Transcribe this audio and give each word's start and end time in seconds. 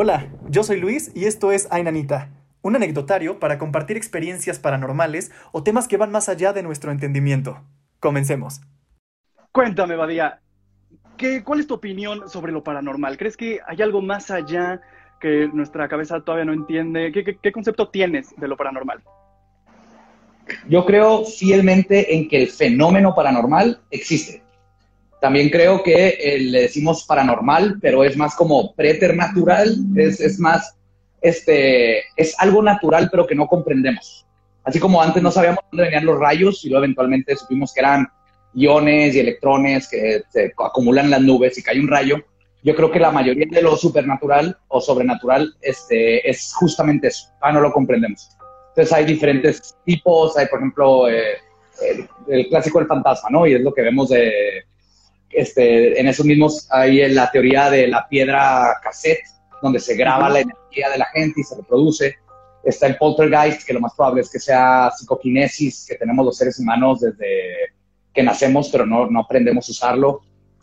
Hola, 0.00 0.28
yo 0.48 0.62
soy 0.62 0.78
Luis 0.78 1.10
y 1.16 1.24
esto 1.24 1.50
es 1.50 1.66
Ainanita, 1.72 2.30
un 2.62 2.76
anecdotario 2.76 3.40
para 3.40 3.58
compartir 3.58 3.96
experiencias 3.96 4.60
paranormales 4.60 5.32
o 5.50 5.64
temas 5.64 5.88
que 5.88 5.96
van 5.96 6.12
más 6.12 6.28
allá 6.28 6.52
de 6.52 6.62
nuestro 6.62 6.92
entendimiento. 6.92 7.64
Comencemos. 7.98 8.60
Cuéntame, 9.50 9.96
Badía, 9.96 10.38
¿qué, 11.16 11.42
¿cuál 11.42 11.58
es 11.58 11.66
tu 11.66 11.74
opinión 11.74 12.28
sobre 12.28 12.52
lo 12.52 12.62
paranormal? 12.62 13.18
¿Crees 13.18 13.36
que 13.36 13.58
hay 13.66 13.82
algo 13.82 14.00
más 14.00 14.30
allá 14.30 14.80
que 15.20 15.50
nuestra 15.52 15.88
cabeza 15.88 16.20
todavía 16.20 16.44
no 16.44 16.52
entiende? 16.52 17.10
¿Qué, 17.10 17.24
qué, 17.24 17.36
qué 17.36 17.50
concepto 17.50 17.88
tienes 17.88 18.32
de 18.36 18.46
lo 18.46 18.56
paranormal? 18.56 19.02
Yo 20.68 20.86
creo 20.86 21.24
fielmente 21.24 22.14
en 22.14 22.28
que 22.28 22.40
el 22.40 22.50
fenómeno 22.50 23.16
paranormal 23.16 23.80
existe. 23.90 24.44
También 25.20 25.50
creo 25.50 25.82
que 25.82 26.16
eh, 26.20 26.38
le 26.38 26.62
decimos 26.62 27.04
paranormal, 27.04 27.78
pero 27.80 28.04
es 28.04 28.16
más 28.16 28.36
como 28.36 28.72
preternatural, 28.74 29.76
es, 29.96 30.20
es 30.20 30.38
más, 30.38 30.76
este, 31.20 32.04
es 32.16 32.38
algo 32.38 32.62
natural, 32.62 33.08
pero 33.10 33.26
que 33.26 33.34
no 33.34 33.48
comprendemos. 33.48 34.26
Así 34.64 34.78
como 34.78 35.02
antes 35.02 35.22
no 35.22 35.30
sabíamos 35.30 35.60
dónde 35.70 35.84
venían 35.84 36.06
los 36.06 36.18
rayos 36.18 36.64
y 36.64 36.68
luego 36.68 36.84
eventualmente 36.84 37.34
supimos 37.34 37.72
que 37.72 37.80
eran 37.80 38.06
iones 38.54 39.14
y 39.14 39.20
electrones 39.20 39.88
que 39.88 40.22
se 40.28 40.52
acumulan 40.64 41.06
en 41.06 41.10
las 41.10 41.22
nubes 41.22 41.58
y 41.58 41.62
cae 41.62 41.80
un 41.80 41.88
rayo. 41.88 42.18
Yo 42.62 42.76
creo 42.76 42.90
que 42.90 43.00
la 43.00 43.10
mayoría 43.10 43.46
de 43.50 43.62
lo 43.62 43.76
supernatural 43.76 44.56
o 44.68 44.80
sobrenatural 44.80 45.54
este, 45.62 46.28
es 46.28 46.52
justamente 46.54 47.08
eso. 47.08 47.28
Ah, 47.40 47.50
no 47.50 47.60
lo 47.60 47.72
comprendemos. 47.72 48.30
Entonces 48.68 48.92
hay 48.92 49.04
diferentes 49.04 49.74
tipos, 49.84 50.36
hay 50.36 50.46
por 50.46 50.58
ejemplo 50.58 51.08
eh, 51.08 51.38
el, 51.88 52.08
el, 52.28 52.48
clásico 52.48 52.78
del 52.78 52.88
fantasma, 52.88 53.28
¿no? 53.30 53.46
Y 53.46 53.54
es 53.54 53.60
lo 53.60 53.72
que 53.72 53.82
vemos 53.82 54.10
de, 54.10 54.64
este, 55.30 56.00
en 56.00 56.08
esos 56.08 56.24
mismos 56.24 56.66
hay 56.70 57.08
la 57.12 57.30
teoría 57.30 57.70
de 57.70 57.88
la 57.88 58.08
piedra 58.08 58.78
cassette, 58.82 59.24
donde 59.62 59.80
se 59.80 59.96
graba 59.96 60.28
la 60.28 60.40
energía 60.40 60.90
de 60.90 60.98
la 60.98 61.06
gente 61.06 61.40
y 61.40 61.44
se 61.44 61.56
reproduce. 61.56 62.16
Está 62.64 62.86
el 62.86 62.96
poltergeist, 62.96 63.66
que 63.66 63.72
lo 63.72 63.80
más 63.80 63.94
probable 63.94 64.22
es 64.22 64.30
que 64.30 64.38
sea 64.38 64.90
psicoquinesis 64.96 65.86
que 65.88 65.96
tenemos 65.96 66.24
los 66.24 66.36
seres 66.36 66.58
humanos 66.58 67.00
desde 67.00 67.74
que 68.14 68.22
nacemos, 68.22 68.68
pero 68.70 68.84
no, 68.84 69.06
no 69.06 69.20
aprendemos 69.20 69.68
a 69.68 69.72
usarlo. 69.72 70.22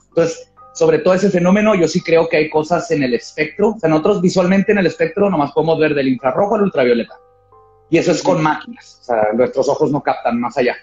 Entonces, 0.10 0.52
sobre 0.74 1.00
todo 1.00 1.14
ese 1.14 1.30
fenómeno, 1.30 1.74
yo 1.74 1.88
sí 1.88 2.02
creo 2.02 2.28
que 2.28 2.38
hay 2.38 2.50
cosas 2.50 2.92
en 2.92 3.02
el 3.02 3.14
espectro. 3.14 3.70
O 3.70 3.80
sea, 3.80 3.90
nosotros 3.90 4.22
visualmente 4.22 4.74
en 4.74 4.80
el 4.80 4.88
espectro 4.88 5.30
nomás 5.30 5.54
podemos 5.54 5.80
ver 5.80 5.94
del 5.94 6.10
infrarrojo 6.10 6.56
al 6.56 6.64
ultravioleta. 6.64 7.16
Y 7.90 7.98
eso 7.98 8.12
es 8.12 8.22
con 8.22 8.42
máquinas. 8.42 9.00
O 9.02 9.04
sea, 9.06 9.28
nuestros 9.34 9.70
ojos 9.70 9.92
no 9.92 10.04
captan 10.04 10.40
más 10.40 10.58
allá. 10.58 10.76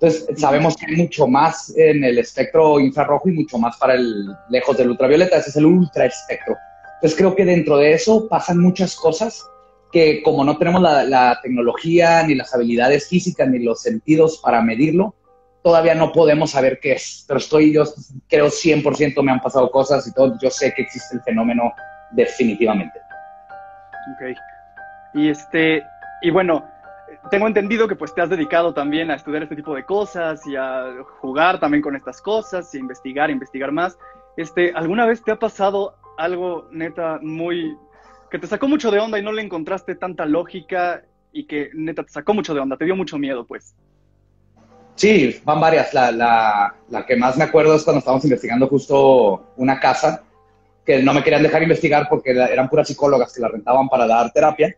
Entonces, 0.00 0.28
sabemos 0.40 0.76
que 0.76 0.86
hay 0.86 0.96
mucho 0.96 1.26
más 1.26 1.76
en 1.76 2.04
el 2.04 2.18
espectro 2.18 2.78
infrarrojo 2.78 3.28
y 3.28 3.32
mucho 3.32 3.58
más 3.58 3.76
para 3.78 3.94
el 3.94 4.28
lejos 4.48 4.76
del 4.76 4.90
ultravioleta. 4.90 5.38
Ese 5.38 5.50
es 5.50 5.56
el 5.56 5.66
ultra 5.66 6.06
espectro. 6.06 6.56
Entonces, 6.94 7.18
creo 7.18 7.34
que 7.34 7.44
dentro 7.44 7.76
de 7.78 7.92
eso 7.94 8.28
pasan 8.28 8.60
muchas 8.60 8.94
cosas 8.94 9.44
que 9.90 10.22
como 10.22 10.44
no 10.44 10.56
tenemos 10.56 10.82
la, 10.82 11.02
la 11.02 11.40
tecnología, 11.42 12.22
ni 12.22 12.34
las 12.34 12.54
habilidades 12.54 13.08
físicas, 13.08 13.48
ni 13.48 13.58
los 13.58 13.80
sentidos 13.82 14.38
para 14.38 14.62
medirlo, 14.62 15.14
todavía 15.62 15.94
no 15.94 16.12
podemos 16.12 16.52
saber 16.52 16.78
qué 16.80 16.92
es. 16.92 17.24
Pero 17.26 17.38
estoy, 17.38 17.72
yo 17.72 17.84
creo 18.28 18.46
100% 18.46 19.22
me 19.22 19.32
han 19.32 19.40
pasado 19.40 19.70
cosas 19.70 20.06
y 20.06 20.12
todo. 20.12 20.38
Yo 20.40 20.50
sé 20.50 20.72
que 20.74 20.82
existe 20.82 21.16
el 21.16 21.22
fenómeno 21.22 21.72
definitivamente. 22.12 23.00
Ok. 24.14 24.36
Y 25.14 25.30
este, 25.30 25.82
y 26.22 26.30
bueno, 26.30 26.64
tengo 27.30 27.46
entendido 27.46 27.88
que 27.88 27.96
pues 27.96 28.14
te 28.14 28.20
has 28.20 28.30
dedicado 28.30 28.74
también 28.74 29.10
a 29.10 29.14
estudiar 29.14 29.42
este 29.42 29.56
tipo 29.56 29.74
de 29.74 29.84
cosas 29.84 30.46
y 30.46 30.56
a 30.56 30.94
jugar 31.20 31.60
también 31.60 31.82
con 31.82 31.96
estas 31.96 32.20
cosas 32.20 32.74
y 32.74 32.78
investigar, 32.78 33.30
investigar 33.30 33.72
más. 33.72 33.98
Este, 34.36 34.72
¿alguna 34.74 35.06
vez 35.06 35.22
te 35.22 35.32
ha 35.32 35.38
pasado 35.38 35.96
algo 36.16 36.68
neta 36.70 37.18
muy 37.22 37.76
que 38.30 38.38
te 38.38 38.46
sacó 38.46 38.68
mucho 38.68 38.90
de 38.90 38.98
onda 38.98 39.18
y 39.18 39.22
no 39.22 39.32
le 39.32 39.42
encontraste 39.42 39.94
tanta 39.94 40.26
lógica 40.26 41.02
y 41.32 41.46
que 41.46 41.70
neta 41.74 42.02
te 42.02 42.10
sacó 42.10 42.34
mucho 42.34 42.54
de 42.54 42.60
onda, 42.60 42.76
te 42.76 42.84
dio 42.84 42.94
mucho 42.94 43.18
miedo, 43.18 43.46
pues? 43.46 43.74
Sí, 44.96 45.40
van 45.44 45.60
varias. 45.60 45.94
La, 45.94 46.10
la, 46.10 46.74
la 46.88 47.06
que 47.06 47.16
más 47.16 47.36
me 47.36 47.44
acuerdo 47.44 47.74
es 47.74 47.84
cuando 47.84 48.00
estábamos 48.00 48.24
investigando 48.24 48.66
justo 48.66 49.52
una 49.56 49.78
casa 49.78 50.24
que 50.84 51.02
no 51.02 51.14
me 51.14 51.22
querían 51.22 51.42
dejar 51.42 51.62
investigar 51.62 52.06
porque 52.08 52.30
eran 52.30 52.68
puras 52.68 52.88
psicólogas 52.88 53.32
que 53.32 53.40
la 53.40 53.48
rentaban 53.48 53.88
para 53.88 54.06
dar 54.06 54.32
terapia 54.32 54.74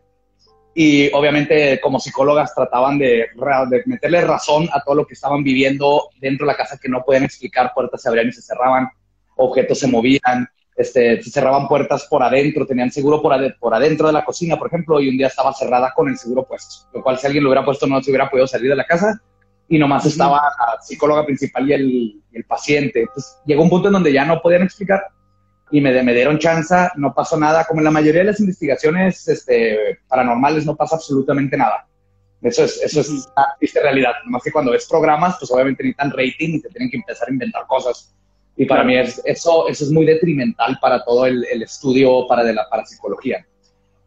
y 0.73 1.11
obviamente 1.13 1.79
como 1.81 1.99
psicólogas 1.99 2.55
trataban 2.55 2.97
de, 2.97 3.27
de, 3.69 3.83
meterle 3.85 4.21
razón 4.21 4.69
a 4.71 4.81
todo 4.81 4.95
lo 4.95 5.05
que 5.05 5.15
estaban 5.15 5.43
viviendo 5.43 6.09
dentro 6.19 6.45
de 6.45 6.53
la 6.53 6.57
casa 6.57 6.79
que 6.81 6.87
no 6.87 7.03
podían 7.03 7.25
explicar, 7.25 7.73
puertas 7.73 8.01
se 8.01 8.07
abrían 8.07 8.29
y 8.29 8.31
se 8.31 8.41
cerraban, 8.41 8.87
objetos 9.35 9.79
se 9.79 9.87
movían, 9.87 10.47
este, 10.75 11.21
se 11.21 11.29
cerraban 11.29 11.67
puertas 11.67 12.07
por 12.09 12.23
adentro, 12.23 12.65
tenían 12.65 12.91
seguro 12.91 13.21
por, 13.21 13.33
ad 13.33 13.51
por 13.59 13.73
adentro 13.73 14.07
de 14.07 14.13
la 14.13 14.23
cocina, 14.23 14.57
por 14.57 14.67
ejemplo, 14.67 15.01
y 15.01 15.09
un 15.09 15.17
día 15.17 15.27
estaba 15.27 15.53
cerrada 15.53 15.93
con 15.93 16.07
el 16.07 16.17
seguro 16.17 16.45
puesto, 16.45 16.87
lo 16.93 17.03
cual 17.03 17.17
si 17.17 17.27
alguien 17.27 17.43
lo 17.43 17.49
hubiera 17.49 17.65
puesto 17.65 17.85
no 17.85 18.01
se 18.01 18.11
hubiera 18.11 18.29
podido 18.29 18.47
salir 18.47 18.69
de 18.69 18.75
la 18.75 18.85
casa 18.85 19.21
y 19.67 19.77
nomás 19.77 20.05
estaba 20.05 20.37
la 20.37 20.81
psicóloga 20.81 21.25
principal 21.25 21.69
y 21.69 21.73
el, 21.73 21.91
y 21.91 22.23
el 22.33 22.43
paciente. 22.45 23.01
Entonces 23.01 23.37
llegó 23.45 23.63
un 23.63 23.69
punto 23.69 23.87
en 23.87 23.93
donde 23.93 24.13
ya 24.13 24.25
no 24.25 24.41
podían 24.41 24.63
explicar 24.63 25.01
y 25.71 25.81
me, 25.81 26.03
me, 26.03 26.13
dieron 26.13 26.37
chance, 26.37 26.75
no 26.95 27.13
pasó 27.13 27.37
nada. 27.37 27.65
Como 27.65 27.79
en 27.79 27.85
la 27.85 27.91
mayoría 27.91 28.21
de 28.21 28.27
las 28.27 28.39
investigaciones 28.39 29.27
este, 29.27 29.99
paranormales 30.07 30.65
no 30.65 30.75
pasa 30.75 30.95
absolutamente 30.97 31.55
nada. 31.55 31.87
Eso 32.41 32.63
es, 32.63 32.81
eso 32.81 33.01
es 33.01 33.09
una 33.09 33.47
triste 33.57 33.81
realidad. 33.81 34.11
Más 34.25 34.43
que 34.43 34.51
cuando 34.51 34.71
ves 34.71 34.87
programas, 34.87 35.37
pues 35.39 35.51
obviamente 35.51 35.83
necesitan 35.83 36.11
rating 36.11 36.55
y 36.55 36.59
se 36.59 36.69
tienen 36.69 36.89
que 36.89 36.97
empezar 36.97 37.29
a 37.29 37.31
inventar 37.31 37.65
cosas. 37.67 38.13
Y 38.57 38.65
para 38.65 38.83
mí 38.83 38.97
es, 38.97 39.21
eso, 39.23 39.67
eso 39.67 39.85
es 39.85 39.91
muy 39.91 40.05
detrimental 40.05 40.77
para 40.81 41.03
todo 41.05 41.25
el, 41.25 41.45
el 41.45 41.63
estudio 41.63 42.27
para 42.27 42.43
de 42.43 42.53
la 42.53 42.67
parapsicología. 42.69 43.45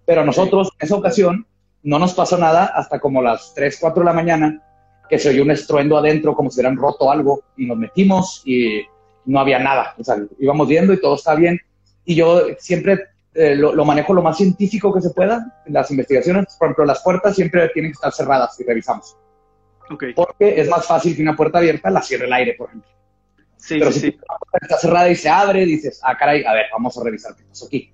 Pero 0.04 0.20
a 0.20 0.24
nosotros, 0.24 0.70
en 0.78 0.86
esa 0.86 0.96
ocasión, 0.96 1.46
no 1.82 1.98
nos 1.98 2.14
pasó 2.14 2.36
nada 2.36 2.66
hasta 2.66 2.98
como 3.00 3.22
las 3.22 3.54
3, 3.54 3.78
4 3.80 4.00
de 4.00 4.04
la 4.04 4.12
mañana, 4.12 4.62
que 5.08 5.18
se 5.18 5.30
oyó 5.30 5.42
un 5.42 5.50
estruendo 5.50 5.96
adentro, 5.96 6.34
como 6.34 6.50
si 6.50 6.60
hubieran 6.60 6.76
roto 6.76 7.10
algo, 7.10 7.42
y 7.56 7.66
nos 7.66 7.76
metimos 7.76 8.42
y 8.44 8.82
no 9.26 9.40
había 9.40 9.58
nada. 9.58 9.94
O 9.98 10.04
sea, 10.04 10.16
íbamos 10.38 10.68
viendo 10.68 10.92
y 10.92 11.00
todo 11.00 11.14
está 11.14 11.34
bien. 11.34 11.60
Y 12.04 12.14
yo 12.14 12.42
siempre 12.58 13.00
eh, 13.34 13.54
lo, 13.56 13.74
lo, 13.74 13.84
manejo 13.84 14.14
lo 14.14 14.22
más 14.22 14.36
científico 14.36 14.92
que 14.92 15.00
se 15.00 15.10
pueda 15.10 15.62
en 15.66 15.72
las 15.72 15.90
investigaciones. 15.90 16.56
Por 16.58 16.68
ejemplo, 16.68 16.84
las 16.84 17.02
puertas 17.02 17.34
siempre 17.34 17.68
tienen 17.70 17.92
que 17.92 17.96
estar 17.96 18.12
cerradas 18.12 18.58
y 18.60 18.64
revisamos. 18.64 19.16
Okay. 19.90 20.14
Porque 20.14 20.60
es 20.60 20.68
más 20.68 20.86
fácil 20.86 21.14
que 21.14 21.22
una 21.22 21.36
puerta 21.36 21.58
abierta 21.58 21.90
la 21.90 22.02
cierre 22.02 22.26
el 22.26 22.32
aire, 22.32 22.54
por 22.54 22.68
ejemplo. 22.68 22.90
Sí, 23.56 23.78
Pero 23.78 23.92
sí, 23.92 24.00
si 24.00 24.10
sí. 24.10 24.18
la 24.28 24.38
puerta 24.38 24.58
está 24.66 24.78
cerrada 24.78 25.08
y 25.08 25.16
se 25.16 25.28
abre, 25.28 25.64
dices, 25.64 26.00
ah, 26.02 26.16
caray, 26.16 26.44
a 26.44 26.52
ver, 26.52 26.66
vamos 26.72 26.96
a 26.98 27.04
revisar 27.04 27.34
qué 27.34 27.44
pasó 27.44 27.66
aquí. 27.66 27.90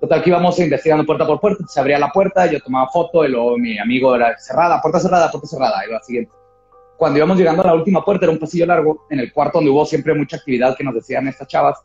Total, 0.00 0.22
que 0.22 0.30
íbamos 0.30 0.58
investigando 0.58 1.06
puerta 1.06 1.26
por 1.26 1.38
puerta, 1.38 1.64
se 1.68 1.78
abría 1.78 1.98
la 1.98 2.10
puerta, 2.10 2.46
yo 2.46 2.60
tomaba 2.60 2.88
foto, 2.90 3.24
y 3.24 3.28
luego 3.28 3.56
mi 3.56 3.78
amigo 3.78 4.16
era 4.16 4.36
cerrada, 4.36 4.80
puerta 4.80 4.98
cerrada, 4.98 5.30
puerta 5.30 5.46
cerrada, 5.46 5.86
y 5.86 5.92
la 5.92 6.00
siguiente 6.00 6.32
cuando 7.02 7.18
íbamos 7.18 7.36
llegando 7.36 7.64
a 7.64 7.66
la 7.66 7.74
última 7.74 8.04
puerta, 8.04 8.26
era 8.26 8.32
un 8.32 8.38
pasillo 8.38 8.64
largo, 8.64 9.08
en 9.10 9.18
el 9.18 9.32
cuarto 9.32 9.58
donde 9.58 9.72
hubo 9.72 9.84
siempre 9.84 10.14
mucha 10.14 10.36
actividad 10.36 10.76
que 10.76 10.84
nos 10.84 10.94
decían 10.94 11.26
estas 11.26 11.48
chavas, 11.48 11.82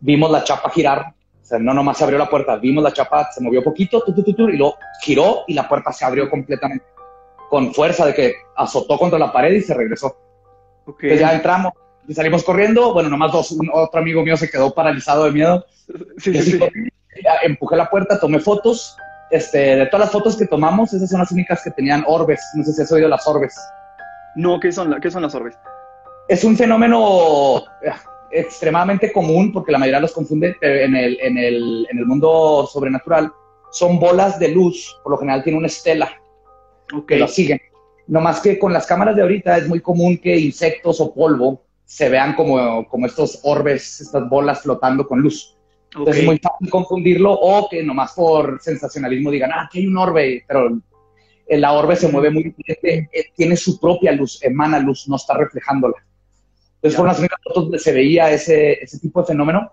vimos 0.00 0.32
la 0.32 0.42
chapa 0.42 0.68
girar, 0.70 1.14
o 1.40 1.44
sea, 1.44 1.60
no 1.60 1.72
nomás 1.72 1.96
se 1.96 2.02
abrió 2.02 2.18
la 2.18 2.28
puerta, 2.28 2.56
vimos 2.56 2.82
la 2.82 2.92
chapa, 2.92 3.30
se 3.30 3.40
movió 3.40 3.62
poquito, 3.62 4.02
tu, 4.02 4.12
tu, 4.12 4.34
tu, 4.34 4.48
y 4.48 4.56
luego 4.56 4.74
giró 5.00 5.44
y 5.46 5.54
la 5.54 5.68
puerta 5.68 5.92
se 5.92 6.04
abrió 6.04 6.28
completamente, 6.28 6.84
con 7.48 7.72
fuerza 7.72 8.04
de 8.04 8.14
que 8.14 8.34
azotó 8.56 8.98
contra 8.98 9.16
la 9.16 9.30
pared 9.30 9.52
y 9.52 9.60
se 9.60 9.74
regresó. 9.74 10.16
Okay. 10.86 11.10
Entonces 11.10 11.20
ya 11.20 11.36
entramos 11.36 11.74
y 12.08 12.12
salimos 12.12 12.42
corriendo, 12.42 12.92
bueno, 12.92 13.10
nomás 13.10 13.30
dos, 13.30 13.52
un, 13.52 13.70
otro 13.72 14.00
amigo 14.00 14.24
mío 14.24 14.36
se 14.36 14.50
quedó 14.50 14.74
paralizado 14.74 15.22
de 15.22 15.30
miedo. 15.30 15.64
Sí, 16.18 16.34
sí, 16.42 16.58
sí. 16.58 16.60
Empujé 17.44 17.76
la 17.76 17.88
puerta, 17.88 18.18
tomé 18.18 18.40
fotos, 18.40 18.96
este, 19.30 19.76
de 19.76 19.86
todas 19.86 20.06
las 20.06 20.10
fotos 20.10 20.36
que 20.36 20.48
tomamos, 20.48 20.92
esas 20.92 21.10
son 21.10 21.20
las 21.20 21.30
únicas 21.30 21.62
que 21.62 21.70
tenían 21.70 22.02
orbes, 22.08 22.40
no 22.56 22.64
sé 22.64 22.72
si 22.72 22.82
has 22.82 22.90
oído 22.90 23.08
las 23.08 23.24
orbes. 23.28 23.54
No, 24.36 24.58
¿qué 24.60 24.72
son, 24.72 24.98
¿qué 25.00 25.10
son 25.10 25.22
las 25.22 25.34
orbes? 25.34 25.56
Es 26.28 26.44
un 26.44 26.56
fenómeno 26.56 27.58
eh, 27.82 27.92
extremadamente 28.30 29.12
común 29.12 29.52
porque 29.52 29.72
la 29.72 29.78
mayoría 29.78 30.00
los 30.00 30.12
confunde 30.12 30.56
en 30.60 30.96
el, 30.96 31.18
en, 31.20 31.38
el, 31.38 31.86
en 31.90 31.98
el 31.98 32.06
mundo 32.06 32.66
sobrenatural. 32.72 33.32
Son 33.70 33.98
bolas 33.98 34.38
de 34.38 34.48
luz, 34.48 34.98
por 35.02 35.12
lo 35.12 35.18
general 35.18 35.42
tiene 35.42 35.58
una 35.58 35.66
estela 35.66 36.10
okay. 36.92 37.16
que 37.16 37.16
lo 37.18 37.28
siguen. 37.28 37.60
No 38.06 38.20
más 38.20 38.40
que 38.40 38.58
con 38.58 38.72
las 38.72 38.86
cámaras 38.86 39.16
de 39.16 39.22
ahorita 39.22 39.58
es 39.58 39.68
muy 39.68 39.80
común 39.80 40.18
que 40.18 40.36
insectos 40.36 41.00
o 41.00 41.14
polvo 41.14 41.62
se 41.84 42.08
vean 42.08 42.34
como, 42.34 42.88
como 42.88 43.06
estos 43.06 43.40
orbes, 43.44 44.00
estas 44.00 44.28
bolas 44.28 44.62
flotando 44.62 45.06
con 45.06 45.20
luz. 45.20 45.58
Entonces 45.92 46.14
okay. 46.14 46.20
es 46.20 46.26
muy 46.26 46.38
fácil 46.38 46.70
confundirlo 46.70 47.32
o 47.32 47.68
que 47.68 47.82
nomás 47.82 48.12
por 48.14 48.60
sensacionalismo 48.62 49.30
digan, 49.30 49.52
ah, 49.52 49.64
aquí 49.66 49.80
hay 49.80 49.86
un 49.86 49.98
orbe, 49.98 50.44
pero 50.48 50.78
la 51.58 51.72
orbe 51.72 51.96
se 51.96 52.08
mueve 52.08 52.30
muy 52.30 52.44
diferente, 52.44 53.30
tiene 53.36 53.56
su 53.56 53.78
propia 53.78 54.12
luz, 54.12 54.42
emana 54.42 54.78
luz, 54.78 55.08
no 55.08 55.16
está 55.16 55.34
reflejándola. 55.34 55.96
Entonces, 56.76 56.96
fueron 56.96 57.12
las 57.12 57.18
únicas 57.20 57.38
fotos 57.44 57.64
donde 57.64 57.78
se 57.78 57.92
veía 57.92 58.30
ese, 58.30 58.72
ese 58.82 58.98
tipo 58.98 59.20
de 59.20 59.26
fenómeno. 59.26 59.70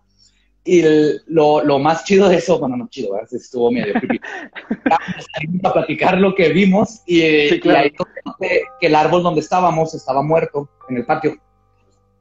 Y 0.64 0.82
el, 0.82 1.22
lo, 1.28 1.64
lo, 1.64 1.80
más 1.80 2.04
chido 2.04 2.30
de 2.30 2.36
eso, 2.36 2.60
bueno, 2.60 2.78
no 2.78 2.88
chido, 2.90 3.14
¿verdad? 3.14 3.30
estuvo 3.32 3.72
medio 3.72 3.94
creepy. 3.94 4.20
Salimos 5.34 5.66
a 5.66 5.74
platicar 5.74 6.18
lo 6.20 6.36
que 6.36 6.50
vimos 6.50 7.02
y, 7.08 7.50
sí, 7.50 7.60
claro. 7.60 7.88
y 7.88 8.46
ahí 8.46 8.62
que 8.80 8.88
el 8.88 8.94
árbol 8.96 9.24
donde 9.24 9.40
estábamos 9.40 9.96
estaba 9.96 10.22
muerto 10.22 10.70
en 10.90 10.98
el 10.98 11.06
patio. 11.06 11.38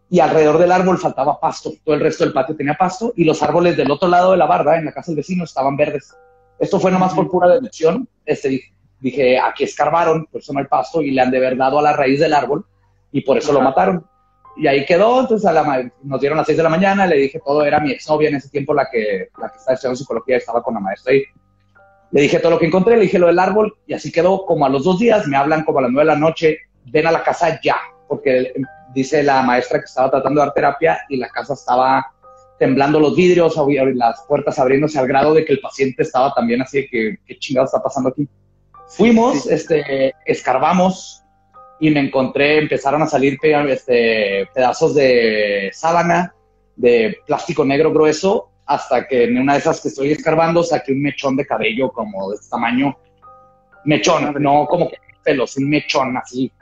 y 0.09 0.21
alrededor 0.21 0.57
del 0.57 0.73
árbol 0.73 0.97
faltaba 0.99 1.39
pasto. 1.39 1.73
Todo 1.85 1.97
el 1.97 2.01
resto 2.01 2.25
del 2.25 2.33
patio 2.33 2.57
tenía 2.57 2.75
pasto 2.75 3.13
y 3.17 3.25
los 3.25 3.43
árboles 3.43 3.77
del 3.77 3.91
otro 3.91 4.09
lado 4.09 4.31
de 4.33 4.39
la 4.39 4.47
barda, 4.47 4.79
en 4.79 4.87
la 4.87 4.93
casa 4.93 5.11
del 5.11 5.17
vecino, 5.17 5.45
estaban 5.45 5.77
verdes. 5.77 6.15
Esto 6.59 6.81
fue 6.81 6.91
nomás 6.91 7.13
por 7.13 7.29
pura 7.31 7.49
deducción. 7.49 8.09
Este, 8.25 8.49
dije, 8.49 8.73
aquí 9.43 9.65
escarbaron, 9.65 10.27
por 10.27 10.41
eso 10.41 10.53
no 10.53 10.61
hay 10.61 10.67
pasto, 10.67 11.03
y 11.03 11.11
le 11.11 11.21
han 11.21 11.31
de 11.31 11.39
haber 11.39 11.57
dado 11.57 11.79
a 11.79 11.83
la 11.83 11.93
raíz 11.93 12.21
del 12.21 12.35
árbol 12.35 12.67
y 13.13 13.21
por 13.23 13.39
eso 13.39 13.53
lo 13.53 13.61
mataron. 13.61 14.05
Y 14.57 14.67
ahí 14.67 14.85
quedó, 14.85 15.21
entonces 15.21 15.47
a 15.49 15.53
la, 15.53 15.91
nos 16.03 16.21
dieron 16.21 16.37
las 16.37 16.47
6 16.47 16.57
de 16.57 16.65
la 16.65 16.69
mañana, 16.69 17.07
le 17.07 17.17
dije 17.17 17.41
todo, 17.45 17.65
era 17.65 17.79
mi 17.79 17.93
exnovia 17.93 18.29
en 18.29 18.37
ese 18.37 18.49
tiempo 18.49 18.75
la 18.75 18.89
que, 18.91 19.29
la 19.39 19.49
que 19.51 19.59
estaba 19.59 19.75
estudiando 19.75 19.97
psicología, 19.97 20.37
estaba 20.37 20.63
con 20.63 20.75
la 20.75 20.81
maestra 20.81 21.13
ahí. 21.13 21.23
Le 22.11 22.23
dije 22.23 22.41
todo 22.41 22.53
lo 22.53 22.59
que 22.59 22.67
encontré, 22.67 22.97
le 22.97 23.03
dije 23.03 23.19
lo 23.19 23.29
del 23.29 23.39
árbol 23.39 23.77
y 23.87 23.95
así 23.95 24.11
quedó. 24.11 24.45
Como 24.45 24.67
a 24.67 24.69
los 24.69 24.83
dos 24.83 24.99
días 24.99 25.27
me 25.29 25.37
hablan 25.37 25.65
como 25.65 25.79
a 25.79 25.83
las 25.83 25.91
9 25.93 26.09
de 26.09 26.15
la 26.15 26.19
noche, 26.19 26.59
ven 26.87 27.07
a 27.07 27.13
la 27.13 27.23
casa 27.23 27.61
ya, 27.63 27.77
porque 28.09 28.53
dice 28.95 29.23
la 29.23 29.43
maestra 29.43 29.79
que 29.79 29.85
estaba 29.85 30.11
tratando 30.11 30.41
de 30.41 30.47
dar 30.47 30.55
terapia 30.55 31.01
y 31.09 31.19
la 31.19 31.29
casa 31.29 31.55
estaba 31.55 32.05
temblando 32.59 32.99
los 32.99 33.15
vidrios, 33.15 33.57
las 33.95 34.23
puertas 34.27 34.59
abriéndose 34.59 34.99
al 34.99 35.07
grado 35.07 35.35
de 35.35 35.45
que 35.45 35.53
el 35.53 35.61
paciente 35.61 36.03
estaba 36.03 36.35
también 36.35 36.61
así 36.63 36.79
de 36.79 36.89
que, 36.89 37.19
¿qué 37.25 37.39
chingado 37.39 37.67
está 37.67 37.81
pasando 37.81 38.09
aquí? 38.09 38.29
Fuimos, 38.89 39.47
este, 39.47 40.15
escarbamos 40.25 41.23
y 41.81 41.91
me 41.91 42.01
encontré, 42.01 42.59
empezaron 42.59 43.03
a 43.03 43.07
salir 43.07 43.39
este, 43.43 44.49
pedazos 44.55 44.95
de 44.95 45.71
sábana, 45.73 46.35
de 46.77 47.19
plástico 47.27 47.65
negro 47.65 47.93
grueso, 47.93 48.51
hasta 48.67 49.07
que 49.07 49.25
en 49.25 49.39
una 49.39 49.55
de 49.55 49.61
esas 49.61 49.81
que 49.81 49.89
estoy 49.89 50.13
escarbando 50.13 50.63
saqué 50.63 50.93
un 50.93 51.03
mechón 51.03 51.37
de 51.37 51.47
cabello 51.47 51.91
como 51.91 52.31
de 52.31 52.37
este 52.37 52.51
tamaño. 52.51 52.97
Mechón, 53.85 54.35
no 54.41 54.67
como 54.67 54.89
que 54.89 54.97
pelos, 55.25 55.57
un 55.57 55.69
mechón 55.69 56.17
así. 56.17 56.53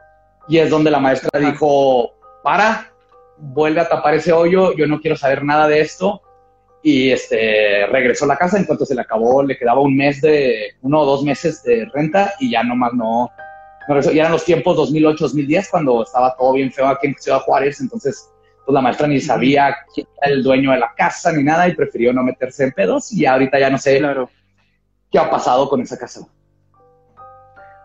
Y 0.49 0.59
es 0.59 0.71
donde 0.71 0.91
la 0.91 1.01
maestra 1.01 1.41
dijo, 1.41 2.13
para, 2.43 2.93
vuelve 3.39 3.81
a 3.81 3.89
tapar 3.89 4.15
ese 4.15 4.33
hoyo, 4.33 4.75
yo 4.77 4.87
no 4.87 5.01
quiero 5.01 5.17
saber 5.17 5.45
nada 5.45 5.67
de 5.67 5.81
esto. 5.81 6.23
Y 6.89 7.11
este, 7.11 7.85
regresó 7.89 8.27
a 8.27 8.29
la 8.29 8.37
casa, 8.37 8.59
en 8.59 8.65
cuanto 8.65 8.87
se 8.87 8.95
le 8.95 9.01
acabó, 9.01 9.43
le 9.43 9.59
quedaba 9.59 9.81
un 9.81 9.97
mes 9.97 10.21
de, 10.21 10.77
uno 10.83 11.01
o 11.01 11.05
dos 11.05 11.25
meses 11.25 11.61
de 11.65 11.91
renta 11.93 12.35
y 12.39 12.53
ya 12.53 12.63
nomás 12.63 12.93
no, 12.95 13.29
no 13.89 14.01
Ya 14.03 14.21
eran 14.21 14.31
los 14.31 14.45
tiempos 14.45 14.77
2008-2010 14.93 15.69
cuando 15.69 16.05
estaba 16.05 16.37
todo 16.37 16.53
bien 16.53 16.71
feo 16.71 16.87
aquí 16.87 17.09
en 17.09 17.17
Ciudad 17.17 17.41
Juárez, 17.41 17.81
entonces 17.81 18.31
pues 18.65 18.73
la 18.73 18.81
maestra 18.83 19.09
ni 19.09 19.21
sabía 19.21 19.77
quién 19.93 20.07
era 20.23 20.33
el 20.33 20.45
dueño 20.45 20.71
de 20.71 20.79
la 20.79 20.93
casa 20.97 21.33
ni 21.33 21.43
nada 21.43 21.67
y 21.67 21.75
prefirió 21.75 22.13
no 22.13 22.23
meterse 22.23 22.63
en 22.63 22.71
pedos. 22.71 23.11
Y 23.11 23.27
ahorita 23.27 23.59
ya 23.59 23.69
no 23.69 23.79
sé 23.79 23.99
claro. 23.99 24.31
qué 25.11 25.19
ha 25.19 25.29
pasado 25.29 25.69
con 25.69 25.81
esa 25.81 25.99
casa. 25.99 26.21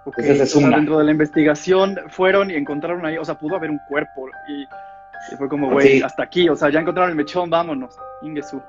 Okay, 0.06 0.30
es 0.30 0.54
Dentro 0.54 1.00
de 1.00 1.06
la 1.06 1.12
investigación 1.12 2.00
fueron 2.10 2.52
y 2.52 2.54
encontraron 2.54 3.04
ahí, 3.04 3.18
o 3.18 3.26
sea, 3.26 3.40
pudo 3.40 3.56
haber 3.56 3.72
un 3.72 3.80
cuerpo 3.90 4.30
y, 4.48 5.38
fue 5.38 5.50
como, 5.50 5.72
güey, 5.72 6.04
hasta 6.04 6.22
aquí, 6.22 6.48
o 6.50 6.56
sea, 6.56 6.70
ya 6.70 6.80
encontraron 6.82 7.10
el 7.10 7.16
mechón, 7.16 7.50
vámonos, 7.50 7.98
Ingesu. 8.22 8.62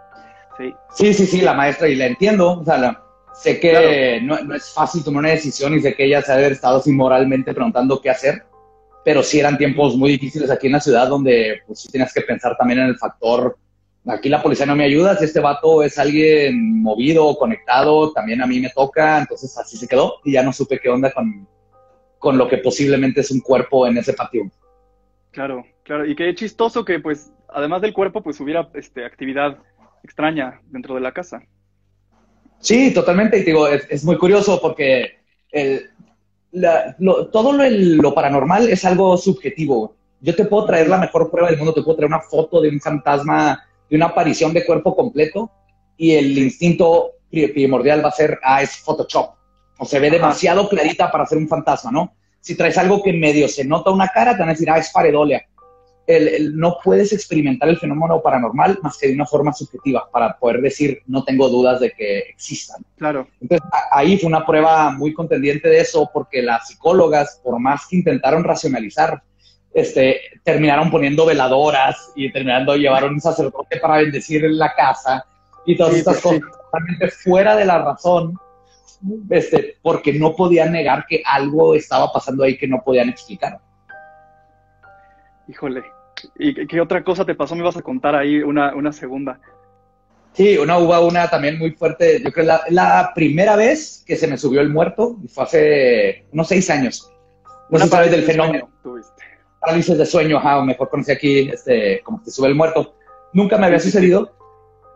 Sí. 0.57 0.75
sí, 0.95 1.15
sí, 1.15 1.27
sí, 1.27 1.41
la 1.41 1.55
maestra, 1.55 1.89
y 1.89 1.95
la 1.95 2.07
entiendo, 2.07 2.61
o 2.61 2.65
sea, 2.65 3.03
sé 3.35 3.59
que 3.59 4.21
no, 4.23 4.37
es 4.55 4.73
fácil 4.75 5.03
tomar 5.03 5.21
una 5.21 5.31
decisión 5.31 5.75
y 5.75 5.81
sé 5.81 5.95
que 5.95 6.05
ella 6.05 6.23
se 6.23 6.33
ha 6.33 6.35
haber 6.35 6.53
estado 6.53 6.83
inmoralmente 6.87 7.55
preguntando 7.55 8.01
qué 8.01 8.11
hacer, 8.11 8.45
pero 9.05 9.23
sí 9.23 9.41
eran 9.41 9.59
tiempos 9.59 9.97
muy 9.97 10.13
difíciles 10.13 10.51
aquí 10.51 10.67
en 10.67 10.75
la 10.75 10.81
ciudad 10.81 11.09
donde 11.09 11.63
pues 11.67 11.81
sí 11.81 11.89
tienes 11.89 12.13
que 12.13 12.21
pensar 12.21 12.57
también 12.57 12.81
en 12.81 12.89
el 12.89 12.99
factor 12.99 13.57
aquí 14.07 14.29
la 14.29 14.43
policía 14.43 14.67
no 14.67 14.77
me 14.77 14.85
ayuda, 14.85 15.17
si 15.17 15.25
este 15.25 15.41
vato 15.41 15.83
es 15.83 15.99
alguien 15.99 16.83
movido 16.83 17.27
o 17.27 17.39
conectado, 17.39 18.13
también 18.13 18.43
a 18.43 18.47
mí 18.47 18.61
me 18.61 18.71
toca, 18.71 19.19
entonces 19.19 19.57
así 19.59 19.77
se 19.77 19.89
quedó 19.89 20.17
y 20.25 20.33
ya 20.33 20.43
no 20.43 20.53
supe 20.53 20.81
qué 20.81 20.89
onda 20.89 21.13
con, 21.13 21.47
con 22.19 22.37
lo 22.37 22.49
que 22.49 22.59
posiblemente 22.59 23.21
es 23.21 23.31
un 23.31 23.41
cuerpo 23.41 23.87
en 23.87 23.99
ese 23.99 24.13
patio. 24.15 24.51
Claro, 25.31 25.65
claro, 25.85 26.05
y 26.07 26.15
qué 26.15 26.35
chistoso 26.35 26.85
que 26.85 26.99
pues 26.99 27.33
además 27.49 27.83
del 27.83 27.93
cuerpo 27.93 28.23
pues 28.23 28.41
hubiera 28.41 28.69
este, 28.75 29.05
actividad 29.05 29.59
extraña 30.03 30.61
dentro 30.67 30.95
de 30.95 31.01
la 31.01 31.13
casa. 31.13 31.43
Sí, 32.59 32.93
totalmente, 32.95 33.39
y 33.39 33.43
digo, 33.43 33.67
es, 33.69 34.05
muy 34.05 34.17
curioso 34.17 34.61
porque 34.61 35.19
el, 35.51 35.91
todo 37.33 37.53
lo, 37.53 37.69
lo 37.69 38.15
paranormal 38.15 38.69
es 38.69 38.85
algo 38.85 39.17
subjetivo. 39.17 39.97
Yo 40.21 40.37
te 40.37 40.45
puedo 40.45 40.67
traer 40.67 40.89
la 40.89 40.99
mejor 40.99 41.31
prueba 41.31 41.49
del 41.49 41.59
mundo, 41.59 41.75
te 41.75 41.83
puedo 41.83 41.97
traer 41.97 42.09
una 42.09 42.21
foto 42.21 42.61
de 42.61 42.69
un 42.69 42.81
fantasma 42.81 43.65
de 43.91 43.97
una 43.97 44.07
aparición 44.07 44.55
de 44.55 44.65
cuerpo 44.65 44.97
completo 44.97 45.51
y 45.97 46.13
el 46.13 46.39
instinto 46.39 47.11
primordial 47.31 48.05
va 48.05 48.09
a 48.09 48.13
ser, 48.13 48.39
ah, 48.43 48.63
es 48.63 48.77
Photoshop. 48.79 49.35
O 49.79 49.85
se 49.85 49.99
ve 49.99 50.11
demasiado 50.11 50.69
clarita 50.69 51.11
para 51.11 51.27
ser 51.27 51.39
un 51.39 51.49
fantasma, 51.49 51.91
¿no? 51.91 52.15
Si 52.41 52.57
traes 52.57 52.79
algo 52.79 53.03
que 53.03 53.13
medio 53.13 53.49
se 53.49 53.65
nota 53.65 53.91
una 53.91 54.09
cara, 54.09 54.33
te 54.33 54.41
van 54.41 54.49
a 54.49 54.53
decir, 54.53 54.71
ah, 54.71 54.79
es 54.79 54.91
paredolia. 54.91 55.45
El, 56.07 56.57
no 56.57 56.79
puedes 56.83 57.13
experimentar 57.13 57.69
el 57.69 57.79
fenómeno 57.79 58.21
paranormal 58.21 58.79
más 58.83 58.99
que 58.99 59.09
de 59.09 59.15
una 59.15 59.27
forma 59.27 59.53
subjetiva 59.53 60.09
para 60.11 60.37
poder 60.37 60.61
decir, 60.61 61.01
no 61.07 61.23
tengo 61.25 61.49
dudas 61.49 61.81
de 61.81 61.93
que 61.93 62.19
existan. 62.21 62.85
Claro. 62.97 63.29
Entonces, 63.41 63.69
ahí 63.93 64.19
fue 64.19 64.29
una 64.29 64.45
prueba 64.45 64.91
muy 64.91 65.15
contendiente 65.15 65.69
de 65.69 65.81
eso, 65.81 66.11
porque 66.13 66.43
las 66.43 66.69
psicólogas, 66.69 67.41
por 67.43 67.61
más 67.61 67.87
que 67.89 67.97
intentaron 67.97 68.43
racionalizar, 68.43 69.23
este, 69.75 70.21
terminaron 70.43 70.91
poniendo 70.91 71.25
veladoras 71.25 72.13
y 72.15 72.31
terminando 72.31 72.77
llevar 72.77 73.05
un 73.05 73.21
sacerdote 73.21 73.79
para 73.79 73.99
bendecir 73.99 74.45
la 74.51 74.75
casa 74.75 75.25
y 75.65 75.77
todas 75.77 75.95
estas 75.95 76.21
cosas 76.21 76.41
totalmente 76.41 77.09
fuera 77.09 77.57
de 77.57 77.65
la 77.65 77.79
razón, 77.79 78.39
este, 79.31 79.77
porque 79.83 80.13
no 80.13 80.35
podían 80.35 80.73
negar 80.73 81.07
que 81.09 81.23
algo 81.25 81.75
estaba 81.75 82.13
pasando 82.13 82.45
ahí 82.45 82.59
que 82.59 82.69
no 82.69 82.83
podían 82.85 83.09
explicar. 83.09 83.61
Híjole, 85.53 85.83
¿y 86.39 86.67
qué 86.67 86.81
otra 86.81 87.05
cosa 87.05 87.27
te 87.27 87.35
pasó? 87.35 87.55
Me 87.55 87.61
ibas 87.61 87.77
a 87.77 87.83
contar 87.83 88.15
ahí 88.15 88.39
una, 88.39 88.75
una 88.75 88.91
segunda. 88.91 89.39
Sí, 90.33 90.57
una 90.57 90.79
hubo 90.79 90.99
una 91.07 91.29
también 91.29 91.59
muy 91.59 91.73
fuerte. 91.73 92.23
Yo 92.23 92.33
creo 92.33 92.47
la, 92.47 92.63
la 92.71 93.13
primera 93.15 93.55
vez 93.55 94.03
que 94.07 94.17
se 94.17 94.27
me 94.27 94.39
subió 94.39 94.63
el 94.63 94.71
muerto 94.71 95.19
fue 95.29 95.45
hace 95.45 96.27
unos 96.33 96.49
seis 96.49 96.71
años. 96.71 97.13
No 97.69 97.79
sé 97.79 98.09
del 98.09 98.23
fenómeno 98.23 98.71
parálisis 99.61 99.99
de 99.99 100.07
sueño, 100.07 100.39
o 100.39 100.65
mejor 100.65 100.89
conocí 100.89 101.13
aquí, 101.13 101.51
este, 101.51 102.01
como 102.03 102.23
que 102.23 102.31
sube 102.31 102.49
el 102.49 102.55
muerto. 102.55 102.95
Nunca 103.35 103.59
me 103.59 103.67
había 103.67 103.79
sucedido 103.79 104.35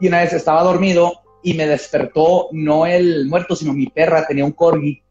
y 0.00 0.08
una 0.08 0.20
vez 0.20 0.32
estaba 0.32 0.62
dormido 0.62 1.20
y 1.42 1.52
me 1.52 1.66
despertó 1.66 2.48
no 2.52 2.86
el 2.86 3.26
muerto, 3.26 3.54
sino 3.54 3.74
mi 3.74 3.88
perra, 3.88 4.26
tenía 4.26 4.46
un 4.46 4.52
corgi 4.52 5.02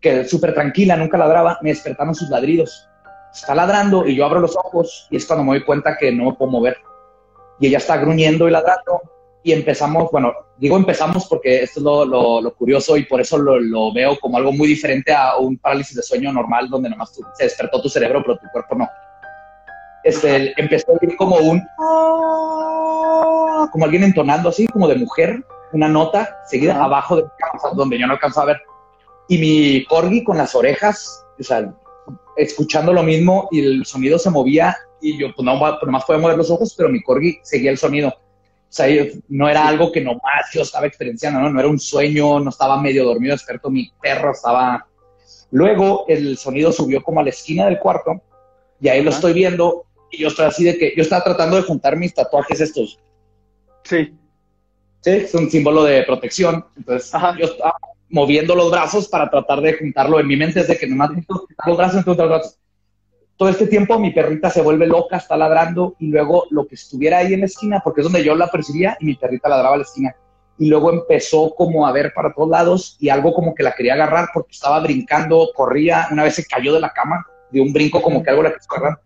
que 0.00 0.24
súper 0.24 0.54
tranquila, 0.54 0.96
nunca 0.96 1.18
ladraba, 1.18 1.58
me 1.60 1.70
despertaron 1.70 2.14
sus 2.14 2.30
ladridos. 2.30 2.88
Está 3.32 3.54
ladrando 3.54 4.06
y 4.06 4.14
yo 4.14 4.24
abro 4.24 4.40
los 4.40 4.56
ojos 4.56 5.06
y 5.10 5.16
es 5.16 5.26
cuando 5.26 5.44
me 5.44 5.52
doy 5.52 5.64
cuenta 5.64 5.96
que 5.96 6.12
no 6.12 6.26
me 6.26 6.32
puedo 6.34 6.50
mover. 6.50 6.76
Y 7.60 7.68
ella 7.68 7.78
está 7.78 7.96
gruñendo 7.96 8.48
y 8.48 8.50
ladrando 8.50 9.00
y 9.42 9.52
empezamos, 9.52 10.10
bueno, 10.12 10.32
digo 10.58 10.76
empezamos 10.76 11.26
porque 11.26 11.62
esto 11.62 11.80
es 11.80 11.84
lo, 11.84 12.40
lo, 12.40 12.54
curioso 12.54 12.96
y 12.96 13.04
por 13.04 13.20
eso 13.20 13.38
lo, 13.38 13.58
lo, 13.58 13.92
veo 13.92 14.18
como 14.20 14.36
algo 14.36 14.52
muy 14.52 14.68
diferente 14.68 15.12
a 15.12 15.36
un 15.36 15.58
parálisis 15.58 15.96
de 15.96 16.02
sueño 16.02 16.32
normal 16.32 16.68
donde 16.68 16.90
nomás 16.90 17.18
se 17.34 17.44
despertó 17.44 17.82
tu 17.82 17.88
cerebro 17.88 18.22
pero 18.24 18.38
tu 18.38 18.46
cuerpo 18.52 18.76
no. 18.76 18.88
Este, 20.04 20.52
empezó 20.60 20.92
a 20.92 20.94
oír 21.00 21.16
como 21.16 21.36
un, 21.36 21.62
como 23.70 23.84
alguien 23.84 24.04
entonando 24.04 24.48
así, 24.48 24.66
como 24.66 24.88
de 24.88 24.96
mujer, 24.96 25.44
una 25.72 25.88
nota 25.88 26.38
seguida 26.46 26.82
abajo 26.82 27.16
de 27.16 27.24
donde 27.74 27.98
yo 27.98 28.06
no 28.06 28.14
alcanzaba 28.14 28.44
a 28.44 28.54
ver. 28.54 28.62
Y 29.28 29.38
mi 29.38 29.84
corgi 29.86 30.24
con 30.24 30.38
las 30.38 30.54
orejas, 30.54 31.24
o 31.38 31.42
sea, 31.42 31.72
escuchando 32.36 32.92
lo 32.92 33.02
mismo 33.02 33.48
y 33.50 33.60
el 33.60 33.84
sonido 33.84 34.18
se 34.18 34.30
movía 34.30 34.76
y 35.00 35.18
yo 35.18 35.34
pues 35.34 35.44
no, 35.44 35.58
pues, 35.58 35.74
nomás 35.84 36.04
podía 36.04 36.20
mover 36.20 36.36
los 36.36 36.50
ojos, 36.50 36.74
pero 36.76 36.88
mi 36.88 37.02
corgi 37.02 37.38
seguía 37.42 37.70
el 37.70 37.78
sonido 37.78 38.14
o 38.72 38.74
sea, 38.74 38.86
no 39.28 39.50
era 39.50 39.68
algo 39.68 39.92
que 39.92 40.00
nomás 40.00 40.50
yo 40.54 40.62
estaba 40.62 40.86
experienciando, 40.86 41.40
¿no? 41.40 41.50
No 41.50 41.60
era 41.60 41.68
un 41.68 41.78
sueño, 41.78 42.40
no 42.40 42.48
estaba 42.48 42.80
medio 42.80 43.04
dormido, 43.04 43.34
despierto, 43.34 43.68
mi 43.68 43.90
perro 44.00 44.32
estaba... 44.32 44.86
Luego 45.50 46.06
el 46.08 46.38
sonido 46.38 46.72
subió 46.72 47.02
como 47.02 47.20
a 47.20 47.22
la 47.22 47.28
esquina 47.28 47.66
del 47.66 47.78
cuarto 47.78 48.22
y 48.80 48.88
ahí 48.88 49.02
lo 49.02 49.10
estoy 49.10 49.34
viendo 49.34 49.84
y 50.10 50.22
yo 50.22 50.28
estoy 50.28 50.46
así 50.46 50.64
de 50.64 50.78
que 50.78 50.94
yo 50.96 51.02
estaba 51.02 51.22
tratando 51.22 51.56
de 51.56 51.64
juntar 51.64 51.98
mis 51.98 52.14
tatuajes 52.14 52.62
estos. 52.62 52.98
Sí. 53.84 54.14
Sí, 55.02 55.10
es 55.10 55.34
un 55.34 55.50
símbolo 55.50 55.84
de 55.84 56.04
protección. 56.04 56.64
Entonces 56.74 57.12
yo 57.38 57.44
estaba 57.44 57.76
moviendo 58.12 58.54
los 58.54 58.70
brazos 58.70 59.08
para 59.08 59.28
tratar 59.28 59.60
de 59.60 59.74
juntarlo 59.74 60.20
en 60.20 60.28
mi 60.28 60.36
mente 60.36 60.60
es 60.60 60.68
de 60.68 60.78
que 60.78 60.86
nomás 60.86 61.10
los 61.66 61.76
brazos 61.76 61.96
entre 61.96 62.14
los 62.14 62.28
brazos 62.28 62.58
todo 63.42 63.50
este 63.50 63.66
tiempo 63.66 63.98
mi 63.98 64.12
perrita 64.12 64.50
se 64.50 64.62
vuelve 64.62 64.86
loca, 64.86 65.16
está 65.16 65.36
ladrando 65.36 65.96
y 65.98 66.06
luego 66.06 66.46
lo 66.50 66.64
que 66.64 66.76
estuviera 66.76 67.18
ahí 67.18 67.34
en 67.34 67.40
la 67.40 67.46
esquina, 67.46 67.80
porque 67.82 68.00
es 68.00 68.04
donde 68.04 68.22
yo 68.22 68.36
la 68.36 68.46
percibía 68.46 68.96
y 69.00 69.06
mi 69.06 69.14
perrita 69.16 69.48
ladraba 69.48 69.74
a 69.74 69.78
la 69.78 69.82
esquina. 69.82 70.14
Y 70.58 70.68
luego 70.68 70.92
empezó 70.92 71.52
como 71.56 71.84
a 71.84 71.90
ver 71.90 72.12
para 72.14 72.32
todos 72.32 72.48
lados 72.48 72.96
y 73.00 73.08
algo 73.08 73.34
como 73.34 73.52
que 73.52 73.64
la 73.64 73.72
quería 73.72 73.94
agarrar 73.94 74.28
porque 74.32 74.52
estaba 74.52 74.78
brincando, 74.78 75.48
corría, 75.56 76.06
una 76.12 76.22
vez 76.22 76.36
se 76.36 76.44
cayó 76.44 76.72
de 76.72 76.78
la 76.78 76.92
cama, 76.92 77.26
de 77.50 77.60
un 77.60 77.72
brinco 77.72 78.00
como 78.00 78.22
que 78.22 78.30
algo 78.30 78.44
la 78.44 78.54
quiso 78.54 78.72
agarrar. 78.76 79.00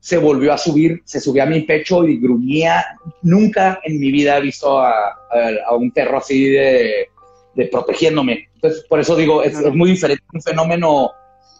Se 0.00 0.18
volvió 0.18 0.52
a 0.52 0.58
subir, 0.58 1.00
se 1.06 1.18
subió 1.18 1.44
a 1.44 1.46
mi 1.46 1.62
pecho 1.62 2.04
y 2.04 2.20
gruñía. 2.20 2.84
Nunca 3.22 3.80
en 3.84 3.98
mi 3.98 4.12
vida 4.12 4.36
he 4.36 4.42
visto 4.42 4.80
a, 4.80 5.18
un 5.76 5.90
perro 5.92 6.18
así 6.18 6.50
de, 6.50 7.08
protegiéndome. 7.66 8.48
Entonces, 8.54 8.84
por 8.88 9.00
eso 9.00 9.16
digo, 9.16 9.42
es, 9.42 9.58
es 9.58 9.74
muy 9.74 9.90
diferente 9.90 10.24
un 10.32 10.42
fenómeno 10.42 11.12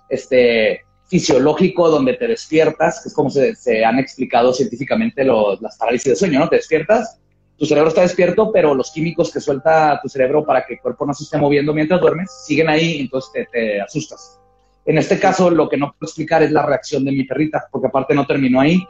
este, 0.08 0.82
fisiológico 1.08 1.90
donde 1.90 2.14
te 2.14 2.28
despiertas, 2.28 3.02
que 3.02 3.08
es 3.08 3.14
como 3.14 3.30
se, 3.30 3.54
se 3.54 3.84
han 3.84 3.98
explicado 3.98 4.52
científicamente 4.52 5.24
los, 5.24 5.60
las 5.60 5.76
parálisis 5.76 6.12
de 6.12 6.16
sueño, 6.16 6.40
¿no? 6.40 6.48
Te 6.48 6.56
despiertas, 6.56 7.18
tu 7.56 7.66
cerebro 7.66 7.88
está 7.88 8.02
despierto, 8.02 8.52
pero 8.52 8.74
los 8.74 8.92
químicos 8.92 9.32
que 9.32 9.40
suelta 9.40 9.98
tu 10.00 10.08
cerebro 10.08 10.44
para 10.44 10.64
que 10.64 10.74
el 10.74 10.80
cuerpo 10.80 11.04
no 11.06 11.14
se 11.14 11.24
esté 11.24 11.38
moviendo 11.38 11.74
mientras 11.74 12.00
duermes 12.00 12.30
siguen 12.46 12.68
ahí, 12.68 13.00
entonces 13.00 13.32
te, 13.32 13.46
te 13.46 13.80
asustas. 13.80 14.38
En 14.84 14.96
este 14.96 15.18
caso, 15.18 15.50
lo 15.50 15.68
que 15.68 15.76
no 15.76 15.92
puedo 15.92 16.08
explicar 16.08 16.42
es 16.42 16.52
la 16.52 16.64
reacción 16.64 17.04
de 17.04 17.12
mi 17.12 17.24
perrita, 17.24 17.66
porque 17.70 17.88
aparte 17.88 18.14
no 18.14 18.26
terminó 18.26 18.60
ahí. 18.60 18.86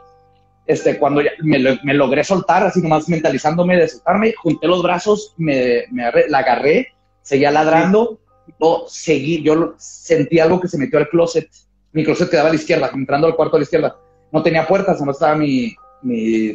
Este, 0.65 0.99
cuando 0.99 1.21
ya 1.21 1.31
me, 1.41 1.57
me, 1.83 1.93
logré 1.95 2.23
soltar, 2.23 2.63
así 2.63 2.79
nomás 2.79 3.09
mentalizándome 3.09 3.75
de 3.75 3.87
soltarme, 3.87 4.33
junté 4.33 4.67
los 4.67 4.83
brazos, 4.83 5.33
me, 5.37 5.85
me 5.91 6.03
la 6.29 6.37
agarré, 6.37 6.89
seguía 7.29 7.51
ladrando, 7.51 8.19
yo 8.59 8.85
seguí, 8.87 9.43
yo 9.43 9.75
sentí 9.77 10.39
algo 10.39 10.59
que 10.59 10.67
se 10.67 10.79
metió 10.79 10.97
al 10.97 11.09
closet. 11.09 11.47
Mi 11.91 12.03
closet 12.03 12.27
quedaba 12.27 12.49
a 12.49 12.53
la 12.53 12.57
izquierda, 12.57 12.89
entrando 12.91 13.27
al 13.27 13.35
cuarto 13.35 13.55
a 13.55 13.59
la 13.59 13.63
izquierda. 13.63 13.95
No 14.31 14.41
tenía 14.41 14.65
puertas, 14.65 14.99
no 14.99 15.11
estaba 15.11 15.35
mi, 15.35 15.75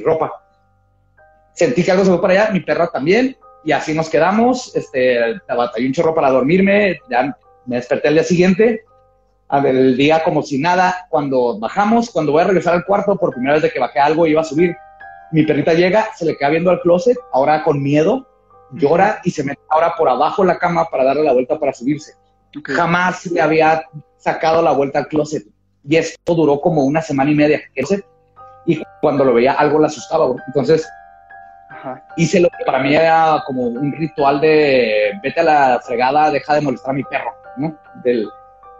ropa. 0.02 0.32
Sentí 1.52 1.84
que 1.84 1.92
algo 1.92 2.04
se 2.04 2.10
fue 2.10 2.20
para 2.20 2.34
allá, 2.34 2.52
mi 2.52 2.58
perra 2.58 2.88
también, 2.88 3.36
y 3.64 3.70
así 3.70 3.94
nos 3.94 4.10
quedamos. 4.10 4.74
Este, 4.74 5.40
batallé 5.46 5.86
un 5.86 5.92
chorro 5.92 6.12
para 6.12 6.30
dormirme, 6.30 6.98
ya 7.08 7.38
me 7.66 7.76
desperté 7.76 8.08
al 8.08 8.14
día 8.14 8.24
siguiente, 8.24 8.84
el 9.64 9.96
día 9.96 10.24
como 10.24 10.42
si 10.42 10.58
nada. 10.58 11.06
Cuando 11.08 11.56
bajamos, 11.60 12.10
cuando 12.10 12.32
voy 12.32 12.42
a 12.42 12.46
regresar 12.46 12.74
al 12.74 12.84
cuarto, 12.84 13.16
por 13.16 13.32
primera 13.32 13.54
vez 13.54 13.62
de 13.62 13.70
que 13.70 13.78
bajé 13.78 14.00
algo, 14.00 14.26
iba 14.26 14.40
a 14.40 14.44
subir. 14.44 14.74
Mi 15.30 15.44
perrita 15.44 15.72
llega, 15.72 16.08
se 16.16 16.24
le 16.24 16.36
queda 16.36 16.48
viendo 16.48 16.70
al 16.70 16.80
closet, 16.80 17.16
ahora 17.32 17.62
con 17.62 17.80
miedo, 17.80 18.26
llora 18.74 19.20
y 19.24 19.30
se 19.30 19.44
mete 19.44 19.60
ahora 19.68 19.94
por 19.96 20.08
abajo 20.08 20.42
de 20.42 20.48
la 20.48 20.58
cama 20.58 20.86
para 20.90 21.04
darle 21.04 21.24
la 21.24 21.32
vuelta 21.32 21.58
para 21.58 21.72
subirse. 21.72 22.14
Okay. 22.58 22.74
Jamás 22.74 23.26
le 23.26 23.40
había 23.40 23.84
sacado 24.16 24.62
la 24.62 24.72
vuelta 24.72 25.00
al 25.00 25.08
closet. 25.08 25.44
Y 25.86 25.96
esto 25.96 26.34
duró 26.34 26.60
como 26.60 26.84
una 26.84 27.02
semana 27.02 27.30
y 27.30 27.34
media. 27.34 27.60
Y 28.66 28.82
cuando 29.00 29.24
lo 29.24 29.34
veía, 29.34 29.52
algo 29.52 29.78
le 29.78 29.86
asustaba. 29.86 30.26
Entonces, 30.46 30.88
Ajá. 31.68 32.02
hice 32.16 32.40
lo 32.40 32.48
que 32.48 32.64
para 32.64 32.78
mí 32.78 32.94
era 32.94 33.42
como 33.46 33.62
un 33.64 33.92
ritual 33.92 34.40
de 34.40 35.12
vete 35.22 35.40
a 35.40 35.44
la 35.44 35.80
fregada, 35.84 36.30
deja 36.30 36.54
de 36.54 36.62
molestar 36.62 36.90
a 36.90 36.94
mi 36.94 37.04
perro. 37.04 37.32
¿no? 37.58 37.76
Del, 38.02 38.28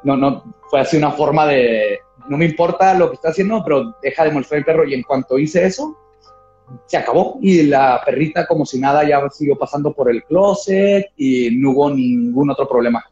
no, 0.03 0.17
no, 0.17 0.55
fue 0.71 0.81
así 0.81 0.97
una 0.97 1.11
forma 1.11 1.47
de, 1.47 1.99
no 2.29 2.39
me 2.39 2.47
importa 2.47 2.95
lo 2.95 3.11
que 3.11 3.17
está 3.17 3.29
haciendo, 3.29 3.63
pero 3.63 3.95
deja 4.03 4.25
de 4.25 4.31
molestar 4.31 4.57
a 4.57 4.61
mi 4.61 4.65
perro. 4.65 4.85
Y 4.89 4.95
en 4.95 5.03
cuanto 5.03 5.39
hice 5.39 5.67
eso, 5.67 5.95
se 6.87 6.97
acabó 6.97 7.39
y 7.43 7.65
la 7.65 8.01
perrita 8.05 8.47
como 8.47 8.65
si 8.67 8.79
nada 8.79 9.07
ya 9.07 9.21
siguió 9.31 9.57
pasando 9.57 9.93
por 9.93 10.11
el 10.11 10.23
closet 10.25 11.11
y 11.17 11.51
no 11.53 11.71
hubo 11.71 11.91
ningún 11.91 12.51
otro 12.51 12.69
problema. 12.69 13.05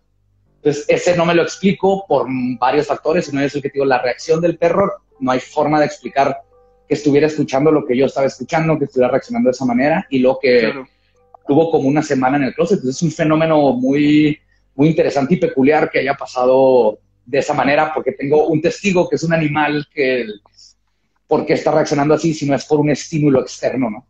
Entonces, 0.57 0.85
ese 0.89 1.17
no 1.17 1.27
me 1.27 1.35
lo 1.35 1.43
explico 1.43 2.05
por 2.07 2.27
varios 2.59 2.87
factores. 2.87 3.29
Uno 3.29 3.43
es 3.43 3.55
el 3.55 3.63
que 3.63 3.71
digo, 3.71 3.85
la 3.85 4.01
reacción 4.01 4.41
del 4.41 4.57
perro, 4.57 4.93
no 5.19 5.33
hay 5.33 5.41
forma 5.41 5.81
de 5.81 5.87
explicar 5.87 6.43
que 6.89 6.95
estuviera 6.95 7.27
escuchando 7.27 7.73
lo 7.73 7.85
que 7.85 7.97
yo 7.97 8.07
estaba 8.07 8.27
escuchando, 8.27 8.79
que 8.79 8.85
estuviera 8.85 9.11
reaccionando 9.11 9.49
de 9.49 9.53
esa 9.53 9.65
manera 9.65 10.07
y 10.09 10.21
lo 10.21 10.39
que 10.41 10.61
claro. 10.61 10.87
tuvo 11.47 11.71
como 11.71 11.89
una 11.89 12.03
semana 12.03 12.37
en 12.37 12.45
el 12.45 12.55
closet. 12.55 12.79
Entonces, 12.79 12.97
es 12.97 13.03
un 13.03 13.11
fenómeno 13.11 13.73
muy, 13.73 14.39
muy 14.75 14.89
interesante 14.89 15.35
y 15.35 15.39
peculiar 15.39 15.91
que 15.91 15.99
haya 15.99 16.15
pasado 16.15 16.99
de 17.25 17.39
esa 17.39 17.55
manera 17.55 17.93
porque 17.95 18.13
tengo 18.13 18.47
un 18.47 18.61
testigo 18.61 19.09
que 19.09 19.17
es 19.17 19.23
un 19.23 19.33
animal 19.33 19.87
que 19.93 20.27
por 21.33 21.47
qué 21.47 21.55
está 21.55 21.71
reaccionando 21.71 22.13
así 22.13 22.35
si 22.35 22.45
no 22.45 22.55
es 22.55 22.67
por 22.67 22.79
un 22.79 22.91
estímulo 22.91 23.41
externo, 23.41 23.89
¿no? 23.89 24.07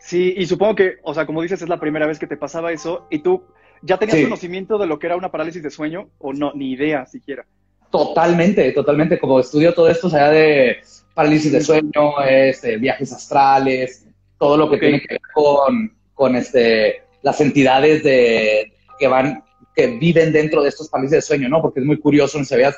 Sí, 0.00 0.34
y 0.36 0.46
supongo 0.46 0.74
que, 0.74 0.96
o 1.04 1.14
sea, 1.14 1.24
como 1.24 1.40
dices, 1.40 1.62
es 1.62 1.68
la 1.68 1.78
primera 1.78 2.08
vez 2.08 2.18
que 2.18 2.26
te 2.26 2.36
pasaba 2.36 2.72
eso 2.72 3.06
y 3.08 3.20
tú 3.20 3.44
ya 3.82 3.98
tenías 3.98 4.18
sí. 4.18 4.24
conocimiento 4.24 4.76
de 4.76 4.88
lo 4.88 4.98
que 4.98 5.06
era 5.06 5.14
una 5.14 5.30
parálisis 5.30 5.62
de 5.62 5.70
sueño 5.70 6.08
o 6.18 6.32
no, 6.32 6.52
ni 6.54 6.72
idea 6.72 7.06
siquiera. 7.06 7.46
Totalmente, 7.88 8.72
totalmente. 8.72 9.20
Como 9.20 9.38
estudio 9.38 9.74
todo 9.74 9.88
esto, 9.88 10.08
o 10.08 10.10
sea, 10.10 10.28
de 10.28 10.78
parálisis 11.14 11.52
de 11.52 11.60
sueño, 11.60 12.20
este, 12.28 12.78
viajes 12.78 13.12
astrales, 13.12 14.04
todo 14.36 14.56
lo 14.56 14.68
que 14.68 14.74
okay. 14.74 14.88
tiene 14.88 15.06
que 15.06 15.14
ver 15.14 15.22
con, 15.34 15.96
con 16.14 16.34
este, 16.34 17.04
las 17.22 17.40
entidades 17.40 18.02
de, 18.02 18.72
que 18.98 19.06
van, 19.06 19.44
que 19.72 19.86
viven 19.86 20.32
dentro 20.32 20.64
de 20.64 20.70
estos 20.70 20.88
parálisis 20.88 21.18
de 21.18 21.22
sueño, 21.22 21.48
¿no? 21.48 21.62
Porque 21.62 21.78
es 21.78 21.86
muy 21.86 22.00
curioso, 22.00 22.40
no 22.40 22.44
sabías 22.44 22.76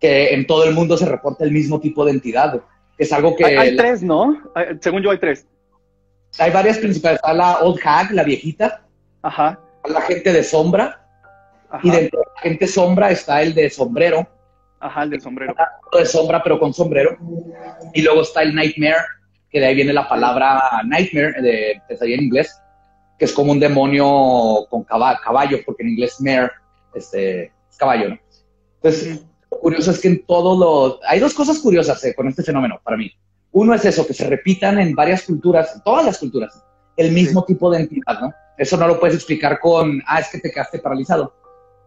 que 0.00 0.34
en 0.34 0.48
todo 0.48 0.64
el 0.64 0.74
mundo 0.74 0.96
se 0.96 1.06
reporta 1.06 1.44
el 1.44 1.52
mismo 1.52 1.78
tipo 1.78 2.04
de 2.04 2.10
entidad. 2.10 2.60
Es 2.98 3.12
algo 3.12 3.36
que... 3.36 3.44
Hay, 3.44 3.56
hay 3.56 3.76
tres, 3.76 4.02
¿no? 4.02 4.42
Hay, 4.54 4.78
según 4.80 5.02
yo 5.02 5.10
hay 5.10 5.18
tres. 5.18 5.46
Hay 6.38 6.50
varias 6.50 6.78
principales. 6.78 7.16
Está 7.16 7.32
la 7.32 7.58
Old 7.60 7.80
Hag, 7.82 8.10
la 8.12 8.24
viejita. 8.24 8.82
Ajá. 9.22 9.58
La 9.88 10.00
gente 10.02 10.32
de 10.32 10.42
sombra. 10.42 11.06
Ajá. 11.70 11.80
Y 11.82 11.90
dentro 11.90 12.20
de 12.20 12.26
la 12.34 12.40
gente 12.42 12.66
sombra 12.66 13.10
está 13.10 13.42
el 13.42 13.54
de 13.54 13.70
sombrero. 13.70 14.26
Ajá, 14.80 15.02
el 15.04 15.10
del 15.10 15.20
sombrero. 15.20 15.54
De 15.92 16.06
sombra, 16.06 16.42
pero 16.42 16.58
con 16.58 16.72
sombrero. 16.72 17.16
Y 17.94 18.02
luego 18.02 18.22
está 18.22 18.42
el 18.42 18.54
Nightmare, 18.54 19.04
que 19.50 19.60
de 19.60 19.66
ahí 19.66 19.74
viene 19.74 19.92
la 19.92 20.08
palabra 20.08 20.62
Nightmare, 20.84 21.40
de 21.40 21.82
pesadilla 21.88 22.16
en 22.16 22.24
inglés, 22.24 22.60
que 23.18 23.24
es 23.24 23.32
como 23.32 23.52
un 23.52 23.60
demonio 23.60 24.66
con 24.68 24.84
caballo, 24.84 25.58
porque 25.64 25.82
en 25.82 25.90
inglés 25.90 26.20
mare 26.20 26.50
este, 26.94 27.52
es 27.70 27.76
caballo, 27.76 28.10
¿no? 28.10 28.18
Entonces, 28.76 29.24
lo 29.50 29.58
curioso 29.60 29.90
es 29.90 30.00
que 30.00 30.08
en 30.08 30.24
todos 30.26 30.58
los... 30.58 31.00
Hay 31.08 31.20
dos 31.20 31.34
cosas 31.34 31.58
curiosas 31.58 32.02
eh, 32.04 32.14
con 32.14 32.28
este 32.28 32.42
fenómeno 32.42 32.80
para 32.82 32.96
mí. 32.96 33.10
Uno 33.52 33.74
es 33.74 33.84
eso, 33.84 34.06
que 34.06 34.14
se 34.14 34.26
repitan 34.26 34.78
en 34.78 34.94
varias 34.94 35.22
culturas, 35.22 35.74
en 35.74 35.82
todas 35.82 36.04
las 36.04 36.18
culturas, 36.18 36.62
el 36.96 37.12
mismo 37.12 37.40
sí. 37.40 37.54
tipo 37.54 37.70
de 37.70 37.80
entidad, 37.80 38.20
¿no? 38.20 38.32
Eso 38.56 38.76
no 38.76 38.86
lo 38.86 39.00
puedes 39.00 39.16
explicar 39.16 39.58
con, 39.60 40.02
ah, 40.06 40.20
es 40.20 40.28
que 40.28 40.38
te 40.38 40.50
quedaste 40.50 40.80
paralizado. 40.80 41.34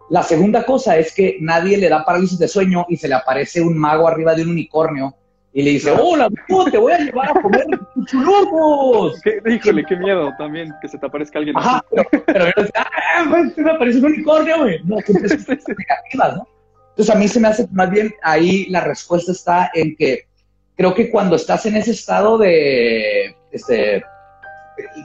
La 0.09 0.23
segunda 0.23 0.65
cosa 0.65 0.97
es 0.97 1.13
que 1.13 1.37
nadie 1.39 1.77
le 1.77 1.87
da 1.87 2.03
parálisis 2.03 2.39
de 2.39 2.47
sueño 2.47 2.85
y 2.89 2.97
se 2.97 3.07
le 3.07 3.13
aparece 3.13 3.61
un 3.61 3.77
mago 3.77 4.07
arriba 4.07 4.33
de 4.33 4.43
un 4.43 4.49
unicornio 4.49 5.15
y 5.53 5.61
le 5.63 5.71
dice, 5.71 5.91
hola, 5.91 6.29
te 6.71 6.77
voy 6.77 6.93
a 6.93 6.97
llevar 6.97 7.29
a 7.29 7.41
comer 7.41 7.65
chulurros. 8.05 9.21
Híjole, 9.45 9.85
qué 9.85 9.95
miedo 9.97 10.31
también 10.37 10.73
que 10.81 10.87
se 10.87 10.97
te 10.97 11.05
aparezca 11.05 11.39
alguien 11.39 11.57
Ajá, 11.57 11.77
así. 11.77 11.87
pero, 11.95 12.23
pero 12.25 12.45
ah, 12.75 13.25
pues, 13.29 13.57
me 13.57 13.71
aparece 13.71 13.99
un 13.99 14.05
unicornio, 14.05 14.59
güey. 14.59 14.79
No, 14.83 14.97
que 14.97 15.11
es 15.23 15.47
negativas, 15.47 16.37
¿no? 16.37 16.47
Entonces 16.91 17.15
a 17.15 17.17
mí 17.17 17.27
se 17.27 17.39
me 17.39 17.47
hace 17.47 17.67
más 17.71 17.89
bien 17.89 18.13
ahí 18.21 18.65
la 18.67 18.81
respuesta 18.81 19.31
está 19.31 19.71
en 19.73 19.95
que 19.95 20.27
creo 20.75 20.93
que 20.93 21.09
cuando 21.09 21.35
estás 21.35 21.65
en 21.65 21.75
ese 21.75 21.91
estado 21.91 22.37
de, 22.37 23.35
este, 23.51 24.03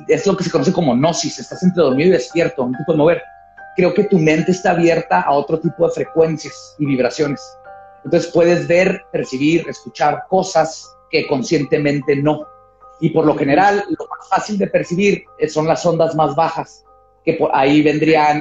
es 0.09 0.27
lo 0.27 0.37
que 0.37 0.45
se 0.45 0.51
conoce 0.51 0.73
como 0.73 0.95
gnosis, 0.95 1.39
estás 1.39 1.63
entre 1.63 1.83
dormido 1.83 2.11
y 2.11 2.13
despierto, 2.13 2.67
no 2.67 2.77
te 2.77 2.85
puedes 2.85 2.99
mover. 2.99 3.23
Creo 3.77 3.93
que 3.93 4.05
tu 4.05 4.19
mente 4.19 4.53
está 4.53 4.71
abierta 4.71 5.21
a 5.21 5.33
otro 5.33 5.61
tipo 5.61 5.87
de 5.87 5.93
frecuencias 5.93 6.75
y 6.79 6.87
vibraciones. 6.87 7.43
Entonces 8.05 8.31
puedes 8.33 8.67
ver, 8.67 9.03
percibir, 9.13 9.69
escuchar 9.69 10.25
cosas 10.29 10.91
que 11.11 11.27
conscientemente 11.27 12.17
no. 12.17 12.47
Y 13.01 13.11
por 13.11 13.27
lo 13.27 13.37
general, 13.37 13.85
lo 13.89 14.07
más 14.07 14.29
fácil 14.31 14.57
de 14.57 14.69
percibir 14.69 15.25
son 15.49 15.67
las 15.67 15.85
ondas 15.85 16.15
más 16.15 16.35
bajas, 16.35 16.85
que 17.25 17.35
por 17.35 17.51
ahí 17.53 17.83
vendrían 17.83 18.41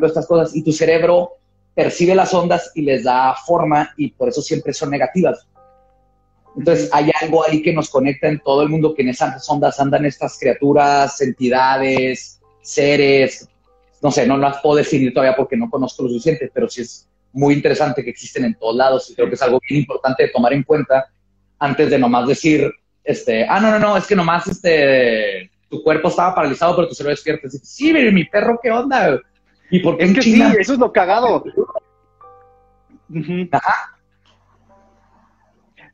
estas 0.00 0.26
cosas. 0.26 0.54
Y 0.54 0.62
tu 0.62 0.70
cerebro 0.70 1.32
percibe 1.76 2.14
las 2.14 2.32
ondas 2.32 2.72
y 2.74 2.80
les 2.80 3.04
da 3.04 3.34
forma 3.34 3.92
y 3.98 4.10
por 4.10 4.30
eso 4.30 4.40
siempre 4.40 4.72
son 4.72 4.90
negativas. 4.90 5.46
Entonces 6.56 6.88
hay 6.90 7.10
algo 7.20 7.44
ahí 7.44 7.62
que 7.62 7.74
nos 7.74 7.90
conecta 7.90 8.28
en 8.28 8.40
todo 8.40 8.62
el 8.62 8.70
mundo, 8.70 8.94
que 8.94 9.02
en 9.02 9.10
esas 9.10 9.48
ondas 9.48 9.78
andan 9.78 10.06
estas 10.06 10.38
criaturas, 10.38 11.20
entidades, 11.20 12.40
seres, 12.62 13.46
no 14.02 14.10
sé, 14.10 14.26
no 14.26 14.38
las 14.38 14.60
puedo 14.62 14.76
definir 14.76 15.12
todavía 15.12 15.36
porque 15.36 15.56
no 15.56 15.68
conozco 15.68 16.02
lo 16.02 16.08
suficiente, 16.08 16.50
pero 16.52 16.66
sí 16.66 16.80
es 16.80 17.06
muy 17.30 17.52
interesante 17.52 18.02
que 18.02 18.08
existen 18.08 18.46
en 18.46 18.54
todos 18.54 18.74
lados 18.74 19.10
y 19.10 19.14
creo 19.14 19.28
que 19.28 19.34
es 19.34 19.42
algo 19.42 19.60
bien 19.68 19.82
importante 19.82 20.22
de 20.22 20.30
tomar 20.30 20.54
en 20.54 20.62
cuenta 20.62 21.06
antes 21.58 21.90
de 21.90 21.98
nomás 21.98 22.26
decir, 22.26 22.72
este, 23.04 23.44
ah, 23.46 23.60
no, 23.60 23.70
no, 23.70 23.78
no, 23.78 23.96
es 23.98 24.06
que 24.06 24.16
nomás 24.16 24.46
este, 24.46 25.50
tu 25.68 25.82
cuerpo 25.82 26.08
estaba 26.08 26.34
paralizado, 26.34 26.74
pero 26.74 26.88
tu 26.88 26.94
cerebro 26.94 27.14
despierta. 27.14 27.48
Sí, 27.50 27.92
mi, 27.92 28.10
mi 28.12 28.24
perro, 28.24 28.58
¿qué 28.62 28.70
onda? 28.70 29.20
¿Y 29.70 29.80
por 29.80 29.96
qué 29.96 30.04
es 30.04 30.14
que 30.14 30.20
China? 30.20 30.50
sí, 30.50 30.56
eso 30.60 30.72
es 30.74 30.78
lo 30.78 30.92
cagado. 30.92 31.44
Uh 33.08 33.14
-huh. 33.14 33.48
Ajá. 33.52 33.96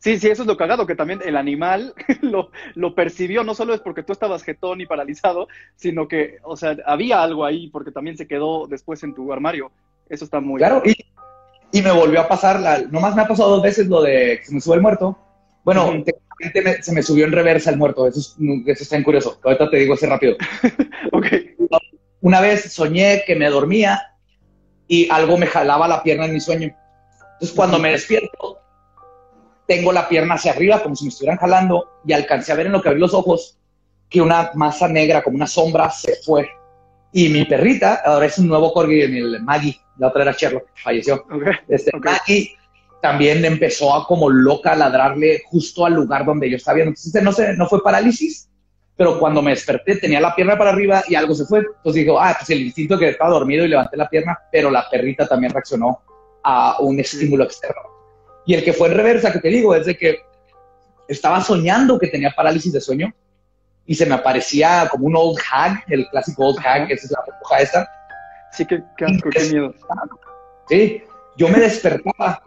Sí, 0.02 0.18
sí, 0.18 0.28
eso 0.28 0.42
es 0.42 0.48
lo 0.48 0.56
cagado, 0.56 0.84
que 0.84 0.96
también 0.96 1.20
el 1.24 1.36
animal 1.36 1.94
lo, 2.22 2.50
lo, 2.74 2.92
percibió, 2.92 3.44
no 3.44 3.54
solo 3.54 3.72
es 3.72 3.80
porque 3.80 4.02
tú 4.02 4.12
estabas 4.12 4.42
jetón 4.42 4.80
y 4.80 4.86
paralizado, 4.86 5.46
sino 5.76 6.08
que, 6.08 6.38
o 6.42 6.56
sea, 6.56 6.76
había 6.86 7.22
algo 7.22 7.44
ahí 7.44 7.68
porque 7.68 7.92
también 7.92 8.16
se 8.16 8.26
quedó 8.26 8.66
después 8.66 9.00
en 9.04 9.14
tu 9.14 9.32
armario. 9.32 9.70
Eso 10.08 10.24
está 10.24 10.40
muy... 10.40 10.58
Claro, 10.58 10.82
y, 10.84 10.96
y 11.70 11.82
me 11.82 11.92
volvió 11.92 12.20
a 12.20 12.26
pasar, 12.26 12.58
la, 12.58 12.80
nomás 12.80 13.14
me 13.14 13.22
ha 13.22 13.28
pasado 13.28 13.50
dos 13.50 13.62
veces 13.62 13.86
lo 13.86 14.02
de 14.02 14.38
que 14.40 14.46
se 14.46 14.54
me 14.54 14.60
sube 14.60 14.74
el 14.74 14.82
muerto. 14.82 15.16
Bueno, 15.64 15.86
uh 15.86 15.92
-huh. 15.92 16.64
me, 16.64 16.82
se 16.82 16.92
me 16.92 17.02
subió 17.04 17.24
en 17.24 17.30
reversa 17.30 17.70
el 17.70 17.78
muerto, 17.78 18.08
eso, 18.08 18.18
es, 18.18 18.36
eso 18.66 18.82
está 18.82 18.96
bien 18.96 19.04
curioso, 19.04 19.38
ahorita 19.44 19.70
te 19.70 19.76
digo 19.76 19.94
así 19.94 20.06
rápido. 20.06 20.36
ok. 21.12 21.26
Una 22.22 22.40
vez 22.40 22.72
soñé 22.72 23.24
que 23.26 23.34
me 23.34 23.50
dormía 23.50 24.14
y 24.86 25.10
algo 25.10 25.36
me 25.36 25.46
jalaba 25.46 25.88
la 25.88 26.02
pierna 26.02 26.26
en 26.26 26.34
mi 26.34 26.40
sueño. 26.40 26.74
Entonces, 27.34 27.54
cuando 27.54 27.80
me 27.80 27.90
despierto, 27.90 28.60
tengo 29.66 29.92
la 29.92 30.08
pierna 30.08 30.34
hacia 30.34 30.52
arriba, 30.52 30.82
como 30.82 30.94
si 30.94 31.04
me 31.04 31.08
estuvieran 31.08 31.38
jalando, 31.38 32.00
y 32.06 32.12
alcancé 32.12 32.52
a 32.52 32.54
ver 32.54 32.66
en 32.66 32.72
lo 32.72 32.80
que 32.80 32.88
abrí 32.88 33.00
los 33.00 33.12
ojos 33.12 33.58
que 34.08 34.20
una 34.20 34.52
masa 34.54 34.86
negra, 34.86 35.22
como 35.22 35.36
una 35.36 35.48
sombra, 35.48 35.90
se 35.90 36.14
fue. 36.24 36.48
Y 37.12 37.28
mi 37.28 37.44
perrita, 37.44 38.02
ahora 38.04 38.26
es 38.26 38.38
un 38.38 38.46
nuevo 38.46 38.72
corgi, 38.72 39.00
el 39.00 39.42
Maggie, 39.42 39.80
la 39.98 40.08
otra 40.08 40.22
era 40.22 40.32
Sherlock, 40.32 40.68
falleció. 40.76 41.24
Okay. 41.24 41.52
Este, 41.68 41.90
okay. 41.96 42.12
Maggie 42.12 42.56
también 43.00 43.44
empezó 43.44 43.94
a 43.94 44.06
como 44.06 44.30
loca 44.30 44.72
a 44.72 44.76
ladrarle 44.76 45.42
justo 45.46 45.84
al 45.84 45.94
lugar 45.94 46.24
donde 46.24 46.48
yo 46.48 46.56
estaba 46.56 46.76
viendo. 46.76 46.90
Entonces, 46.90 47.22
no, 47.22 47.32
sé, 47.32 47.54
no 47.56 47.66
fue 47.66 47.82
parálisis, 47.82 48.48
pero 48.96 49.18
cuando 49.18 49.42
me 49.42 49.52
desperté 49.52 49.96
tenía 49.96 50.20
la 50.20 50.34
pierna 50.34 50.56
para 50.56 50.70
arriba 50.70 51.02
y 51.08 51.14
algo 51.14 51.34
se 51.34 51.44
fue. 51.44 51.60
Entonces 51.60 51.94
digo, 51.94 52.20
ah, 52.20 52.34
pues 52.38 52.50
el 52.50 52.62
instinto 52.62 52.98
que 52.98 53.08
estaba 53.08 53.30
dormido 53.30 53.64
y 53.64 53.68
levanté 53.68 53.96
la 53.96 54.08
pierna, 54.08 54.38
pero 54.50 54.70
la 54.70 54.88
perrita 54.90 55.26
también 55.26 55.52
reaccionó 55.52 56.00
a 56.44 56.76
un 56.80 56.98
estímulo 57.00 57.44
externo. 57.44 57.82
Y 58.44 58.54
el 58.54 58.64
que 58.64 58.72
fue 58.72 58.88
en 58.88 58.94
reversa, 58.94 59.32
que 59.32 59.38
te 59.38 59.48
digo, 59.48 59.74
es 59.74 59.86
de 59.86 59.96
que 59.96 60.18
estaba 61.08 61.40
soñando 61.40 61.98
que 61.98 62.08
tenía 62.08 62.30
parálisis 62.30 62.72
de 62.72 62.80
sueño 62.80 63.12
y 63.86 63.94
se 63.94 64.06
me 64.06 64.14
aparecía 64.14 64.88
como 64.90 65.06
un 65.06 65.16
old 65.16 65.38
hag, 65.50 65.84
el 65.88 66.06
clásico 66.08 66.48
old 66.48 66.58
hag, 66.64 66.86
que 66.86 66.94
es 66.94 67.10
la 67.10 67.20
hoja 67.42 67.60
esta. 67.60 67.88
Sí, 68.52 68.66
qué, 68.66 68.82
qué 68.96 69.04
asco, 69.06 69.30
qué 69.30 69.44
miedo. 69.50 69.74
Sí, 70.68 71.02
yo 71.36 71.48
me 71.48 71.58
despertaba 71.58 72.42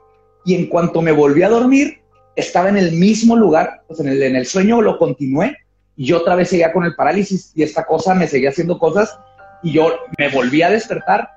y 0.46 0.56
en 0.56 0.68
cuanto 0.68 1.02
me 1.02 1.12
volví 1.12 1.42
a 1.44 1.50
dormir, 1.50 2.02
estaba 2.36 2.70
en 2.70 2.78
el 2.78 2.92
mismo 2.92 3.36
lugar, 3.36 3.82
pues 3.88 4.00
en 4.00 4.10
el, 4.10 4.22
en 4.22 4.36
el 4.36 4.46
sueño 4.46 4.82
lo 4.82 4.98
continué 4.98 5.58
y 5.96 6.06
yo 6.08 6.18
otra 6.18 6.36
vez 6.36 6.50
seguía 6.50 6.74
con 6.74 6.84
el 6.84 6.96
parálisis 6.96 7.52
y 7.56 7.64
esta 7.64 7.86
cosa 7.86 8.14
me 8.14 8.28
seguía 8.28 8.50
haciendo 8.50 8.78
cosas 8.78 9.18
y 9.64 9.74
yo 9.74 9.94
me 10.18 10.30
volví 10.30 10.62
a 10.62 10.70
despertar, 10.70 11.30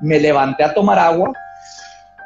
me 0.00 0.20
levanté 0.20 0.64
a 0.64 0.72
tomar 0.72 0.98
agua, 0.98 1.32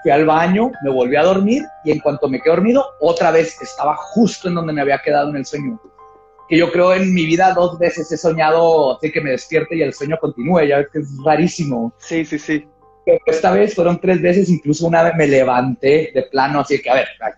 fui 0.03 0.11
al 0.11 0.27
baño, 0.27 0.71
me 0.83 0.91
volví 0.91 1.17
a 1.17 1.25
dormir 1.25 1.65
y 1.85 1.93
en 1.93 2.01
cuanto 2.01 2.29
me 2.29 2.41
quedé 2.41 2.55
dormido, 2.55 2.85
otra 3.01 3.31
vez 3.31 3.61
estaba 3.61 3.97
justo 3.97 4.49
en 4.49 4.55
donde 4.55 4.73
me 4.73 4.83
había 4.83 4.99
quedado 4.99 5.31
en 5.31 5.37
el 5.37 5.47
sueño. 5.47 5.81
Que 6.49 6.57
yo 6.57 6.71
creo 6.71 6.95
en 6.95 7.13
mi 7.13 7.27
vida 7.27 7.53
dos 7.53 7.79
veces 7.79 8.11
he 8.11 8.17
soñado 8.17 8.97
así 8.97 9.13
que 9.13 9.21
me 9.21 9.31
despierte 9.31 9.77
y 9.77 9.83
el 9.83 9.93
sueño 9.93 10.17
continúe, 10.21 10.63
ya 10.63 10.79
ves 10.79 10.89
que 10.93 11.01
es 11.01 11.09
rarísimo. 11.25 11.93
Sí, 11.99 12.25
sí, 12.25 12.39
sí. 12.39 12.67
Pero 13.05 13.19
esta 13.27 13.51
vez 13.51 13.75
fueron 13.75 13.99
tres 13.99 14.21
veces, 14.21 14.49
incluso 14.51 14.87
una 14.87 15.03
vez 15.03 15.15
me 15.17 15.27
levanté 15.27 16.11
de 16.15 16.23
plano, 16.31 16.61
así 16.61 16.81
que 16.81 16.91
a 16.91 16.95
ver, 16.95 17.09
me 17.21 17.35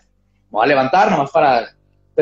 voy 0.51 0.65
a 0.65 0.69
levantar 0.69 1.11
nomás 1.11 1.31
para 1.31 1.73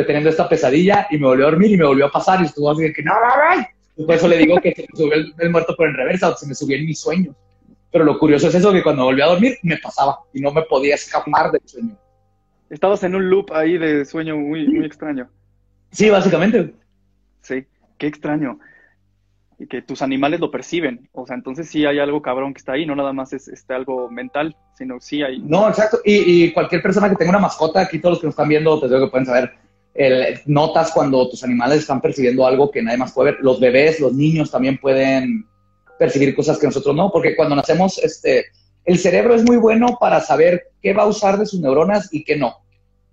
teniendo 0.04 0.30
esta 0.30 0.48
pesadilla 0.48 1.06
y 1.10 1.18
me 1.18 1.26
volvió 1.26 1.46
a 1.46 1.50
dormir 1.50 1.72
y 1.72 1.76
me 1.76 1.84
volvió 1.84 2.06
a 2.06 2.10
pasar 2.10 2.40
y 2.40 2.44
estuvo 2.44 2.70
así 2.70 2.82
de 2.82 2.92
que 2.92 3.02
no, 3.02 3.12
no, 3.14 3.56
no. 3.56 3.66
Por 4.06 4.14
eso 4.14 4.28
le 4.28 4.38
digo 4.38 4.60
que 4.60 4.72
se 4.72 4.82
me 4.82 4.88
subió 4.96 5.14
el, 5.14 5.50
muerto 5.50 5.74
por 5.74 5.88
en 5.88 5.94
reversa 5.94 6.30
o 6.30 6.36
se 6.36 6.46
me 6.46 6.54
subió 6.54 6.76
en 6.76 6.86
mis 6.86 7.00
sueños. 7.00 7.34
Pero 7.90 8.04
lo 8.04 8.18
curioso 8.18 8.48
es 8.48 8.54
eso, 8.54 8.72
que 8.72 8.82
cuando 8.82 9.04
volví 9.04 9.20
a 9.20 9.26
dormir 9.26 9.58
me 9.62 9.78
pasaba 9.78 10.18
y 10.32 10.40
no 10.40 10.52
me 10.52 10.62
podía 10.62 10.94
escapar 10.94 11.50
del 11.50 11.62
sueño. 11.64 11.96
Estabas 12.70 13.02
en 13.02 13.14
un 13.14 13.28
loop 13.28 13.52
ahí 13.52 13.78
de 13.78 14.04
sueño 14.04 14.36
muy, 14.36 14.68
muy 14.68 14.84
extraño. 14.84 15.28
Sí, 15.90 16.10
básicamente. 16.10 16.74
Sí, 17.40 17.66
qué 17.96 18.06
extraño. 18.06 18.58
Y 19.58 19.66
que 19.66 19.82
tus 19.82 20.02
animales 20.02 20.38
lo 20.38 20.50
perciben. 20.50 21.08
O 21.12 21.26
sea, 21.26 21.34
entonces 21.34 21.68
sí 21.68 21.86
hay 21.86 21.98
algo 21.98 22.22
cabrón 22.22 22.52
que 22.52 22.58
está 22.58 22.72
ahí, 22.72 22.86
no 22.86 22.94
nada 22.94 23.12
más 23.12 23.32
es 23.32 23.48
este, 23.48 23.74
algo 23.74 24.10
mental, 24.10 24.54
sino 24.74 25.00
sí 25.00 25.22
hay. 25.22 25.40
No, 25.40 25.68
exacto. 25.68 25.98
Y, 26.04 26.44
y, 26.44 26.52
cualquier 26.52 26.82
persona 26.82 27.08
que 27.08 27.16
tenga 27.16 27.30
una 27.30 27.40
mascota, 27.40 27.80
aquí 27.80 27.98
todos 27.98 28.12
los 28.12 28.20
que 28.20 28.26
nos 28.26 28.34
están 28.34 28.48
viendo, 28.48 28.78
te 28.78 28.86
digo 28.86 29.00
que 29.00 29.10
pueden 29.10 29.26
saber, 29.26 29.54
notas 30.46 30.92
cuando 30.92 31.28
tus 31.28 31.42
animales 31.42 31.80
están 31.80 32.00
percibiendo 32.00 32.46
algo 32.46 32.70
que 32.70 32.82
nadie 32.82 32.98
más 32.98 33.12
puede 33.12 33.32
ver. 33.32 33.40
Los 33.42 33.58
bebés, 33.58 34.00
los 34.00 34.12
niños 34.12 34.50
también 34.50 34.78
pueden 34.78 35.46
percibir 35.98 36.36
cosas 36.36 36.58
que 36.58 36.66
nosotros 36.66 36.94
no, 36.94 37.10
porque 37.10 37.34
cuando 37.34 37.56
nacemos, 37.56 37.98
este, 37.98 38.46
el 38.84 38.98
cerebro 38.98 39.34
es 39.34 39.44
muy 39.44 39.56
bueno 39.56 39.98
para 40.00 40.20
saber 40.20 40.68
qué 40.80 40.92
va 40.92 41.02
a 41.02 41.06
usar 41.06 41.38
de 41.38 41.46
sus 41.46 41.60
neuronas 41.60 42.08
y 42.12 42.24
qué 42.24 42.36
no. 42.36 42.58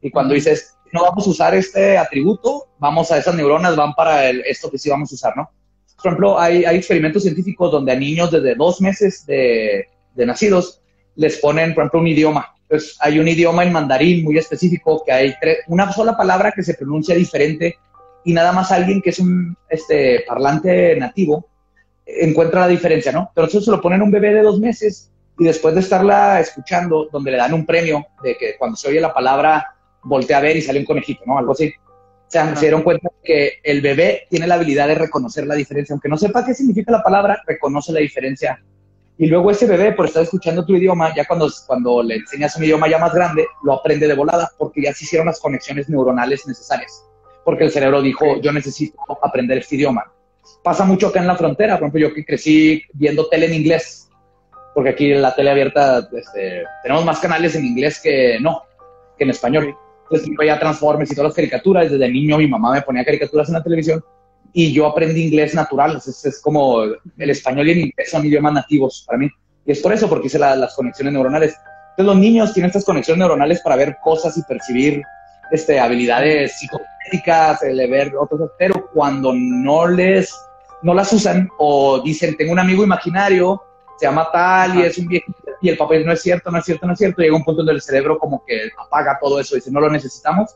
Y 0.02 0.12
cuando 0.12 0.36
dices, 0.36 0.76
no 0.94 1.02
vamos 1.02 1.26
a 1.26 1.30
usar 1.32 1.56
este 1.56 1.98
atributo, 1.98 2.68
vamos 2.78 3.12
a 3.12 3.18
esas 3.18 3.36
neuronas, 3.36 3.76
van 3.76 3.94
para 3.94 4.30
el, 4.30 4.42
esto 4.46 4.70
que 4.70 4.78
sí 4.78 4.90
vamos 4.90 5.12
a 5.12 5.16
usar, 5.16 5.36
¿no? 5.36 5.50
Por 5.98 6.12
ejemplo, 6.12 6.40
hay, 6.40 6.66
hay 6.66 6.78
experimentos 6.78 7.24
científicos 7.24 7.72
donde 7.72 7.94
a 7.94 7.96
niños 7.96 8.30
desde 8.30 8.54
dos 8.54 8.80
meses 8.80 9.26
de, 9.26 9.88
de 10.14 10.26
nacidos 10.26 10.82
les 11.16 11.38
ponen, 11.38 11.74
por 11.74 11.84
ejemplo, 11.84 12.00
un 12.02 12.08
idioma 12.08 12.56
pues 12.68 12.98
hay 13.00 13.20
un 13.20 13.28
idioma 13.28 13.64
en 13.64 13.72
mandarín 13.72 14.24
muy 14.24 14.38
específico 14.38 15.04
que 15.06 15.12
hay 15.12 15.36
una 15.68 15.92
sola 15.92 16.18
palabra 16.18 16.52
que 16.52 16.64
se 16.64 16.74
pronuncia 16.74 17.16
diferente 17.16 17.78
y 18.24 18.34
nada 18.34 18.52
más 18.52 18.72
alguien 18.72 19.02
que 19.02 19.12
es 19.12 19.20
un 19.20 19.56
este, 19.70 20.24
parlante 20.28 20.96
nativo 20.96 21.48
encuentra 22.06 22.62
la 22.62 22.68
diferencia, 22.68 23.12
¿no? 23.12 23.32
Pero 23.34 23.48
eso 23.48 23.62
se 23.62 23.72
lo 23.72 23.82
ponen 23.82 24.02
a 24.02 24.04
un 24.04 24.12
bebé 24.12 24.34
de 24.34 24.42
dos 24.42 24.60
meses 24.60 25.12
y 25.38 25.44
después 25.44 25.74
de 25.76 25.82
estarla 25.82 26.40
escuchando, 26.40 27.08
donde 27.12 27.32
le 27.32 27.38
dan 27.38 27.54
un 27.54 27.66
premio 27.66 28.06
de 28.24 28.38
que 28.38 28.56
cuando 28.58 28.78
se 28.78 28.90
oye 28.90 29.02
la 29.02 29.14
palabra 29.14 29.76
voltea 30.04 30.38
a 30.38 30.42
ver 30.42 30.56
y 30.56 30.62
sale 30.62 30.80
un 30.80 30.86
conejito, 30.86 31.24
¿no? 31.26 31.38
Algo 31.38 31.52
así. 31.52 31.74
O 32.28 32.32
sea, 32.32 32.56
se 32.56 32.62
dieron 32.62 32.82
cuenta 32.82 33.10
que 33.24 33.54
el 33.64 33.82
bebé 33.82 34.28
tiene 34.30 34.48
la 34.48 34.56
habilidad 34.56 34.88
de 34.88 34.96
reconocer 34.96 35.46
la 35.46 35.56
diferencia. 35.56 35.94
Aunque 35.94 36.10
no 36.10 36.18
sepa 36.18 36.46
qué 36.46 36.54
significa 36.54 36.92
la 36.92 37.04
palabra, 37.04 37.42
reconoce 37.46 37.92
la 37.92 38.00
diferencia 38.00 38.64
y 39.18 39.28
luego 39.28 39.50
ese 39.50 39.66
bebé, 39.66 39.94
por 39.94 40.08
estar 40.08 40.24
escuchando 40.24 40.66
tu 40.66 40.76
idioma, 40.76 41.14
ya 41.16 41.26
cuando, 41.26 41.50
cuando 41.66 42.04
le 42.04 42.16
enseñas 42.16 42.56
un 42.58 42.66
idioma 42.66 42.90
ya 42.90 42.98
más 42.98 43.14
grande, 43.14 43.48
lo 43.64 43.74
aprende 43.74 44.08
de 44.08 44.14
volada, 44.14 44.52
porque 44.58 44.82
ya 44.82 44.94
se 44.94 45.06
hicieron 45.06 45.28
las 45.28 45.40
conexiones 45.40 45.88
neuronales 45.88 46.46
necesarias. 46.46 47.06
Porque 47.46 47.64
el 47.64 47.72
cerebro 47.72 48.02
dijo, 48.02 48.42
yo 48.42 48.52
necesito 48.52 48.98
aprender 49.22 49.60
este 49.60 49.76
idioma. 49.76 50.12
Pasa 50.64 50.84
mucho 50.84 51.08
acá 51.08 51.22
en 51.22 51.28
la 51.28 51.38
frontera, 51.38 51.76
por 51.76 51.88
ejemplo, 51.88 52.10
yo 52.10 52.14
que 52.14 52.26
crecí 52.26 52.84
viendo 52.94 53.30
tele 53.30 53.46
en 53.46 53.54
inglés, 53.54 54.10
porque 54.74 54.90
aquí 54.90 55.12
en 55.14 55.22
la 55.22 55.34
tele 55.34 55.52
abierta 55.52 56.10
este, 56.12 56.64
tenemos 56.84 57.06
más 57.06 57.20
canales 57.20 57.56
en 57.56 57.66
inglés 57.66 58.02
que 58.02 58.38
no, 58.42 58.64
que 59.18 59.24
en 59.24 59.30
español. 59.30 59.74
Entonces, 60.04 60.28
yo 60.28 60.36
veía 60.38 60.60
Transformers 60.60 61.12
y 61.12 61.16
todas 61.16 61.30
las 61.30 61.36
caricaturas. 61.36 61.90
Desde 61.90 62.10
niño 62.10 62.38
mi 62.38 62.48
mamá 62.48 62.74
me 62.74 62.82
ponía 62.82 63.06
caricaturas 63.06 63.48
en 63.48 63.54
la 63.54 63.64
televisión 63.64 64.04
y 64.58 64.72
yo 64.72 64.88
aprendí 64.88 65.26
inglés 65.26 65.54
natural. 65.54 65.98
Es, 65.98 66.26
es 66.26 66.40
como 66.42 66.82
el 66.84 67.30
español 67.30 67.68
y 67.68 67.72
el 67.72 67.78
inglés 67.80 68.10
son 68.10 68.26
idiomas 68.26 68.54
nativos 68.54 69.04
para 69.06 69.20
mí. 69.20 69.30
Y 69.66 69.74
es 69.74 69.82
por 69.82 69.92
eso, 69.92 70.08
porque 70.08 70.28
hice 70.28 70.40
las 70.40 70.74
conexiones 70.76 71.12
neuronales. 71.12 71.58
Entonces 71.90 72.06
los 72.06 72.18
niños 72.18 72.54
tienen 72.54 72.70
estas 72.70 72.86
conexiones 72.86 73.20
neuronales 73.20 73.60
para 73.60 73.76
ver 73.76 73.98
cosas 74.02 74.38
y 74.38 74.44
percibir 74.44 75.04
este, 75.52 75.78
habilidades 75.78 76.58
psicotécnicas, 76.58 77.64
el 77.64 77.78
ver 77.90 78.16
otros, 78.16 78.52
pero 78.58 78.90
cuando 78.94 79.34
no 79.34 79.88
les, 79.88 80.34
no 80.84 80.94
las 80.94 81.12
usan 81.12 81.50
o 81.58 82.00
dicen, 82.00 82.38
tengo 82.38 82.54
un 82.54 82.60
amigo 82.60 82.82
imaginario, 82.82 83.62
se 83.98 84.06
llama 84.06 84.30
tal 84.32 84.80
y 84.80 84.84
es 84.84 84.98
un 84.98 85.08
viejo, 85.08 85.34
y 85.62 85.70
el 85.70 85.78
papel 85.78 86.06
no 86.06 86.14
es 86.14 86.22
cierto, 86.22 86.50
no 86.50 86.60
es 86.60 86.66
cierto, 86.66 86.88
no 86.88 86.94
es 86.94 87.00
cierto, 87.00 87.22
llega 87.22 87.36
un 87.36 87.44
punto 87.44 87.58
donde 87.58 87.74
el 87.74 87.82
cerebro 87.82 88.18
como 88.18 88.44
que 88.46 88.70
apaga 88.78 89.20
todo 89.22 89.40
eso 89.40 89.56
y 89.56 89.60
dice, 89.60 89.72
no 89.72 89.82
lo 89.82 89.90
necesitamos, 89.90 90.56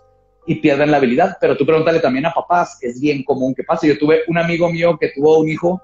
y 0.50 0.56
pierden 0.56 0.90
la 0.90 0.98
habilidad. 0.98 1.38
Pero 1.40 1.56
tú 1.56 1.64
pregúntale 1.64 2.00
también 2.00 2.26
a 2.26 2.34
papás, 2.34 2.80
es 2.82 3.00
bien 3.00 3.24
común 3.24 3.54
que 3.54 3.64
pase. 3.64 3.88
Yo 3.88 4.00
tuve 4.00 4.22
un 4.28 4.40
amigo 4.40 4.68
mío 4.68 4.98
que 5.00 5.10
tuvo 5.10 5.38
un 5.38 5.48
hijo, 5.48 5.80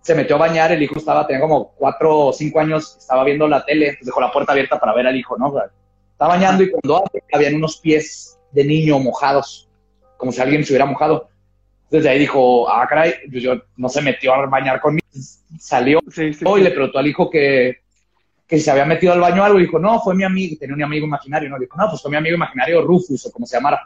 se 0.00 0.12
metió 0.12 0.34
a 0.34 0.40
bañar, 0.40 0.72
el 0.72 0.82
hijo 0.82 0.98
estaba, 0.98 1.24
tenía 1.24 1.40
como 1.40 1.70
cuatro 1.76 2.26
o 2.26 2.32
cinco 2.32 2.58
años, 2.58 2.96
estaba 2.98 3.22
viendo 3.22 3.46
la 3.46 3.64
tele, 3.64 3.94
pues 3.96 4.06
dejó 4.06 4.20
la 4.20 4.32
puerta 4.32 4.50
abierta 4.50 4.80
para 4.80 4.92
ver 4.92 5.06
al 5.06 5.14
hijo, 5.14 5.38
¿no? 5.38 5.54
Estaba 6.10 6.34
bañando 6.34 6.64
y 6.64 6.70
cuando 6.72 7.04
habían 7.32 7.54
unos 7.54 7.76
pies 7.76 8.36
de 8.50 8.64
niño 8.64 8.98
mojados, 8.98 9.68
como 10.16 10.32
si 10.32 10.40
alguien 10.40 10.64
se 10.64 10.72
hubiera 10.72 10.84
mojado. 10.84 11.28
Entonces 11.84 12.10
ahí 12.10 12.18
dijo, 12.18 12.68
ah, 12.68 12.84
caray, 12.88 13.14
pues 13.30 13.40
yo 13.40 13.52
no 13.76 13.88
se 13.88 14.02
metió 14.02 14.34
a 14.34 14.46
bañar 14.46 14.80
conmigo. 14.80 15.06
Salió 15.60 16.00
y 16.16 16.60
le 16.60 16.72
preguntó 16.72 16.98
al 16.98 17.06
hijo 17.06 17.30
que, 17.30 17.76
que 18.48 18.58
se 18.58 18.68
había 18.68 18.84
metido 18.84 19.12
al 19.12 19.20
baño 19.20 19.44
algo 19.44 19.60
y 19.60 19.62
dijo, 19.62 19.78
no, 19.78 20.00
fue 20.00 20.16
mi 20.16 20.24
amigo, 20.24 20.56
tenía 20.58 20.74
un 20.74 20.82
amigo 20.82 21.06
imaginario, 21.06 21.48
¿no? 21.48 21.56
Dijo, 21.56 21.76
no, 21.76 21.88
pues 21.88 22.02
fue 22.02 22.10
mi 22.10 22.16
amigo 22.16 22.34
imaginario 22.34 22.82
Rufus 22.82 23.24
o 23.26 23.30
como 23.30 23.46
se 23.46 23.56
llamara. 23.56 23.80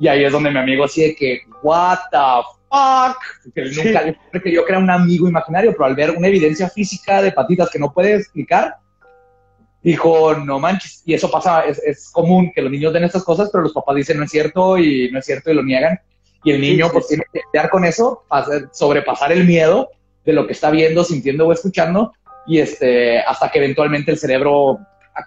Y 0.00 0.08
ahí 0.08 0.24
es 0.24 0.32
donde 0.32 0.50
mi 0.50 0.58
amigo 0.58 0.84
así 0.84 1.02
de 1.02 1.14
que, 1.14 1.42
what 1.62 1.98
the 2.10 2.18
fuck, 2.70 3.18
porque 3.44 3.70
nunca 3.70 4.40
que 4.42 4.52
yo 4.52 4.64
crea 4.64 4.78
un 4.78 4.88
amigo 4.88 5.28
imaginario, 5.28 5.72
pero 5.72 5.84
al 5.84 5.94
ver 5.94 6.12
una 6.12 6.28
evidencia 6.28 6.70
física 6.70 7.20
de 7.20 7.32
patitas 7.32 7.68
que 7.70 7.78
no 7.78 7.92
puede 7.92 8.14
explicar, 8.14 8.76
dijo, 9.82 10.34
no 10.34 10.58
manches, 10.58 11.02
y 11.04 11.12
eso 11.12 11.30
pasa, 11.30 11.62
es, 11.62 11.78
es, 11.84 12.10
común 12.10 12.50
que 12.54 12.62
los 12.62 12.70
niños 12.70 12.94
den 12.94 13.04
estas 13.04 13.24
cosas, 13.24 13.50
pero 13.52 13.62
los 13.62 13.74
papás 13.74 13.96
dicen 13.96 14.18
no 14.18 14.24
es 14.24 14.30
cierto 14.30 14.78
y 14.78 15.10
no 15.12 15.18
es 15.18 15.26
cierto 15.26 15.50
y 15.50 15.54
lo 15.54 15.62
niegan. 15.62 16.00
Y 16.44 16.52
el 16.52 16.60
niño 16.62 16.88
pues 16.90 17.06
tiene 17.08 17.24
que 17.30 17.40
lidiar 17.52 17.68
con 17.68 17.84
eso, 17.84 18.24
sobrepasar 18.72 19.32
el 19.32 19.44
miedo 19.44 19.90
de 20.24 20.32
lo 20.32 20.46
que 20.46 20.54
está 20.54 20.70
viendo, 20.70 21.04
sintiendo 21.04 21.46
o 21.46 21.52
escuchando, 21.52 22.12
y 22.46 22.58
este, 22.58 23.20
hasta 23.20 23.50
que 23.50 23.58
eventualmente 23.58 24.10
el 24.10 24.18
cerebro 24.18 24.78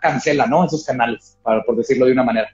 cancela, 0.01 0.47
¿no? 0.47 0.65
Esos 0.65 0.83
canales, 0.83 1.37
para, 1.43 1.61
por 1.63 1.75
decirlo 1.75 2.07
de 2.07 2.13
una 2.13 2.23
manera. 2.23 2.49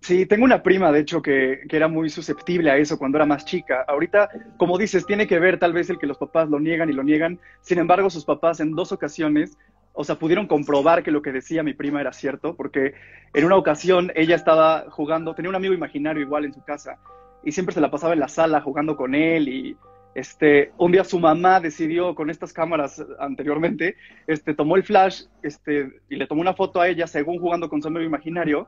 Sí, 0.00 0.26
tengo 0.26 0.44
una 0.44 0.62
prima, 0.62 0.92
de 0.92 1.00
hecho, 1.00 1.20
que, 1.20 1.60
era 1.68 1.88
muy 1.88 2.08
susceptible 2.08 2.70
a 2.70 2.76
eso 2.76 2.98
cuando 2.98 3.18
era 3.18 3.26
más 3.26 3.44
chica. 3.44 3.84
Ahorita, 3.86 4.30
como 4.56 4.78
dices, 4.78 5.04
tiene 5.04 5.26
que 5.26 5.38
ver 5.38 5.58
tal 5.58 5.72
vez 5.72 5.90
el 5.90 5.98
que 5.98 6.06
los 6.06 6.18
papás 6.18 6.48
lo 6.48 6.60
niegan 6.60 6.88
y 6.88 6.92
lo 6.92 7.02
niegan. 7.02 7.38
Sin 7.60 7.78
embargo, 7.78 8.08
sus 8.08 8.24
papás 8.24 8.60
en 8.60 8.74
dos 8.74 8.92
ocasiones, 8.92 9.58
o 9.92 10.04
sea, 10.04 10.14
pudieron 10.14 10.46
comprobar 10.46 11.02
que 11.02 11.10
lo 11.10 11.20
que 11.20 11.32
decía 11.32 11.62
mi 11.62 11.74
prima 11.74 12.00
era 12.00 12.12
cierto, 12.12 12.54
porque 12.54 12.94
en 13.34 13.44
una 13.44 13.56
ocasión 13.56 14.12
ella 14.14 14.36
estaba 14.36 14.86
jugando, 14.90 15.34
tenía 15.34 15.50
un 15.50 15.56
amigo 15.56 15.74
imaginario 15.74 16.22
igual 16.22 16.44
en 16.44 16.54
su 16.54 16.62
casa, 16.62 16.98
y 17.44 17.52
siempre 17.52 17.74
se 17.74 17.80
la 17.80 17.90
pasaba 17.90 18.12
en 18.12 18.20
la 18.20 18.28
sala 18.28 18.60
jugando 18.60 18.96
con 18.96 19.14
él 19.14 19.48
y 19.48 19.76
este, 20.14 20.72
un 20.78 20.92
día 20.92 21.04
su 21.04 21.20
mamá 21.20 21.60
decidió 21.60 22.14
con 22.14 22.30
estas 22.30 22.52
cámaras 22.52 23.04
anteriormente, 23.20 23.96
este, 24.26 24.54
tomó 24.54 24.76
el 24.76 24.82
flash 24.82 25.24
este, 25.42 26.00
y 26.08 26.16
le 26.16 26.26
tomó 26.26 26.40
una 26.40 26.54
foto 26.54 26.80
a 26.80 26.88
ella 26.88 27.06
según 27.06 27.38
jugando 27.38 27.68
con 27.68 27.80
su 27.82 27.88
amigo 27.88 28.04
imaginario 28.04 28.66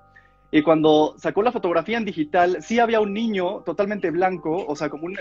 y 0.51 0.63
cuando 0.63 1.15
sacó 1.17 1.43
la 1.43 1.53
fotografía 1.53 1.97
en 1.97 2.05
digital, 2.05 2.59
sí 2.61 2.81
había 2.81 3.01
un 3.01 3.13
niño 3.15 3.61
totalmente 3.61 4.11
blanco, 4.11 4.65
o 4.67 4.75
sea, 4.75 4.89
como 4.89 5.07
un, 5.07 5.17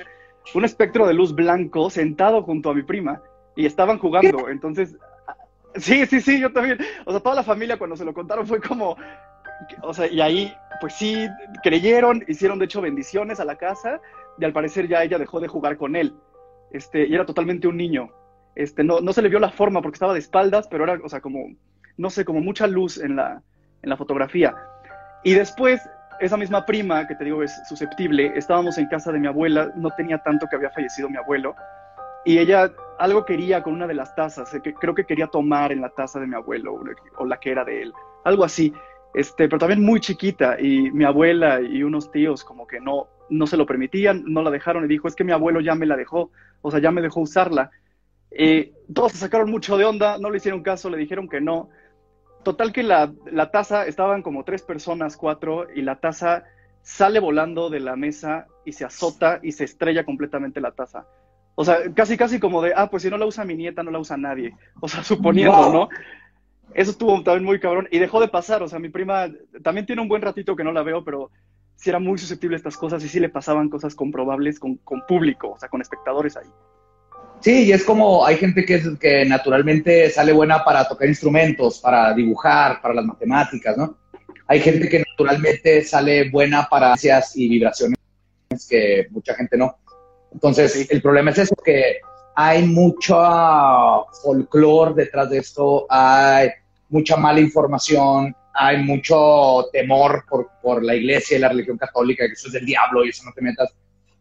un 0.55 0.65
espectro 0.65 1.07
de 1.07 1.13
luz 1.13 1.35
blanco 1.35 1.89
sentado 1.89 2.41
junto 2.41 2.71
a 2.71 2.73
mi 2.73 2.83
prima 2.83 3.21
y 3.55 3.65
estaban 3.65 3.99
jugando. 3.99 4.49
Entonces, 4.49 4.97
sí, 5.75 6.05
sí, 6.07 6.21
sí, 6.21 6.39
yo 6.39 6.51
también. 6.51 6.79
O 7.05 7.11
sea, 7.11 7.19
toda 7.19 7.35
la 7.35 7.43
familia 7.43 7.77
cuando 7.77 7.95
se 7.95 8.05
lo 8.05 8.13
contaron 8.13 8.47
fue 8.47 8.59
como, 8.59 8.97
o 9.83 9.93
sea, 9.93 10.07
y 10.07 10.19
ahí, 10.19 10.53
pues 10.81 10.93
sí, 10.93 11.27
creyeron, 11.63 12.23
hicieron 12.27 12.57
de 12.57 12.65
hecho 12.65 12.81
bendiciones 12.81 13.39
a 13.39 13.45
la 13.45 13.57
casa, 13.57 14.01
y 14.39 14.45
al 14.45 14.53
parecer 14.53 14.87
ya 14.87 15.03
ella 15.03 15.19
dejó 15.19 15.39
de 15.39 15.47
jugar 15.47 15.77
con 15.77 15.95
él. 15.95 16.15
Este, 16.71 17.07
y 17.07 17.13
era 17.13 17.25
totalmente 17.25 17.67
un 17.67 17.77
niño. 17.77 18.09
Este, 18.55 18.83
no, 18.83 18.99
no 18.99 19.13
se 19.13 19.21
le 19.21 19.29
vio 19.29 19.39
la 19.39 19.51
forma 19.51 19.81
porque 19.81 19.95
estaba 19.95 20.13
de 20.13 20.19
espaldas, 20.19 20.67
pero 20.67 20.85
era, 20.85 20.99
o 21.03 21.09
sea, 21.09 21.21
como, 21.21 21.53
no 21.97 22.09
sé, 22.09 22.25
como 22.25 22.41
mucha 22.41 22.65
luz 22.65 22.97
en 22.97 23.15
la, 23.15 23.43
en 23.83 23.89
la 23.89 23.97
fotografía. 23.97 24.55
Y 25.23 25.33
después, 25.33 25.81
esa 26.19 26.37
misma 26.37 26.65
prima, 26.65 27.07
que 27.07 27.15
te 27.15 27.25
digo 27.25 27.43
es 27.43 27.51
susceptible, 27.67 28.31
estábamos 28.35 28.77
en 28.77 28.87
casa 28.87 29.11
de 29.11 29.19
mi 29.19 29.27
abuela, 29.27 29.71
no 29.75 29.89
tenía 29.91 30.17
tanto 30.19 30.47
que 30.47 30.55
había 30.55 30.71
fallecido 30.71 31.09
mi 31.09 31.17
abuelo, 31.17 31.55
y 32.25 32.37
ella 32.37 32.71
algo 32.97 33.25
quería 33.25 33.63
con 33.63 33.73
una 33.73 33.87
de 33.87 33.93
las 33.93 34.13
tazas, 34.15 34.51
que 34.61 34.73
creo 34.73 34.93
que 34.93 35.05
quería 35.05 35.27
tomar 35.27 35.71
en 35.71 35.81
la 35.81 35.89
taza 35.89 36.19
de 36.19 36.27
mi 36.27 36.35
abuelo 36.35 36.81
o 37.17 37.25
la 37.25 37.39
que 37.39 37.51
era 37.51 37.63
de 37.63 37.83
él, 37.83 37.93
algo 38.25 38.43
así. 38.43 38.73
Este, 39.13 39.47
pero 39.47 39.57
también 39.57 39.83
muy 39.83 39.99
chiquita 39.99 40.59
y 40.59 40.91
mi 40.91 41.03
abuela 41.03 41.61
y 41.61 41.81
unos 41.81 42.11
tíos 42.11 42.43
como 42.43 42.67
que 42.67 42.79
no, 42.79 43.07
no 43.29 43.47
se 43.47 43.57
lo 43.57 43.65
permitían, 43.65 44.23
no 44.27 44.43
la 44.43 44.51
dejaron 44.51 44.85
y 44.85 44.87
dijo, 44.87 45.07
es 45.07 45.15
que 45.15 45.23
mi 45.23 45.31
abuelo 45.31 45.61
ya 45.61 45.73
me 45.73 45.87
la 45.87 45.95
dejó, 45.95 46.29
o 46.61 46.69
sea, 46.69 46.79
ya 46.79 46.91
me 46.91 47.01
dejó 47.01 47.21
usarla. 47.21 47.71
Eh, 48.31 48.73
todos 48.93 49.13
se 49.13 49.17
sacaron 49.17 49.49
mucho 49.49 49.77
de 49.77 49.85
onda, 49.85 50.17
no 50.19 50.29
le 50.29 50.37
hicieron 50.37 50.61
caso, 50.61 50.89
le 50.89 50.97
dijeron 50.97 51.27
que 51.27 51.41
no. 51.41 51.69
Total 52.43 52.71
que 52.71 52.83
la, 52.83 53.11
la 53.31 53.51
taza, 53.51 53.85
estaban 53.85 54.21
como 54.21 54.43
tres 54.43 54.61
personas, 54.61 55.17
cuatro, 55.17 55.67
y 55.73 55.81
la 55.81 55.99
taza 55.99 56.45
sale 56.81 57.19
volando 57.19 57.69
de 57.69 57.79
la 57.79 57.95
mesa 57.95 58.47
y 58.65 58.71
se 58.71 58.85
azota 58.85 59.39
y 59.43 59.51
se 59.51 59.65
estrella 59.65 60.05
completamente 60.05 60.61
la 60.61 60.71
taza. 60.71 61.05
O 61.55 61.65
sea, 61.65 61.93
casi, 61.93 62.15
casi 62.15 62.39
como 62.39 62.61
de, 62.61 62.73
ah, 62.75 62.89
pues 62.89 63.03
si 63.03 63.09
no 63.09 63.17
la 63.17 63.25
usa 63.25 63.43
mi 63.43 63.55
nieta, 63.55 63.83
no 63.83 63.91
la 63.91 63.99
usa 63.99 64.15
nadie. 64.15 64.55
O 64.79 64.87
sea, 64.87 65.03
suponiendo, 65.03 65.73
¿no? 65.73 65.89
Eso 66.73 66.91
estuvo 66.91 67.21
también 67.21 67.43
muy 67.43 67.59
cabrón. 67.59 67.87
Y 67.91 67.99
dejó 67.99 68.21
de 68.21 68.29
pasar. 68.29 68.63
O 68.63 68.67
sea, 68.69 68.79
mi 68.79 68.89
prima 68.89 69.27
también 69.61 69.85
tiene 69.85 70.01
un 70.01 70.07
buen 70.07 70.21
ratito 70.21 70.55
que 70.55 70.63
no 70.63 70.71
la 70.71 70.83
veo, 70.83 71.03
pero 71.03 71.31
sí 71.75 71.89
era 71.89 71.99
muy 71.99 72.17
susceptible 72.17 72.55
a 72.55 72.57
estas 72.57 72.77
cosas 72.77 73.03
y 73.03 73.09
sí 73.09 73.19
le 73.19 73.29
pasaban 73.29 73.69
cosas 73.69 73.93
comprobables 73.95 74.59
con, 74.59 74.75
con 74.77 75.01
público, 75.07 75.51
o 75.51 75.59
sea, 75.59 75.69
con 75.69 75.81
espectadores 75.81 76.37
ahí. 76.37 76.47
Sí, 77.41 77.65
y 77.65 77.71
es 77.71 77.85
como 77.85 78.25
hay 78.25 78.35
gente 78.37 78.65
que, 78.65 78.81
que 78.99 79.25
naturalmente 79.25 80.09
sale 80.09 80.33
buena 80.33 80.63
para 80.63 80.87
tocar 80.87 81.07
instrumentos, 81.07 81.79
para 81.79 82.13
dibujar, 82.13 82.81
para 82.81 82.93
las 82.93 83.05
matemáticas, 83.05 83.77
¿no? 83.77 83.97
Hay 84.47 84.59
gente 84.59 84.89
que 84.89 84.99
naturalmente 84.99 85.83
sale 85.83 86.29
buena 86.29 86.67
para 86.69 86.91
ansias 86.91 87.37
y 87.37 87.47
vibraciones 87.47 87.97
que 88.67 89.07
mucha 89.11 89.35
gente 89.35 89.57
no. 89.57 89.77
Entonces, 90.33 90.87
el 90.89 91.01
problema 91.01 91.31
es 91.31 91.37
eso, 91.37 91.55
que 91.63 91.99
hay 92.35 92.65
mucho 92.65 93.15
folclore 94.23 94.95
detrás 94.95 95.29
de 95.29 95.37
esto, 95.37 95.85
hay 95.89 96.49
mucha 96.89 97.15
mala 97.15 97.39
información, 97.39 98.35
hay 98.53 98.83
mucho 98.83 99.67
temor 99.71 100.25
por, 100.27 100.49
por 100.61 100.83
la 100.83 100.95
iglesia 100.95 101.37
y 101.37 101.41
la 101.41 101.49
religión 101.49 101.77
católica, 101.77 102.25
que 102.27 102.33
eso 102.33 102.47
es 102.47 102.53
del 102.53 102.65
diablo 102.65 103.05
y 103.05 103.09
eso 103.09 103.23
no 103.25 103.33
te 103.33 103.41
metas. 103.41 103.69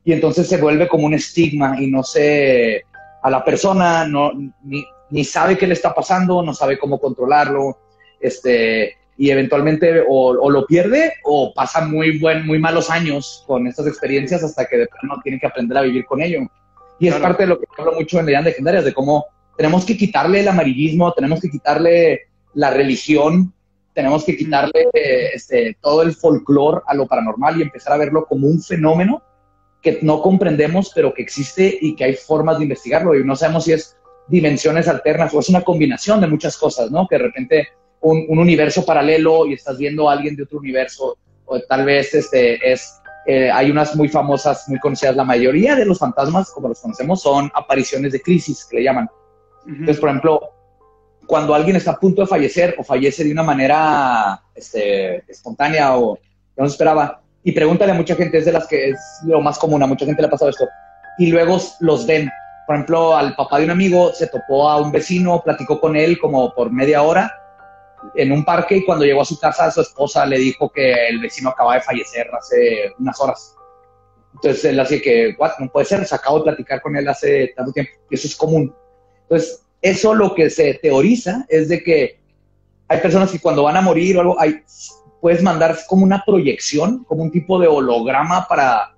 Y 0.05 0.13
entonces 0.13 0.47
se 0.49 0.57
vuelve 0.59 0.89
como 0.89 1.07
un 1.07 1.15
estigma 1.15 1.81
y 1.81 1.87
no 1.87 2.03
se, 2.03 2.85
a 3.23 3.31
la 3.31 3.45
persona 3.45 4.07
no, 4.07 4.33
ni, 4.63 4.85
ni 5.11 5.25
sabe 5.25 5.57
qué 5.57 5.67
le 5.67 5.75
está 5.75 5.95
pasando, 5.95 6.43
no 6.43 6.55
sabe 6.55 6.79
cómo 6.79 6.99
controlarlo, 6.99 7.79
este, 8.21 8.97
y 9.17 9.31
eventualmente 9.31 10.01
o, 10.01 10.29
o, 10.31 10.51
lo 10.51 10.67
pierde 10.67 11.15
o 11.25 11.53
pasa 11.55 11.85
muy, 11.85 12.19
buen, 12.19 12.47
muy 12.47 12.59
malos 12.59 12.91
años 12.91 13.45
con 13.47 13.67
estas 13.67 13.87
experiencias 13.87 14.43
hasta 14.43 14.67
que 14.67 14.77
de 14.77 14.87
plano 14.87 15.21
tiene 15.23 15.39
que 15.39 15.47
aprender 15.47 15.77
a 15.79 15.83
vivir 15.83 16.05
con 16.05 16.23
ello. 16.23 16.41
Y 17.01 17.09
es 17.09 17.15
parte 17.17 17.45
de 17.45 17.49
lo 17.49 17.61
que 17.61 17.67
hablo 17.77 17.93
mucho 17.93 18.19
en 18.19 18.27
Leyendas 18.27 18.53
Legendarias, 18.53 18.85
de 18.85 18.95
cómo 18.95 19.27
tenemos 19.57 19.85
que 19.85 19.97
quitarle 19.97 20.41
el 20.41 20.49
amarillismo, 20.49 21.13
tenemos 21.13 21.41
que 21.41 21.51
quitarle 21.51 22.23
la 22.55 22.71
religión 22.71 23.53
tenemos 23.99 24.25
que 24.25 24.37
quitarle 24.37 24.89
este, 25.35 25.77
todo 25.81 26.03
el 26.03 26.15
folclore 26.15 26.83
a 26.87 26.95
lo 26.95 27.09
paranormal 27.09 27.59
y 27.59 27.63
empezar 27.63 27.95
a 27.95 27.97
verlo 27.97 28.27
como 28.27 28.47
un 28.47 28.63
fenómeno 28.63 29.25
que 29.97 29.99
no 30.03 30.23
comprendemos, 30.23 30.93
pero 30.95 31.15
que 31.15 31.23
existe 31.23 31.79
y 31.81 31.95
que 31.95 32.05
hay 32.05 32.15
formas 32.15 32.59
de 32.59 32.65
investigarlo. 32.65 33.15
Y 33.15 33.25
no 33.25 33.37
sabemos 33.37 33.65
si 33.65 33.73
es 33.73 33.97
dimensiones 34.29 34.89
alternas 34.89 35.33
o 35.35 35.41
es 35.41 35.49
una 35.49 35.63
combinación 35.63 36.21
de 36.21 36.27
muchas 36.27 36.57
cosas, 36.57 36.91
¿no? 36.91 37.07
Que 37.09 37.17
de 37.17 37.23
repente 37.23 37.69
un, 38.01 38.27
un 38.29 38.39
universo 38.39 38.85
paralelo 38.85 39.47
y 39.47 39.55
estás 39.55 39.79
viendo 39.79 40.09
a 40.09 40.13
alguien 40.13 40.37
de 40.37 40.43
otro 40.43 40.59
universo, 40.59 41.17
o 41.47 41.61
tal 41.61 41.85
vez 41.85 42.15
este, 42.15 42.73
es, 42.73 43.01
eh, 43.27 43.51
hay 43.51 43.71
unas 43.71 43.97
muy 43.97 44.09
famosas, 44.09 44.69
muy 44.69 44.79
conocidas. 44.79 45.17
La 45.17 45.25
mayoría 45.25 45.75
de 45.75 45.85
los 45.85 45.99
fantasmas, 45.99 46.51
como 46.51 46.69
los 46.69 46.81
conocemos, 46.81 47.23
son 47.23 47.51
apariciones 47.55 48.13
de 48.13 48.21
crisis, 48.21 48.67
que 48.67 48.77
le 48.77 48.85
llaman. 48.85 49.09
Entonces, 49.67 49.99
por 49.99 50.11
ejemplo, 50.11 50.41
cuando 51.27 51.55
alguien 51.55 51.77
está 51.77 51.93
a 51.93 52.01
punto 52.01 52.23
de 52.23 52.27
fallecer 52.27 52.75
o 52.79 52.85
fallece 52.85 53.25
de 53.25 53.33
una 53.33 53.43
manera 53.43 54.43
este, 54.55 55.31
espontánea 55.31 55.97
o 55.97 56.17
que 56.17 56.63
no 56.63 56.69
se 56.69 56.73
esperaba, 56.73 57.23
y 57.45 57.53
pregúntale 57.53 57.93
a 57.93 57.95
mucha 57.95 58.15
gente, 58.15 58.39
es 58.39 58.45
de 58.45 58.53
las 58.53 58.67
que 58.67 58.91
es 58.91 58.99
lo 59.25 59.41
más 59.41 59.59
común, 59.59 59.83
a 59.83 59.87
mucha 59.87 60.05
gente 60.05 60.23
le 60.23 60.29
ha 60.29 60.31
pasado 60.31 60.51
esto, 60.51 60.67
y 61.19 61.27
luego 61.27 61.59
los 61.81 62.07
ven. 62.07 62.31
Por 62.67 62.77
ejemplo, 62.77 63.17
al 63.17 63.35
papá 63.35 63.59
de 63.59 63.65
un 63.65 63.71
amigo 63.71 64.13
se 64.13 64.27
topó 64.27 64.69
a 64.69 64.81
un 64.81 64.93
vecino, 64.93 65.43
platicó 65.43 65.81
con 65.81 65.97
él 65.97 66.19
como 66.19 66.55
por 66.55 66.71
media 66.71 67.03
hora 67.03 67.33
en 68.15 68.33
un 68.33 68.45
parque 68.45 68.77
y 68.77 68.85
cuando 68.85 69.05
llegó 69.05 69.23
a 69.23 69.25
su 69.25 69.39
casa 69.39 69.71
su 69.71 69.81
esposa 69.81 70.25
le 70.27 70.39
dijo 70.39 70.71
que 70.71 71.09
el 71.09 71.19
vecino 71.19 71.51
acaba 71.51 71.75
de 71.75 71.81
fallecer 71.81 72.29
hace 72.33 72.93
unas 72.99 73.21
horas. 73.21 73.57
Entonces 74.35 74.65
él 74.67 74.79
así 74.79 75.01
que, 75.01 75.35
What? 75.39 75.53
no 75.59 75.71
puede 75.71 75.87
ser, 75.87 76.07
se 76.07 76.15
acabo 76.15 76.39
de 76.39 76.45
platicar 76.45 76.81
con 76.81 76.95
él 76.97 77.09
hace 77.09 77.53
tanto 77.57 77.73
tiempo, 77.73 77.93
y 78.11 78.15
eso 78.15 78.27
es 78.27 78.37
común. 78.37 78.75
Entonces, 79.23 79.65
eso 79.83 80.15
lo 80.15 80.35
que 80.35 80.51
se 80.51 80.75
teoriza 80.75 81.45
es 81.49 81.69
de 81.69 81.83
que 81.83 82.21
hay 82.89 83.01
personas 83.01 83.31
que 83.31 83.41
cuando 83.41 83.63
van 83.65 83.77
a 83.77 83.81
morir 83.81 84.17
o 84.17 84.21
algo, 84.21 84.41
hay, 84.41 84.63
puedes 85.21 85.43
mandar 85.43 85.77
como 85.89 86.05
una 86.05 86.23
proyección, 86.25 87.05
como 87.05 87.23
un 87.23 87.31
tipo 87.31 87.59
de 87.59 87.67
holograma 87.67 88.47
para 88.49 88.95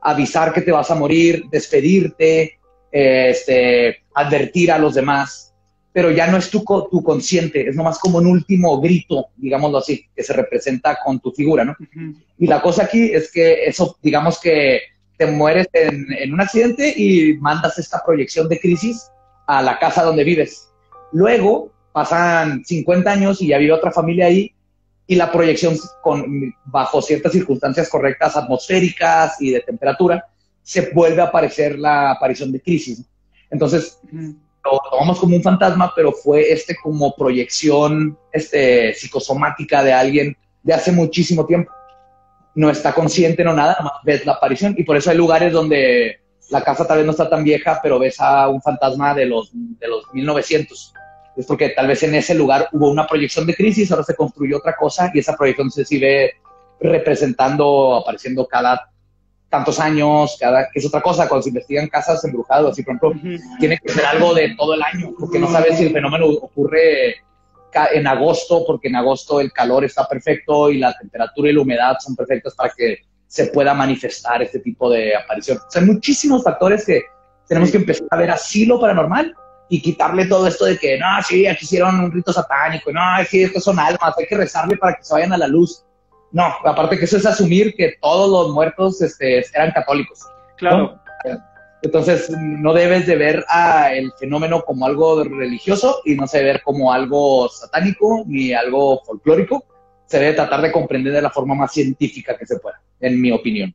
avisar 0.00 0.52
que 0.52 0.62
te 0.62 0.72
vas 0.72 0.90
a 0.90 0.94
morir, 0.94 1.44
despedirte, 1.50 2.58
este, 2.90 4.02
advertir 4.14 4.72
a 4.72 4.78
los 4.78 4.94
demás, 4.94 5.54
pero 5.92 6.10
ya 6.10 6.26
no 6.26 6.38
es 6.38 6.50
tu, 6.50 6.64
tu 6.90 7.02
consciente, 7.02 7.68
es 7.68 7.76
nomás 7.76 7.98
como 7.98 8.18
un 8.18 8.26
último 8.26 8.80
grito, 8.80 9.26
digámoslo 9.36 9.78
así, 9.78 10.06
que 10.14 10.22
se 10.22 10.32
representa 10.32 10.98
con 11.04 11.20
tu 11.20 11.32
figura, 11.32 11.64
¿no? 11.64 11.76
Y 12.38 12.46
la 12.46 12.62
cosa 12.62 12.84
aquí 12.84 13.12
es 13.12 13.30
que 13.30 13.64
eso, 13.66 13.96
digamos 14.02 14.40
que 14.40 14.80
te 15.16 15.26
mueres 15.26 15.68
en, 15.72 16.06
en 16.12 16.32
un 16.32 16.40
accidente 16.40 16.92
y 16.96 17.34
mandas 17.34 17.78
esta 17.78 18.02
proyección 18.04 18.48
de 18.48 18.58
crisis 18.58 19.10
a 19.46 19.62
la 19.62 19.78
casa 19.78 20.02
donde 20.02 20.24
vives. 20.24 20.70
Luego 21.12 21.70
pasan 21.92 22.64
50 22.64 23.10
años 23.10 23.42
y 23.42 23.48
ya 23.48 23.58
vive 23.58 23.72
otra 23.72 23.92
familia 23.92 24.26
ahí 24.26 24.51
y 25.12 25.14
la 25.14 25.30
proyección 25.30 25.76
con, 26.00 26.24
bajo 26.64 27.02
ciertas 27.02 27.32
circunstancias 27.32 27.90
correctas 27.90 28.34
atmosféricas 28.34 29.38
y 29.42 29.50
de 29.50 29.60
temperatura, 29.60 30.26
se 30.62 30.90
vuelve 30.94 31.20
a 31.20 31.26
aparecer 31.26 31.78
la 31.78 32.12
aparición 32.12 32.50
de 32.50 32.62
crisis. 32.62 33.04
Entonces, 33.50 34.00
lo 34.10 34.80
tomamos 34.90 35.20
como 35.20 35.36
un 35.36 35.42
fantasma, 35.42 35.92
pero 35.94 36.12
fue 36.12 36.50
este 36.50 36.74
como 36.82 37.14
proyección 37.14 38.16
este, 38.32 38.94
psicosomática 38.94 39.84
de 39.84 39.92
alguien 39.92 40.34
de 40.62 40.72
hace 40.72 40.92
muchísimo 40.92 41.44
tiempo. 41.44 41.70
No 42.54 42.70
está 42.70 42.94
consciente, 42.94 43.44
no 43.44 43.52
nada, 43.52 43.76
más 43.82 43.92
ves 44.04 44.24
la 44.24 44.32
aparición 44.32 44.74
y 44.78 44.84
por 44.84 44.96
eso 44.96 45.10
hay 45.10 45.18
lugares 45.18 45.52
donde 45.52 46.22
la 46.48 46.64
casa 46.64 46.86
tal 46.86 46.98
vez 46.98 47.04
no 47.06 47.12
está 47.12 47.28
tan 47.28 47.44
vieja, 47.44 47.80
pero 47.82 47.98
ves 47.98 48.18
a 48.18 48.48
un 48.48 48.62
fantasma 48.62 49.12
de 49.12 49.26
los, 49.26 49.50
de 49.52 49.88
los 49.88 50.06
1900. 50.14 50.94
Es 51.36 51.46
porque 51.46 51.70
tal 51.70 51.86
vez 51.86 52.02
en 52.02 52.14
ese 52.14 52.34
lugar 52.34 52.68
hubo 52.72 52.90
una 52.90 53.06
proyección 53.06 53.46
de 53.46 53.54
crisis, 53.54 53.90
ahora 53.90 54.04
se 54.04 54.14
construyó 54.14 54.58
otra 54.58 54.76
cosa 54.76 55.10
y 55.14 55.18
esa 55.18 55.36
proyección 55.36 55.70
se 55.70 55.84
sigue 55.84 56.32
representando, 56.80 57.96
apareciendo 57.96 58.46
cada 58.46 58.88
tantos 59.48 59.78
años, 59.78 60.38
cada, 60.40 60.70
que 60.70 60.78
es 60.78 60.86
otra 60.86 61.02
cosa, 61.02 61.28
cuando 61.28 61.42
se 61.42 61.50
investigan 61.50 61.86
casas 61.86 62.24
embrujadas, 62.24 62.72
así 62.72 62.82
por 62.82 62.96
ejemplo, 62.96 63.40
tiene 63.60 63.78
que 63.78 63.92
ser 63.92 64.06
algo 64.06 64.32
de 64.32 64.54
todo 64.56 64.72
el 64.72 64.82
año, 64.82 65.12
porque 65.18 65.38
no 65.38 65.46
sabes 65.46 65.76
si 65.76 65.84
el 65.84 65.92
fenómeno 65.92 66.26
ocurre 66.26 67.16
en 67.92 68.06
agosto, 68.06 68.64
porque 68.66 68.88
en 68.88 68.96
agosto 68.96 69.40
el 69.40 69.52
calor 69.52 69.84
está 69.84 70.08
perfecto 70.08 70.70
y 70.70 70.78
la 70.78 70.94
temperatura 70.94 71.50
y 71.50 71.52
la 71.52 71.60
humedad 71.60 71.96
son 72.00 72.16
perfectas 72.16 72.54
para 72.54 72.72
que 72.74 72.98
se 73.26 73.46
pueda 73.46 73.74
manifestar 73.74 74.42
este 74.42 74.58
tipo 74.60 74.90
de 74.90 75.14
aparición. 75.16 75.58
O 75.58 75.70
sea, 75.70 75.82
hay 75.82 75.88
muchísimos 75.88 76.42
factores 76.42 76.84
que 76.84 77.02
tenemos 77.46 77.70
que 77.70 77.78
empezar 77.78 78.06
a 78.10 78.16
ver 78.16 78.30
así 78.30 78.64
lo 78.64 78.80
paranormal 78.80 79.34
y 79.68 79.80
quitarle 79.80 80.26
todo 80.26 80.46
esto 80.46 80.66
de 80.66 80.76
que, 80.78 80.98
no, 80.98 81.06
sí, 81.26 81.46
aquí 81.46 81.64
hicieron 81.64 81.98
un 82.00 82.12
rito 82.12 82.32
satánico, 82.32 82.92
no, 82.92 83.00
sí, 83.28 83.42
estos 83.42 83.64
son 83.64 83.78
almas, 83.78 84.14
hay 84.18 84.26
que 84.26 84.36
rezarle 84.36 84.76
para 84.76 84.94
que 84.94 85.04
se 85.04 85.14
vayan 85.14 85.32
a 85.32 85.38
la 85.38 85.48
luz. 85.48 85.84
No, 86.30 86.44
aparte 86.64 86.98
que 86.98 87.04
eso 87.04 87.16
es 87.16 87.26
asumir 87.26 87.74
que 87.74 87.94
todos 88.00 88.30
los 88.30 88.54
muertos 88.54 89.00
este, 89.02 89.44
eran 89.54 89.70
católicos. 89.72 90.20
Claro. 90.56 90.98
Entonces, 91.82 92.30
no 92.30 92.72
debes 92.72 93.06
de 93.06 93.16
ver 93.16 93.44
a 93.48 93.92
el 93.92 94.12
fenómeno 94.18 94.62
como 94.62 94.86
algo 94.86 95.24
religioso 95.24 96.00
y 96.04 96.14
no 96.14 96.28
se 96.28 96.38
debe 96.38 96.52
ver 96.52 96.62
como 96.62 96.92
algo 96.92 97.48
satánico 97.48 98.22
ni 98.26 98.52
algo 98.52 99.02
folclórico. 99.04 99.64
Se 100.06 100.20
debe 100.20 100.34
tratar 100.34 100.62
de 100.62 100.70
comprender 100.70 101.12
de 101.12 101.22
la 101.22 101.30
forma 101.30 101.54
más 101.54 101.72
científica 101.72 102.36
que 102.38 102.46
se 102.46 102.58
pueda 102.60 102.80
en 103.00 103.20
mi 103.20 103.32
opinión. 103.32 103.74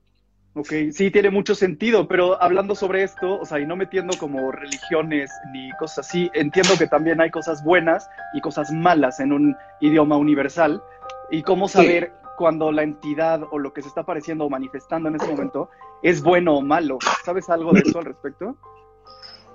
Ok, 0.58 0.74
sí, 0.92 1.12
tiene 1.12 1.30
mucho 1.30 1.54
sentido, 1.54 2.08
pero 2.08 2.42
hablando 2.42 2.74
sobre 2.74 3.04
esto, 3.04 3.40
o 3.40 3.46
sea, 3.46 3.60
y 3.60 3.68
no 3.68 3.76
metiendo 3.76 4.18
como 4.18 4.52
religiones 4.52 5.30
ni 5.54 5.70
cosas 5.74 6.08
así, 6.08 6.32
entiendo 6.34 6.74
que 6.80 6.88
también 6.88 7.22
hay 7.22 7.30
cosas 7.30 7.64
buenas 7.64 8.10
y 8.34 8.42
cosas 8.42 8.72
malas 8.72 9.20
en 9.20 9.34
un 9.34 9.56
idioma 9.82 10.18
universal. 10.18 10.82
y 11.30 11.44
cómo 11.44 11.68
saber 11.68 12.12
cuando 12.38 12.72
la 12.72 12.82
entidad 12.82 13.42
o 13.52 13.60
lo 13.60 13.72
que 13.72 13.84
se 13.84 13.88
está 13.88 14.02
apareciendo 14.02 14.46
o 14.46 14.50
manifestando 14.50 15.10
en 15.10 15.16
ese 15.16 15.28
momento 15.28 15.70
es 16.02 16.24
bueno 16.24 16.58
o 16.58 16.62
malo. 16.62 16.98
¿Sabes 17.24 17.50
algo 17.50 17.72
de 17.74 17.82
eso 17.82 18.00
al 18.00 18.06
respecto? 18.06 18.56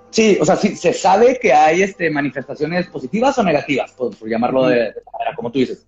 Sí, 0.09 0.37
o 0.39 0.45
sea, 0.45 0.55
sí, 0.55 0.75
se 0.75 0.93
sabe 0.93 1.37
que 1.37 1.51
hay 1.51 1.81
este, 1.81 2.09
manifestaciones 2.11 2.87
positivas 2.87 3.37
o 3.39 3.43
negativas, 3.43 3.91
por, 3.91 4.13
llamarlo 4.25 4.67
de, 4.67 4.93
manera, 5.11 5.35
como 5.35 5.51
tú 5.51 5.59
dices. 5.59 5.85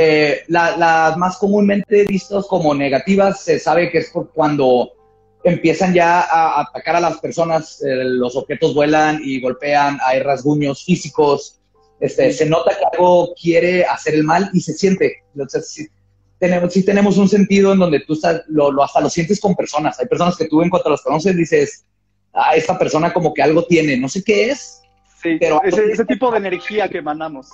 Eh, 0.00 0.44
las 0.46 1.16
más 1.16 1.38
comúnmente 1.38 2.04
vistas 2.04 2.46
como 2.46 2.72
negativas 2.72 3.40
se 3.40 3.58
sabe 3.58 3.90
que 3.90 3.98
es 3.98 4.10
por 4.10 4.30
cuando 4.30 4.92
empiezan 5.42 5.92
ya 5.92 6.20
a 6.20 6.60
atacar 6.60 6.94
a 6.94 7.00
las 7.00 7.18
personas, 7.18 7.82
eh, 7.82 8.04
los 8.04 8.36
objetos 8.36 8.76
vuelan 8.76 9.20
y 9.24 9.40
golpean, 9.40 9.98
hay 10.06 10.20
rasguños 10.20 10.84
físicos, 10.84 11.60
este, 11.98 12.32
se 12.32 12.46
nota 12.46 12.76
que 12.78 12.84
algo 12.92 13.34
quiere 13.34 13.86
hacer 13.86 14.14
el 14.14 14.22
mal 14.22 14.48
y 14.52 14.60
se 14.60 14.74
siente. 14.74 15.24
Entonces, 15.32 15.68
sí, 15.68 15.88
tenemos, 16.38 16.72
sí 16.72 16.84
tenemos 16.84 17.18
un 17.18 17.28
sentido 17.28 17.72
en 17.72 17.80
donde 17.80 17.98
tú 17.98 18.12
estás, 18.12 18.42
lo, 18.46 18.80
hasta 18.80 19.00
lo 19.00 19.10
sientes 19.10 19.40
con 19.40 19.56
personas. 19.56 19.98
Hay 19.98 20.06
personas 20.06 20.36
que 20.36 20.46
tú 20.46 20.62
en 20.62 20.70
cuanto 20.70 20.90
las 20.90 21.02
conoces 21.02 21.36
dices, 21.36 21.84
ah, 22.34 22.54
esta 22.54 22.78
persona 22.78 23.12
como 23.12 23.34
que 23.34 23.42
algo 23.42 23.64
tiene, 23.64 23.96
no 23.96 24.08
sé 24.08 24.22
qué 24.22 24.50
es. 24.50 24.80
Sí, 25.20 25.38
pero 25.40 25.60
ese, 25.64 25.90
ese 25.90 26.04
tipo 26.04 26.30
de 26.30 26.38
energía 26.38 26.88
que 26.88 26.98
emanamos. 26.98 27.48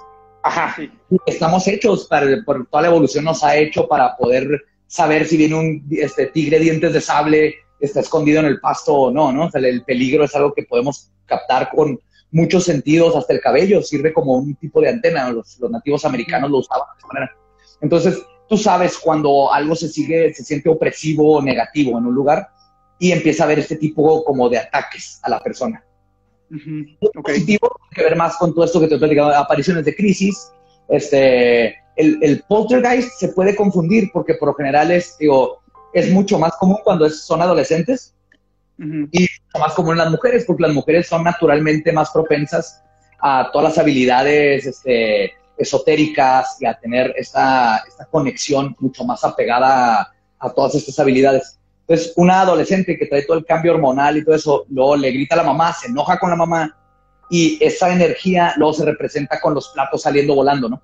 Ajá, 0.47 0.75
sí. 0.77 0.91
estamos 1.25 1.67
hechos, 1.67 2.07
para, 2.07 2.27
por 2.45 2.67
toda 2.67 2.83
la 2.83 2.89
evolución 2.89 3.25
nos 3.25 3.43
ha 3.43 3.57
hecho 3.57 3.89
para 3.89 4.15
poder 4.15 4.63
saber 4.87 5.27
si 5.27 5.39
viene 5.39 5.55
un 5.55 5.87
este, 5.91 6.27
tigre 6.27 6.59
dientes 6.59 6.93
de 6.93 7.01
sable, 7.01 7.55
está 7.81 8.01
escondido 8.01 8.41
en 8.41 8.47
el 8.47 8.61
pasto 8.61 8.93
o 8.93 9.11
no, 9.11 9.33
¿no? 9.33 9.47
O 9.47 9.51
sea, 9.51 9.63
el 9.63 9.83
peligro 9.85 10.23
es 10.25 10.35
algo 10.35 10.53
que 10.53 10.65
podemos 10.65 11.11
captar 11.25 11.71
con 11.75 11.99
muchos 12.31 12.65
sentidos, 12.65 13.17
hasta 13.17 13.33
el 13.33 13.41
cabello 13.41 13.81
sirve 13.83 14.13
como 14.13 14.35
un 14.35 14.55
tipo 14.57 14.83
de 14.83 14.91
antena, 14.91 15.31
los, 15.31 15.59
los 15.61 15.71
nativos 15.71 16.05
americanos 16.05 16.51
lo 16.51 16.59
usaban 16.59 16.89
de 16.93 16.99
esa 16.99 17.07
manera. 17.07 17.33
Entonces, 17.81 18.23
tú 18.47 18.59
sabes 18.59 18.99
cuando 18.99 19.51
algo 19.51 19.75
se 19.75 19.89
sigue, 19.89 20.35
se 20.35 20.45
siente 20.45 20.69
opresivo 20.69 21.39
o 21.39 21.43
negativo 21.43 21.99
en 21.99 22.05
un 22.05 22.15
lugar 22.15 22.49
y 22.99 23.13
empieza 23.13 23.45
a 23.45 23.47
haber 23.47 23.61
este 23.61 23.77
tipo 23.77 24.23
como 24.23 24.51
de 24.51 24.59
ataques 24.59 25.21
a 25.23 25.31
la 25.31 25.41
persona. 25.41 25.83
Positivo 27.23 27.77
tiene 27.91 27.95
que 27.95 28.03
ver 28.03 28.17
más 28.17 28.37
con 28.37 28.55
todo 28.55 28.65
esto 28.65 28.81
que 28.81 28.89
te 28.89 28.95
he 28.95 28.99
platicado, 28.99 29.35
apariciones 29.35 29.85
de 29.85 29.95
crisis. 29.95 30.53
Este, 30.89 31.77
el, 31.97 32.19
el, 32.21 32.45
poltergeist 32.49 33.19
se 33.19 33.29
puede 33.29 33.57
confundir 33.57 34.11
porque 34.13 34.35
por 34.35 34.49
lo 34.49 34.55
general 34.55 34.91
es, 34.91 35.17
digo, 35.19 35.63
es 35.95 36.11
mucho 36.11 36.39
más 36.39 36.55
común 36.57 36.79
cuando 36.85 37.09
son 37.09 37.41
adolescentes 37.41 38.15
y 38.79 38.83
mucho 38.83 39.59
más 39.59 39.73
común 39.75 39.93
en 39.93 39.99
las 39.99 40.11
mujeres 40.11 40.45
porque 40.47 40.65
las 40.65 40.75
mujeres 40.75 41.07
son 41.07 41.23
naturalmente 41.23 41.93
más 41.93 42.11
propensas 42.11 42.83
a 43.21 43.51
todas 43.53 43.71
las 43.71 43.79
habilidades 43.79 44.67
este, 44.67 45.33
esotéricas 45.57 46.57
y 46.61 46.67
a 46.67 46.79
tener 46.79 47.15
esta, 47.17 47.85
esta 47.89 48.05
conexión 48.07 48.77
mucho 48.81 49.05
más 49.05 49.25
apegada 49.25 50.13
a, 50.39 50.51
todas 50.51 50.75
estas 50.75 50.99
habilidades. 50.99 51.59
Entonces, 51.87 52.15
una 52.17 52.41
adolescente 52.41 52.97
que 52.99 53.07
trae 53.07 53.23
todo 53.23 53.37
el 53.37 53.45
cambio 53.45 53.73
hormonal 53.73 54.17
y 54.17 54.25
todo 54.25 54.35
eso, 54.35 54.65
luego 54.71 54.97
le 54.97 55.11
grita 55.13 55.35
a 55.35 55.39
la 55.39 55.45
mamá, 55.45 55.73
se 55.73 55.89
enoja 55.89 56.19
con 56.19 56.31
la 56.31 56.37
mamá 56.37 56.77
y 57.29 57.63
esa 57.63 57.93
energía 57.93 58.55
luego 58.57 58.73
se 58.73 58.87
representa 58.87 59.39
con 59.41 59.55
los 59.55 59.69
platos 59.69 60.03
saliendo 60.03 60.35
volando, 60.35 60.69
¿no? 60.69 60.83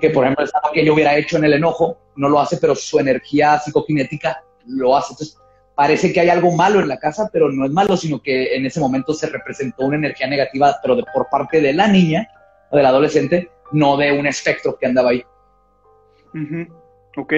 Que, 0.00 0.08
por 0.08 0.24
ejemplo, 0.24 0.44
es 0.44 0.54
algo 0.54 0.72
que 0.72 0.84
yo 0.84 0.94
hubiera 0.94 1.16
hecho 1.16 1.36
en 1.36 1.44
el 1.44 1.52
enojo, 1.52 1.98
no 2.16 2.30
lo 2.30 2.40
hace, 2.40 2.56
pero 2.56 2.74
su 2.74 2.98
energía 2.98 3.58
psicoquinética 3.58 4.42
lo 4.66 4.96
hace. 4.96 5.12
Entonces, 5.12 5.38
parece 5.74 6.14
que 6.14 6.20
hay 6.20 6.30
algo 6.30 6.50
malo 6.52 6.80
en 6.80 6.88
la 6.88 6.98
casa, 6.98 7.28
pero 7.30 7.50
no 7.50 7.66
es 7.66 7.70
malo, 7.70 7.94
sino 7.98 8.22
que 8.22 8.56
en 8.56 8.64
ese 8.64 8.80
momento 8.80 9.12
se 9.12 9.28
representó 9.28 9.84
una 9.84 9.96
energía 9.96 10.28
negativa, 10.28 10.78
pero 10.82 10.96
por 11.12 11.28
parte 11.28 11.60
de 11.60 11.74
la 11.74 11.88
niña 11.88 12.26
o 12.70 12.76
del 12.78 12.86
adolescente, 12.86 13.50
no 13.72 13.98
de 13.98 14.12
un 14.12 14.26
espectro 14.26 14.78
que 14.78 14.86
andaba 14.86 15.10
ahí. 15.10 15.22
Ok. 17.18 17.34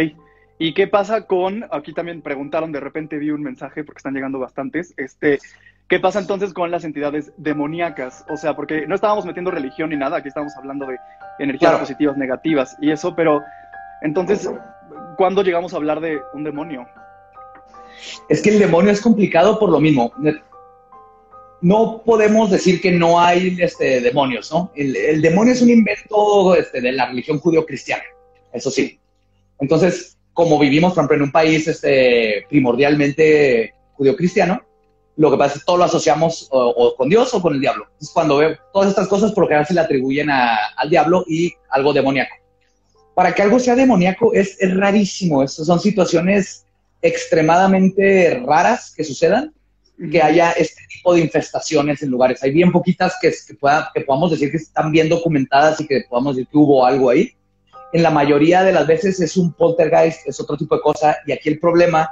¿Y 0.58 0.74
qué 0.74 0.86
pasa 0.86 1.26
con, 1.26 1.66
aquí 1.70 1.92
también 1.92 2.22
preguntaron, 2.22 2.72
de 2.72 2.80
repente 2.80 3.18
vi 3.18 3.30
un 3.30 3.42
mensaje 3.42 3.82
porque 3.84 3.98
están 3.98 4.14
llegando 4.14 4.38
bastantes, 4.38 4.94
este, 4.96 5.40
¿qué 5.88 5.98
pasa 5.98 6.20
entonces 6.20 6.52
con 6.52 6.70
las 6.70 6.84
entidades 6.84 7.32
demoníacas? 7.36 8.24
O 8.28 8.36
sea, 8.36 8.54
porque 8.54 8.86
no 8.86 8.94
estábamos 8.94 9.26
metiendo 9.26 9.50
religión 9.50 9.90
ni 9.90 9.96
nada, 9.96 10.18
aquí 10.18 10.28
estábamos 10.28 10.56
hablando 10.56 10.86
de 10.86 10.96
energías 11.38 11.78
positivas, 11.80 12.16
negativas 12.16 12.76
y 12.80 12.92
eso, 12.92 13.16
pero 13.16 13.42
entonces, 14.02 14.48
¿cuándo 15.16 15.42
llegamos 15.42 15.74
a 15.74 15.76
hablar 15.76 16.00
de 16.00 16.20
un 16.34 16.44
demonio? 16.44 16.86
Es 18.28 18.40
que 18.40 18.50
el 18.50 18.58
demonio 18.58 18.92
es 18.92 19.00
complicado 19.00 19.58
por 19.58 19.70
lo 19.70 19.80
mismo 19.80 20.12
no 21.64 22.02
podemos 22.04 22.50
decir 22.50 22.82
que 22.82 22.92
no 22.92 23.18
hay 23.18 23.56
este, 23.58 24.02
demonios, 24.02 24.52
¿no? 24.52 24.70
El, 24.76 25.22
demonio 25.22 25.54
es 25.54 25.62
un 25.62 25.70
invento 25.70 26.54
este, 26.54 26.82
de 26.82 26.92
la 26.92 27.06
religión 27.06 27.38
judío-cristiana, 27.38 28.04
eso 28.52 28.70
sí. 28.70 28.98
Entonces, 29.58 30.18
como 30.34 30.58
vivimos, 30.58 30.92
por 30.92 31.00
ejemplo, 31.00 31.16
en 31.16 31.22
un 31.22 31.32
país 31.32 31.66
este, 31.66 32.44
primordialmente 32.48 33.72
judío-cristiano, 33.94 34.60
lo 35.16 35.30
que 35.30 35.36
pasa 35.36 35.54
es 35.54 35.60
que 35.60 35.66
todo 35.66 35.76
lo 35.76 35.84
asociamos 35.84 36.48
o, 36.50 36.94
con 36.96 37.08
Dios 37.08 37.32
o 37.34 37.40
con 37.40 37.54
el 37.54 37.60
diablo. 37.60 37.84
Entonces, 37.84 38.10
cuando 38.12 38.36
veo 38.38 38.56
todas 38.72 38.88
estas 38.90 39.06
cosas, 39.06 39.32
por 39.32 39.44
lo 39.44 39.48
general 39.48 39.66
se 39.66 39.74
le 39.74 39.80
atribuyen 39.80 40.28
al 40.28 40.90
diablo 40.90 41.24
y 41.28 41.52
algo 41.70 41.92
demoníaco. 41.92 42.34
Para 43.14 43.32
que 43.32 43.42
algo 43.42 43.60
sea 43.60 43.76
demoníaco 43.76 44.34
es, 44.34 44.60
es 44.60 44.76
rarísimo. 44.76 45.42
Estas 45.44 45.66
son 45.66 45.78
situaciones 45.78 46.66
extremadamente 47.00 48.42
raras 48.44 48.92
que 48.96 49.04
sucedan 49.04 49.54
que 50.10 50.20
haya 50.20 50.50
este 50.52 50.82
tipo 50.88 51.14
de 51.14 51.20
infestaciones 51.20 52.02
en 52.02 52.10
lugares. 52.10 52.42
Hay 52.42 52.50
bien 52.50 52.72
poquitas 52.72 53.14
que, 53.22 53.32
que, 53.46 53.54
pueda, 53.54 53.92
que 53.94 54.00
podamos 54.00 54.32
decir 54.32 54.50
que 54.50 54.56
están 54.56 54.90
bien 54.90 55.08
documentadas 55.08 55.80
y 55.80 55.86
que 55.86 56.02
podamos 56.08 56.34
decir 56.34 56.48
que 56.50 56.58
hubo 56.58 56.84
algo 56.84 57.10
ahí. 57.10 57.32
En 57.94 58.02
la 58.02 58.10
mayoría 58.10 58.64
de 58.64 58.72
las 58.72 58.88
veces 58.88 59.20
es 59.20 59.36
un 59.36 59.52
poltergeist, 59.52 60.26
es 60.26 60.40
otro 60.40 60.56
tipo 60.56 60.74
de 60.74 60.82
cosa, 60.82 61.16
y 61.26 61.32
aquí 61.32 61.48
el 61.48 61.60
problema 61.60 62.10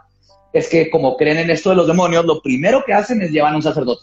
es 0.53 0.69
que 0.69 0.89
como 0.89 1.17
creen 1.17 1.39
en 1.39 1.51
esto 1.51 1.71
de 1.71 1.77
los 1.77 1.89
demonios, 1.89 2.25
lo 2.25 2.41
primero 2.41 2.85
que 2.87 2.93
hacen 2.93 3.21
es 3.21 3.33
llevar 3.33 3.53
a 3.53 3.57
un 3.57 3.63
sacerdote. 3.63 4.03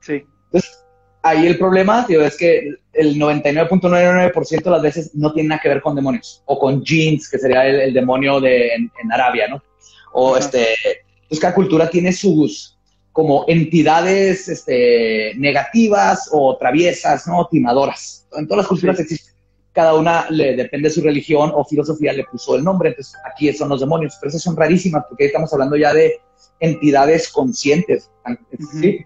Sí. 0.00 0.24
Entonces, 0.46 0.82
ahí 1.22 1.46
el 1.46 1.58
problema 1.58 2.06
tío, 2.06 2.24
es 2.24 2.34
que 2.36 2.76
el 2.94 3.16
99.99% 3.16 4.62
de 4.62 4.70
las 4.70 4.80
veces 4.80 5.14
no 5.14 5.34
tiene 5.34 5.50
nada 5.50 5.60
que 5.60 5.68
ver 5.68 5.82
con 5.82 5.94
demonios, 5.94 6.42
o 6.46 6.58
con 6.58 6.82
jeans, 6.82 7.28
que 7.28 7.38
sería 7.38 7.66
el, 7.66 7.92
demonio 7.92 8.40
de, 8.40 8.72
en, 8.74 9.12
Arabia, 9.12 9.48
¿no? 9.48 9.62
O 10.14 10.38
este, 10.38 10.66
pues 11.28 11.38
cada 11.38 11.54
cultura 11.54 11.90
tiene 11.90 12.12
sus, 12.14 12.78
como 13.12 13.44
entidades 13.48 14.48
este, 14.48 15.34
negativas 15.36 16.30
o 16.32 16.56
traviesas, 16.56 17.26
¿no? 17.26 17.46
Timadoras. 17.50 18.26
En 18.32 18.46
todas 18.46 18.64
las 18.64 18.68
culturas 18.68 18.98
existen. 18.98 19.31
Cada 19.72 19.94
una, 19.94 20.26
le, 20.30 20.54
depende 20.56 20.88
de 20.88 20.94
su 20.94 21.00
religión 21.00 21.50
o 21.54 21.64
filosofía, 21.64 22.12
le 22.12 22.24
puso 22.24 22.56
el 22.56 22.64
nombre. 22.64 22.90
Entonces, 22.90 23.14
aquí 23.24 23.52
son 23.52 23.68
los 23.68 23.80
demonios. 23.80 24.16
Pero 24.20 24.28
esas 24.30 24.42
son 24.42 24.56
rarísimas 24.56 25.04
porque 25.08 25.26
estamos 25.26 25.52
hablando 25.52 25.76
ya 25.76 25.94
de 25.94 26.20
entidades 26.60 27.30
conscientes. 27.30 28.10
¿sí? 28.80 29.04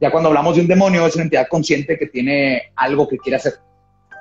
Ya 0.00 0.10
cuando 0.10 0.28
hablamos 0.28 0.56
de 0.56 0.62
un 0.62 0.68
demonio, 0.68 1.06
es 1.06 1.14
una 1.14 1.24
entidad 1.24 1.48
consciente 1.48 1.98
que 1.98 2.06
tiene 2.06 2.72
algo 2.76 3.08
que 3.08 3.18
quiere 3.18 3.36
hacer. 3.36 3.54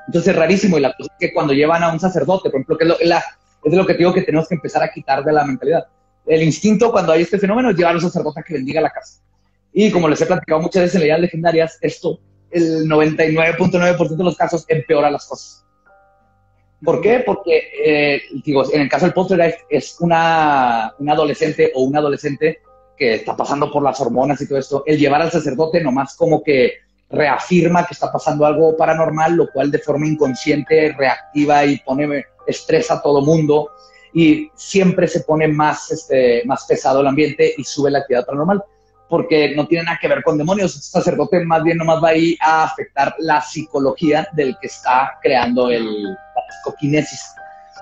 Entonces, 0.07 0.33
es 0.33 0.35
rarísimo. 0.39 0.77
Y 0.77 0.81
la 0.81 0.93
cosa 0.95 1.11
es 1.11 1.17
que 1.19 1.33
cuando 1.33 1.53
llevan 1.53 1.83
a 1.83 1.91
un 1.91 1.99
sacerdote, 1.99 2.49
por 2.49 2.59
ejemplo, 2.59 2.77
que 2.77 2.85
es, 2.85 2.89
lo, 2.89 2.99
es 2.99 3.71
de 3.71 3.77
lo 3.77 3.85
que 3.85 3.93
digo 3.93 4.13
que 4.13 4.23
tenemos 4.23 4.47
que 4.47 4.55
empezar 4.55 4.81
a 4.81 4.91
quitar 4.91 5.23
de 5.23 5.31
la 5.31 5.45
mentalidad 5.45 5.85
el 6.27 6.43
instinto 6.43 6.91
cuando 6.91 7.11
hay 7.11 7.21
este 7.21 7.37
fenómeno 7.37 7.69
es 7.69 7.77
llevar 7.77 7.93
a 7.93 7.97
un 7.97 8.01
sacerdote 8.01 8.39
a 8.39 8.43
que 8.43 8.55
bendiga 8.55 8.81
la 8.81 8.89
casa. 8.89 9.21
Y 9.73 9.91
como 9.91 10.07
les 10.07 10.21
he 10.21 10.25
platicado 10.25 10.61
muchas 10.61 10.83
veces 10.83 10.95
en 10.95 11.01
leyendas 11.01 11.21
legendarias, 11.21 11.77
esto, 11.81 12.19
el 12.55 12.89
99.9% 12.89 14.15
de 14.15 14.23
los 14.23 14.37
casos, 14.37 14.65
empeora 14.67 15.11
las 15.11 15.25
cosas. 15.25 15.65
¿Por 16.83 17.01
qué? 17.01 17.23
Porque, 17.25 17.71
eh, 17.83 18.21
digo, 18.43 18.63
en 18.71 18.81
el 18.81 18.89
caso 18.89 19.05
del 19.05 19.13
poltergeist 19.13 19.59
es 19.69 19.97
una, 19.99 20.93
una 20.99 21.13
adolescente 21.13 21.71
o 21.75 21.83
un 21.83 21.97
adolescente 21.97 22.61
que 22.97 23.15
está 23.15 23.35
pasando 23.35 23.71
por 23.71 23.83
las 23.83 23.99
hormonas 23.99 24.39
y 24.41 24.47
todo 24.47 24.57
esto. 24.57 24.83
El 24.85 24.97
llevar 24.97 25.21
al 25.21 25.31
sacerdote 25.31 25.81
nomás 25.81 26.15
como 26.15 26.41
que 26.41 26.73
reafirma 27.09 27.85
que 27.85 27.93
está 27.93 28.11
pasando 28.11 28.45
algo 28.45 28.77
paranormal, 28.77 29.35
lo 29.35 29.51
cual 29.51 29.69
de 29.69 29.79
forma 29.79 30.07
inconsciente 30.07 30.93
reactiva 30.97 31.65
y 31.65 31.79
pone 31.79 32.25
estrés 32.47 32.89
a 32.91 33.01
todo 33.01 33.21
mundo 33.21 33.71
y 34.13 34.49
siempre 34.55 35.07
se 35.09 35.21
pone 35.21 35.47
más, 35.47 35.91
este, 35.91 36.43
más 36.45 36.65
pesado 36.65 37.01
el 37.01 37.07
ambiente 37.07 37.53
y 37.57 37.63
sube 37.65 37.91
la 37.91 37.99
actividad 37.99 38.25
paranormal, 38.25 38.63
porque 39.09 39.53
no 39.55 39.67
tiene 39.67 39.85
nada 39.85 39.99
que 40.01 40.07
ver 40.07 40.23
con 40.23 40.37
demonios. 40.37 40.75
El 40.75 40.81
sacerdote 40.81 41.43
más 41.45 41.63
bien 41.63 41.77
nomás 41.77 42.03
va 42.03 42.09
ahí 42.09 42.37
a 42.41 42.63
afectar 42.63 43.15
la 43.19 43.41
psicología 43.41 44.27
del 44.33 44.57
que 44.59 44.67
está 44.67 45.19
creando 45.21 45.69
el, 45.69 46.03
la 46.03 46.43
psicoquinesis. 46.49 47.33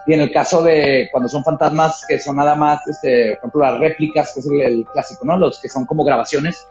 Y 0.06 0.14
en 0.14 0.22
el 0.22 0.32
caso 0.32 0.62
de 0.62 1.08
cuando 1.12 1.30
son 1.30 1.44
fantasmas 1.44 2.04
que 2.08 2.20
son 2.20 2.36
nada 2.36 2.56
más, 2.56 2.86
este, 2.88 3.38
por 3.42 3.50
ejemplo, 3.50 3.62
las 3.62 3.80
réplicas, 3.80 4.34
que 4.34 4.42
es 4.42 4.48
el, 4.48 4.86
clásico, 4.92 5.26
¿no? 5.26 5.38
Los 5.38 5.60
que 5.60 5.70
son 5.70 5.86
como 5.86 6.04
grabaciones, 6.04 6.68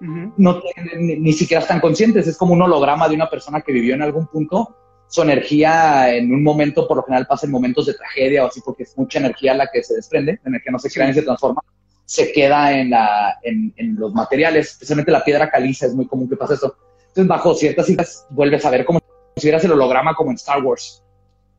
no 0.00 0.60
tienen, 0.60 1.06
ni, 1.06 1.16
ni, 1.16 1.32
siquiera 1.32 1.62
están 1.62 1.80
conscientes, 1.80 2.26
es 2.26 2.36
como 2.36 2.52
un 2.52 2.60
holograma 2.60 3.08
de 3.08 3.14
una 3.14 3.30
persona 3.30 3.62
que 3.62 3.72
vivió 3.72 3.94
en 3.94 4.02
algún 4.02 4.26
punto 4.26 4.76
su 5.06 5.22
energía 5.22 6.12
en 6.12 6.32
un 6.34 6.42
momento, 6.42 6.88
por 6.88 6.96
lo 6.96 7.02
general 7.04 7.26
pasa 7.26 7.46
en 7.46 7.52
momentos 7.52 7.86
de 7.86 7.94
tragedia 7.94 8.44
o 8.44 8.48
así, 8.48 8.60
porque 8.64 8.82
es 8.82 8.98
mucha 8.98 9.18
energía 9.20 9.54
la 9.54 9.68
que 9.72 9.82
se 9.82 9.94
desprende, 9.94 10.40
la 10.42 10.48
energía 10.48 10.72
no 10.72 10.78
se 10.78 10.90
crea 10.90 11.06
ni 11.06 11.14
se 11.14 11.22
transforma, 11.22 11.62
se 12.04 12.32
queda 12.32 12.72
en, 12.72 12.90
la, 12.90 13.38
en, 13.42 13.72
en, 13.76 13.96
los 13.96 14.12
materiales, 14.12 14.72
especialmente 14.72 15.10
la 15.10 15.24
piedra 15.24 15.50
caliza, 15.50 15.86
es 15.86 15.94
muy 15.94 16.06
común 16.06 16.28
que 16.28 16.36
pase 16.36 16.54
eso. 16.54 16.76
Entonces, 17.08 17.26
bajo 17.26 17.54
ciertas 17.54 17.86
citas, 17.86 18.26
vuelves 18.30 18.64
a 18.64 18.70
ver 18.70 18.84
como 18.84 19.00
si 19.36 19.46
vieras 19.46 19.64
el 19.64 19.72
holograma 19.72 20.14
como 20.14 20.30
en 20.30 20.36
Star 20.36 20.62
Wars. 20.62 21.02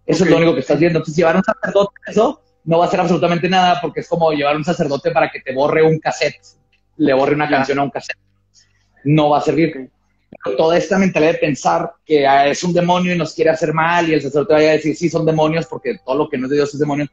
Eso 0.05 0.23
es 0.23 0.29
lo 0.29 0.37
único 0.37 0.53
que 0.53 0.59
estás 0.59 0.79
viendo. 0.79 0.99
Entonces, 0.99 1.17
llevar 1.17 1.35
un 1.35 1.43
sacerdote 1.43 1.93
eso 2.07 2.41
no 2.65 2.79
va 2.79 2.85
a 2.85 2.87
hacer 2.87 2.99
absolutamente 2.99 3.47
nada 3.47 3.79
porque 3.81 4.01
es 4.01 4.07
como 4.07 4.31
llevar 4.31 4.55
un 4.55 4.63
sacerdote 4.63 5.11
para 5.11 5.29
que 5.29 5.39
te 5.39 5.53
borre 5.53 5.83
un 5.83 5.99
cassette, 5.99 6.41
le 6.97 7.13
borre 7.13 7.35
una 7.35 7.49
canción 7.49 7.79
a 7.79 7.83
un 7.83 7.89
cassette. 7.89 8.17
No 9.03 9.29
va 9.29 9.39
a 9.39 9.41
servir. 9.41 9.91
Pero 10.43 10.57
toda 10.57 10.77
esta 10.77 10.97
mentalidad 10.97 11.33
de 11.33 11.37
pensar 11.39 11.93
que 12.05 12.27
ah, 12.27 12.47
es 12.47 12.63
un 12.63 12.73
demonio 12.73 13.13
y 13.13 13.17
nos 13.17 13.33
quiere 13.33 13.51
hacer 13.51 13.73
mal 13.73 14.09
y 14.09 14.13
el 14.13 14.21
sacerdote 14.21 14.53
vaya 14.53 14.69
a 14.69 14.73
decir, 14.73 14.95
sí, 14.95 15.09
son 15.09 15.25
demonios 15.25 15.65
porque 15.67 15.97
todo 16.03 16.15
lo 16.15 16.29
que 16.29 16.37
no 16.37 16.45
es 16.45 16.49
de 16.49 16.55
Dios 16.57 16.73
es 16.73 16.79
demonio, 16.79 17.07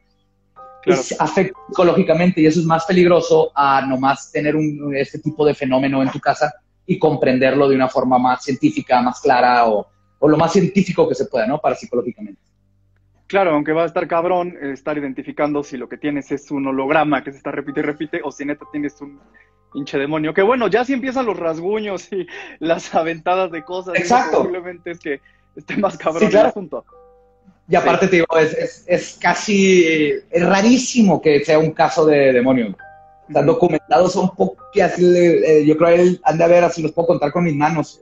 afecta 1.19 1.59
psicológicamente 1.67 2.41
y 2.41 2.45
eso 2.45 2.59
es 2.59 2.65
más 2.65 2.85
peligroso 2.85 3.51
a 3.55 3.85
nomás 3.85 4.31
tener 4.31 4.55
un, 4.55 4.95
este 4.95 5.19
tipo 5.19 5.45
de 5.45 5.55
fenómeno 5.55 6.01
en 6.01 6.09
tu 6.09 6.19
casa 6.19 6.53
y 6.85 6.99
comprenderlo 6.99 7.69
de 7.69 7.75
una 7.75 7.87
forma 7.87 8.17
más 8.17 8.43
científica, 8.43 9.01
más 9.01 9.21
clara 9.21 9.67
o, 9.67 9.87
o 10.19 10.27
lo 10.27 10.37
más 10.37 10.51
científico 10.51 11.07
que 11.07 11.15
se 11.15 11.25
pueda, 11.25 11.47
¿no? 11.47 11.59
Para 11.59 11.75
psicológicamente. 11.75 12.41
Claro, 13.27 13.51
aunque 13.51 13.71
va 13.71 13.83
a 13.83 13.85
estar 13.85 14.07
cabrón 14.07 14.55
eh, 14.61 14.73
estar 14.73 14.97
identificando 14.97 15.63
si 15.63 15.77
lo 15.77 15.89
que 15.89 15.97
tienes 15.97 16.31
es 16.31 16.51
un 16.51 16.67
holograma 16.67 17.23
que 17.23 17.31
se 17.31 17.37
está 17.37 17.51
repite 17.51 17.79
y 17.79 17.83
repite 17.83 18.21
o 18.23 18.31
si 18.31 18.45
neta 18.45 18.65
tienes 18.71 18.99
un 19.01 19.19
hinche 19.73 19.97
demonio. 19.97 20.33
Que 20.33 20.43
bueno, 20.43 20.67
ya 20.67 20.85
si 20.85 20.93
empiezan 20.93 21.25
los 21.25 21.37
rasguños 21.37 22.11
y 22.11 22.27
las 22.59 22.93
aventadas 22.93 23.51
de 23.51 23.63
cosas. 23.63 23.95
Exacto. 23.95 24.41
Simplemente 24.41 24.91
es 24.91 24.99
que 24.99 25.21
esté 25.55 25.77
más 25.77 25.97
cabrón 25.97 26.29
el 26.29 26.37
asunto. 26.37 26.85
Y 27.73 27.75
aparte, 27.75 28.07
te 28.07 28.17
digo, 28.17 28.37
es, 28.37 28.83
es, 28.85 29.17
casi, 29.19 29.83
es 30.29 30.45
rarísimo 30.45 31.19
que 31.19 31.43
sea 31.43 31.57
un 31.57 31.71
caso 31.71 32.05
de 32.05 32.31
demonio. 32.31 32.77
Están 33.27 33.47
documentados 33.47 34.13
son 34.13 34.29
poco, 34.35 34.63
así, 34.79 35.03
eh, 35.03 35.65
yo 35.65 35.75
creo 35.75 35.89
que 35.89 36.01
él 36.03 36.21
han 36.23 36.37
de 36.37 36.43
haber, 36.43 36.63
así 36.63 36.83
los 36.83 36.91
puedo 36.91 37.07
contar 37.07 37.31
con 37.31 37.45
mis 37.45 37.55
manos, 37.55 37.99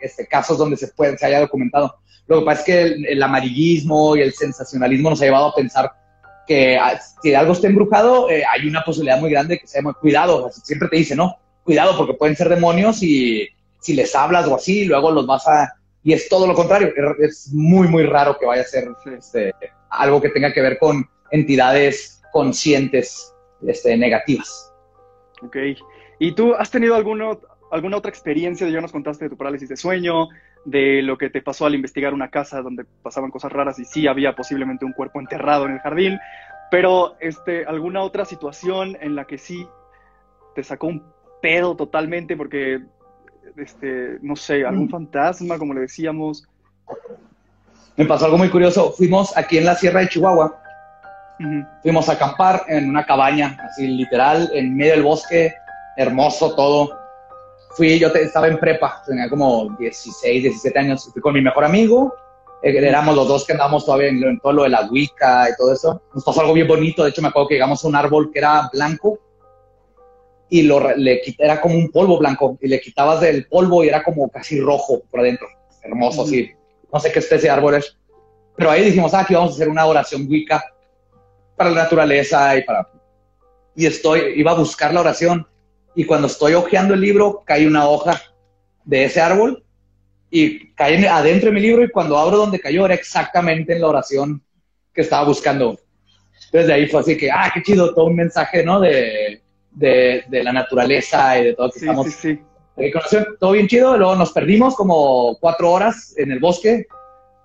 este, 0.00 0.26
casos 0.26 0.56
donde 0.56 0.78
se, 0.78 0.88
puede, 0.88 1.18
se 1.18 1.26
haya 1.26 1.40
documentado. 1.40 1.96
Lo 2.28 2.38
que 2.38 2.46
pasa 2.46 2.60
es 2.60 2.64
que 2.64 3.12
el, 3.12 3.22
amarillismo 3.22 4.16
y 4.16 4.22
el 4.22 4.32
sensacionalismo 4.32 5.10
nos 5.10 5.20
ha 5.20 5.26
llevado 5.26 5.48
a 5.48 5.54
pensar 5.54 5.92
que 6.46 6.78
ah, 6.78 6.98
si 7.22 7.34
algo 7.34 7.52
está 7.52 7.66
embrujado, 7.66 8.30
eh, 8.30 8.42
hay 8.50 8.66
una 8.66 8.82
posibilidad 8.86 9.20
muy 9.20 9.30
grande 9.30 9.58
que 9.58 9.66
sea 9.66 9.82
muy 9.82 9.92
cuidado. 9.92 10.50
Siempre 10.50 10.88
te 10.88 10.96
dice, 10.96 11.14
no, 11.14 11.36
cuidado 11.62 11.94
porque 11.98 12.14
pueden 12.14 12.36
ser 12.36 12.48
demonios 12.48 13.02
y 13.02 13.46
si 13.80 13.92
les 13.92 14.14
hablas 14.14 14.48
o 14.48 14.54
así, 14.54 14.86
luego 14.86 15.10
los 15.10 15.26
vas 15.26 15.46
a... 15.46 15.74
Y 16.02 16.12
es 16.12 16.28
todo 16.28 16.46
lo 16.46 16.54
contrario, 16.54 16.92
es 17.18 17.50
muy, 17.52 17.86
muy 17.86 18.04
raro 18.04 18.38
que 18.38 18.46
vaya 18.46 18.62
a 18.62 18.64
ser 18.64 18.88
este, 19.16 19.54
algo 19.90 20.20
que 20.20 20.30
tenga 20.30 20.52
que 20.52 20.62
ver 20.62 20.78
con 20.78 21.08
entidades 21.30 22.22
conscientes 22.32 23.34
este, 23.66 23.96
negativas. 23.96 24.72
Ok. 25.42 25.56
¿Y 26.18 26.32
tú 26.32 26.54
has 26.54 26.70
tenido 26.70 26.94
alguna, 26.94 27.36
alguna 27.70 27.98
otra 27.98 28.10
experiencia? 28.10 28.68
Ya 28.68 28.80
nos 28.80 28.92
contaste 28.92 29.24
de 29.24 29.30
tu 29.30 29.36
parálisis 29.36 29.68
de 29.68 29.76
sueño, 29.76 30.28
de 30.64 31.02
lo 31.02 31.16
que 31.16 31.30
te 31.30 31.42
pasó 31.42 31.66
al 31.66 31.74
investigar 31.74 32.14
una 32.14 32.30
casa 32.30 32.62
donde 32.62 32.84
pasaban 33.02 33.30
cosas 33.30 33.52
raras 33.52 33.78
y 33.78 33.84
sí 33.84 34.06
había 34.06 34.34
posiblemente 34.34 34.84
un 34.84 34.92
cuerpo 34.92 35.20
enterrado 35.20 35.66
en 35.66 35.72
el 35.72 35.78
jardín, 35.80 36.18
pero 36.70 37.16
este, 37.20 37.64
alguna 37.64 38.02
otra 38.02 38.24
situación 38.24 38.96
en 39.00 39.16
la 39.16 39.26
que 39.26 39.38
sí 39.38 39.66
te 40.54 40.62
sacó 40.62 40.88
un 40.88 41.04
pedo 41.40 41.76
totalmente 41.76 42.36
porque, 42.36 42.80
este, 43.56 44.18
no 44.22 44.36
sé, 44.36 44.64
algún 44.64 44.86
mm. 44.86 44.90
fantasma, 44.90 45.58
como 45.58 45.74
le 45.74 45.82
decíamos. 45.82 46.46
Me 47.96 48.06
pasó 48.06 48.26
algo 48.26 48.38
muy 48.38 48.50
curioso. 48.50 48.92
Fuimos 48.92 49.36
aquí 49.36 49.58
en 49.58 49.66
la 49.66 49.74
Sierra 49.74 50.00
de 50.00 50.08
Chihuahua. 50.08 50.56
Fuimos 51.82 52.08
a 52.08 52.12
acampar 52.12 52.64
en 52.68 52.88
una 52.88 53.04
cabaña, 53.04 53.58
así 53.64 53.86
literal, 53.86 54.50
en 54.52 54.76
medio 54.76 54.92
del 54.92 55.02
bosque, 55.02 55.54
hermoso 55.96 56.54
todo 56.54 57.00
fui, 57.70 57.98
yo 57.98 58.08
estaba 58.08 58.48
en 58.48 58.58
prepa, 58.58 59.02
tenía 59.06 59.28
como 59.28 59.70
16, 59.78 60.42
17 60.42 60.78
años, 60.78 61.08
fui 61.12 61.22
con 61.22 61.34
mi 61.34 61.40
mejor 61.40 61.64
amigo, 61.64 62.14
eh, 62.62 62.76
éramos 62.76 63.14
los 63.14 63.28
dos 63.28 63.46
que 63.46 63.52
andábamos 63.52 63.84
todavía 63.84 64.08
en, 64.08 64.40
todo 64.40 64.52
lo 64.52 64.62
de 64.64 64.70
la 64.70 64.88
Wicca 64.90 65.48
y 65.48 65.56
todo 65.56 65.72
eso. 65.72 66.02
Nos 66.14 66.24
pasó 66.24 66.40
algo 66.40 66.52
bien 66.52 66.68
bonito, 66.68 67.02
de 67.02 67.10
hecho 67.10 67.22
me 67.22 67.28
acuerdo 67.28 67.48
que 67.48 67.54
llegamos 67.54 67.84
a 67.84 67.88
un 67.88 67.96
árbol 67.96 68.30
que 68.32 68.40
era 68.40 68.68
blanco 68.72 69.18
y 70.50 70.62
lo, 70.62 70.94
le, 70.96 71.22
era 71.38 71.60
como 71.60 71.76
un 71.76 71.90
polvo 71.90 72.18
blanco 72.18 72.58
y 72.60 72.66
le 72.66 72.80
quitabas 72.80 73.20
del 73.20 73.46
polvo 73.46 73.84
y 73.84 73.88
era 73.88 74.02
como 74.02 74.28
casi 74.28 74.60
rojo 74.60 75.00
por 75.08 75.20
adentro, 75.20 75.46
hermoso 75.82 76.24
así. 76.24 76.50
No 76.92 76.98
sé 76.98 77.12
qué 77.12 77.20
especie 77.20 77.48
de 77.48 77.54
árbol 77.54 77.76
es. 77.76 77.96
Pero 78.56 78.70
ahí 78.70 78.84
dijimos, 78.84 79.14
ah, 79.14 79.20
aquí 79.20 79.32
vamos 79.32 79.52
a 79.52 79.54
hacer 79.54 79.68
una 79.68 79.86
oración 79.86 80.26
Wicca 80.28 80.62
para 81.56 81.70
la 81.70 81.84
naturaleza 81.84 82.56
y 82.56 82.64
para... 82.64 82.90
Y 83.76 83.86
estoy, 83.86 84.34
iba 84.36 84.50
a 84.50 84.54
buscar 84.54 84.92
la 84.92 85.00
oración 85.00 85.46
y 85.94 86.04
cuando 86.04 86.26
estoy 86.26 86.54
hojeando 86.54 86.94
el 86.94 87.00
libro, 87.00 87.42
cae 87.46 87.66
una 87.66 87.88
hoja 87.88 88.20
de 88.84 89.04
ese 89.04 89.20
árbol 89.20 89.64
y 90.30 90.72
cae 90.74 91.06
adentro 91.06 91.50
de 91.50 91.54
mi 91.54 91.60
libro 91.60 91.84
y 91.84 91.90
cuando 91.90 92.18
abro 92.18 92.38
donde 92.38 92.60
cayó 92.60 92.84
era 92.86 92.94
exactamente 92.94 93.72
en 93.72 93.82
la 93.82 93.86
oración 93.86 94.42
que 94.92 95.02
estaba 95.02 95.24
buscando. 95.24 95.78
Entonces 96.46 96.66
de 96.66 96.72
ahí 96.72 96.88
fue 96.88 97.00
así 97.00 97.16
que, 97.16 97.30
ah, 97.30 97.50
qué 97.54 97.62
chido, 97.62 97.94
todo 97.94 98.06
un 98.06 98.16
mensaje, 98.16 98.64
¿no? 98.64 98.80
De, 98.80 99.40
de, 99.70 100.24
de 100.28 100.44
la 100.44 100.52
naturaleza 100.52 101.38
y 101.38 101.46
de 101.46 101.54
todo 101.54 101.70
que 101.70 101.78
estamos... 101.78 102.06
Sí, 102.06 102.38
sí. 102.76 103.24
todo 103.38 103.52
bien 103.52 103.68
chido, 103.68 103.96
luego 103.96 104.16
nos 104.16 104.32
perdimos 104.32 104.74
como 104.74 105.36
cuatro 105.40 105.70
horas 105.70 106.14
en 106.16 106.32
el 106.32 106.38
bosque 106.38 106.86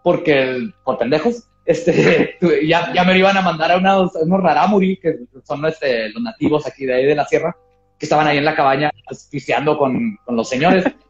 porque, 0.04 0.70
por 0.84 0.98
pendejos, 0.98 1.48
este, 1.66 2.38
ya, 2.68 2.94
ya 2.94 3.04
me 3.04 3.18
iban 3.18 3.36
a 3.38 3.42
mandar 3.42 3.72
a 3.72 3.78
unos, 3.78 4.16
unos 4.16 4.42
rarámuri, 4.42 4.98
que 4.98 5.20
son 5.44 5.66
este, 5.66 6.10
los 6.10 6.22
nativos 6.22 6.68
aquí 6.68 6.86
de 6.86 6.94
ahí 6.94 7.06
de 7.06 7.16
la 7.16 7.26
sierra, 7.26 7.56
que 7.98 8.06
estaban 8.06 8.28
ahí 8.28 8.38
en 8.38 8.46
la 8.46 8.56
cabaña 8.56 8.92
pisteando 9.32 9.78
con, 9.78 10.18
con 10.24 10.36
los 10.36 10.48
señores. 10.48 10.86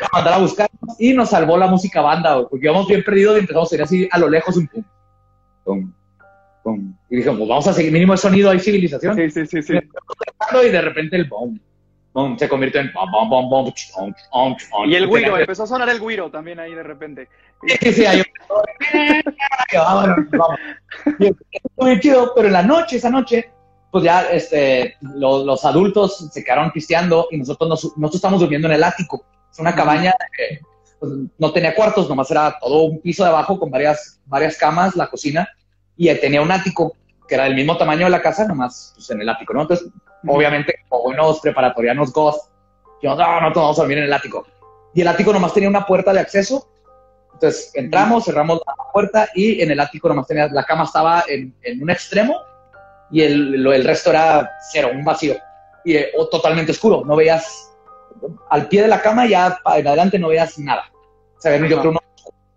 a 0.00 0.08
mandar 0.16 0.34
a 0.34 0.38
buscar 0.38 0.68
y 0.98 1.12
nos 1.12 1.30
salvó 1.30 1.56
la 1.56 1.66
música 1.66 2.00
banda, 2.00 2.46
porque 2.48 2.66
íbamos 2.66 2.86
bien 2.86 3.02
perdidos 3.04 3.36
y 3.36 3.40
empezamos 3.40 3.72
a 3.72 3.74
ir 3.74 3.82
así 3.82 4.08
a 4.10 4.18
lo 4.18 4.28
lejos 4.28 4.56
un 4.56 4.68
pum, 5.64 5.92
Y 7.08 7.16
dijimos, 7.16 7.38
vamos 7.48 7.66
a 7.66 7.72
seguir, 7.72 7.92
mínimo 7.92 8.12
el 8.12 8.18
sonido, 8.18 8.50
hay 8.50 8.60
civilización. 8.60 9.16
Sí, 9.16 9.30
sí, 9.30 9.46
sí, 9.46 9.62
sí. 9.62 9.74
Y 9.74 10.68
de 10.68 10.80
repente 10.80 11.16
el 11.16 11.24
boom, 11.24 11.60
boom, 12.12 12.38
se 12.38 12.48
convirtió 12.48 12.80
en 12.80 12.92
bom, 12.92 13.10
bom, 13.10 13.30
bom, 13.30 13.50
bom, 13.50 13.72
chom, 13.72 14.12
chom, 14.32 14.56
Y 14.86 14.94
el 14.94 15.08
guiro, 15.08 15.38
empezó 15.38 15.64
a 15.64 15.66
sonar 15.66 15.88
el 15.88 16.00
guiro 16.00 16.30
también 16.30 16.60
ahí 16.60 16.74
de 16.74 16.82
repente. 16.82 17.28
Sí, 17.66 17.76
sí, 17.80 17.92
sí, 17.92 18.06
ahí 18.06 18.22
vamos, 19.74 20.16
vamos. 20.30 20.58
Y 21.18 21.34
muy 21.76 22.00
chido, 22.00 22.32
pero 22.34 22.48
en 22.48 22.54
la 22.54 22.62
noche, 22.62 22.96
esa 22.96 23.10
noche, 23.10 23.50
pues 23.90 24.04
ya 24.04 24.22
este, 24.30 24.96
los 25.00 25.64
adultos 25.64 26.30
se 26.32 26.44
quedaron 26.44 26.70
pisteando 26.70 27.28
y 27.30 27.38
nosotros, 27.38 27.68
nosotros 27.96 28.14
estamos 28.14 28.40
durmiendo 28.40 28.68
en 28.68 28.74
el 28.74 28.84
ático. 28.84 29.24
Es 29.50 29.58
una 29.58 29.74
cabaña 29.74 30.14
que 30.36 30.60
pues, 31.00 31.12
no 31.38 31.52
tenía 31.52 31.74
cuartos, 31.74 32.08
nomás 32.08 32.30
era 32.30 32.56
todo 32.60 32.84
un 32.84 33.00
piso 33.00 33.24
de 33.24 33.30
abajo 33.30 33.58
con 33.58 33.70
varias, 33.70 34.20
varias 34.26 34.56
camas, 34.56 34.94
la 34.94 35.08
cocina, 35.08 35.48
y 35.96 36.14
tenía 36.16 36.42
un 36.42 36.50
ático 36.50 36.94
que 37.28 37.34
era 37.34 37.44
del 37.44 37.54
mismo 37.54 37.76
tamaño 37.76 38.06
de 38.06 38.10
la 38.10 38.22
casa, 38.22 38.46
nomás 38.46 38.92
pues, 38.94 39.10
en 39.10 39.22
el 39.22 39.28
ático, 39.28 39.54
¿no? 39.54 39.62
Entonces, 39.62 39.88
obviamente, 40.26 40.74
como 40.88 41.04
buenos 41.04 41.40
preparatorianos 41.40 42.12
ghost, 42.12 42.50
yo, 43.02 43.14
no, 43.14 43.40
no, 43.40 43.52
vamos 43.54 43.78
a 43.78 43.82
dormir 43.82 43.98
en 43.98 44.04
el 44.04 44.12
ático. 44.12 44.46
Y 44.94 45.02
el 45.02 45.08
ático 45.08 45.32
nomás 45.32 45.54
tenía 45.54 45.68
una 45.68 45.86
puerta 45.86 46.12
de 46.12 46.20
acceso. 46.20 46.68
Entonces, 47.34 47.70
entramos, 47.74 48.24
cerramos 48.24 48.60
la 48.66 48.92
puerta 48.92 49.28
y 49.34 49.62
en 49.62 49.70
el 49.70 49.80
ático 49.80 50.08
nomás 50.08 50.26
tenía, 50.26 50.48
la 50.48 50.64
cama 50.64 50.84
estaba 50.84 51.24
en, 51.28 51.54
en 51.62 51.82
un 51.82 51.90
extremo 51.90 52.34
y 53.10 53.22
el, 53.22 53.66
el 53.66 53.84
resto 53.84 54.10
era 54.10 54.50
cero, 54.72 54.90
un 54.92 55.04
vacío. 55.04 55.36
Y 55.84 55.96
eh, 55.96 56.12
totalmente 56.30 56.72
oscuro, 56.72 57.04
no 57.04 57.16
veías 57.16 57.70
al 58.50 58.68
pie 58.68 58.82
de 58.82 58.88
la 58.88 59.00
cama 59.00 59.26
ya 59.26 59.58
en 59.76 59.86
adelante 59.86 60.18
no 60.18 60.28
veías 60.28 60.58
nada. 60.58 60.90
Se 61.38 61.48
veían 61.48 61.68
yo 61.68 61.78
creo 61.78 61.90
unos 61.92 62.02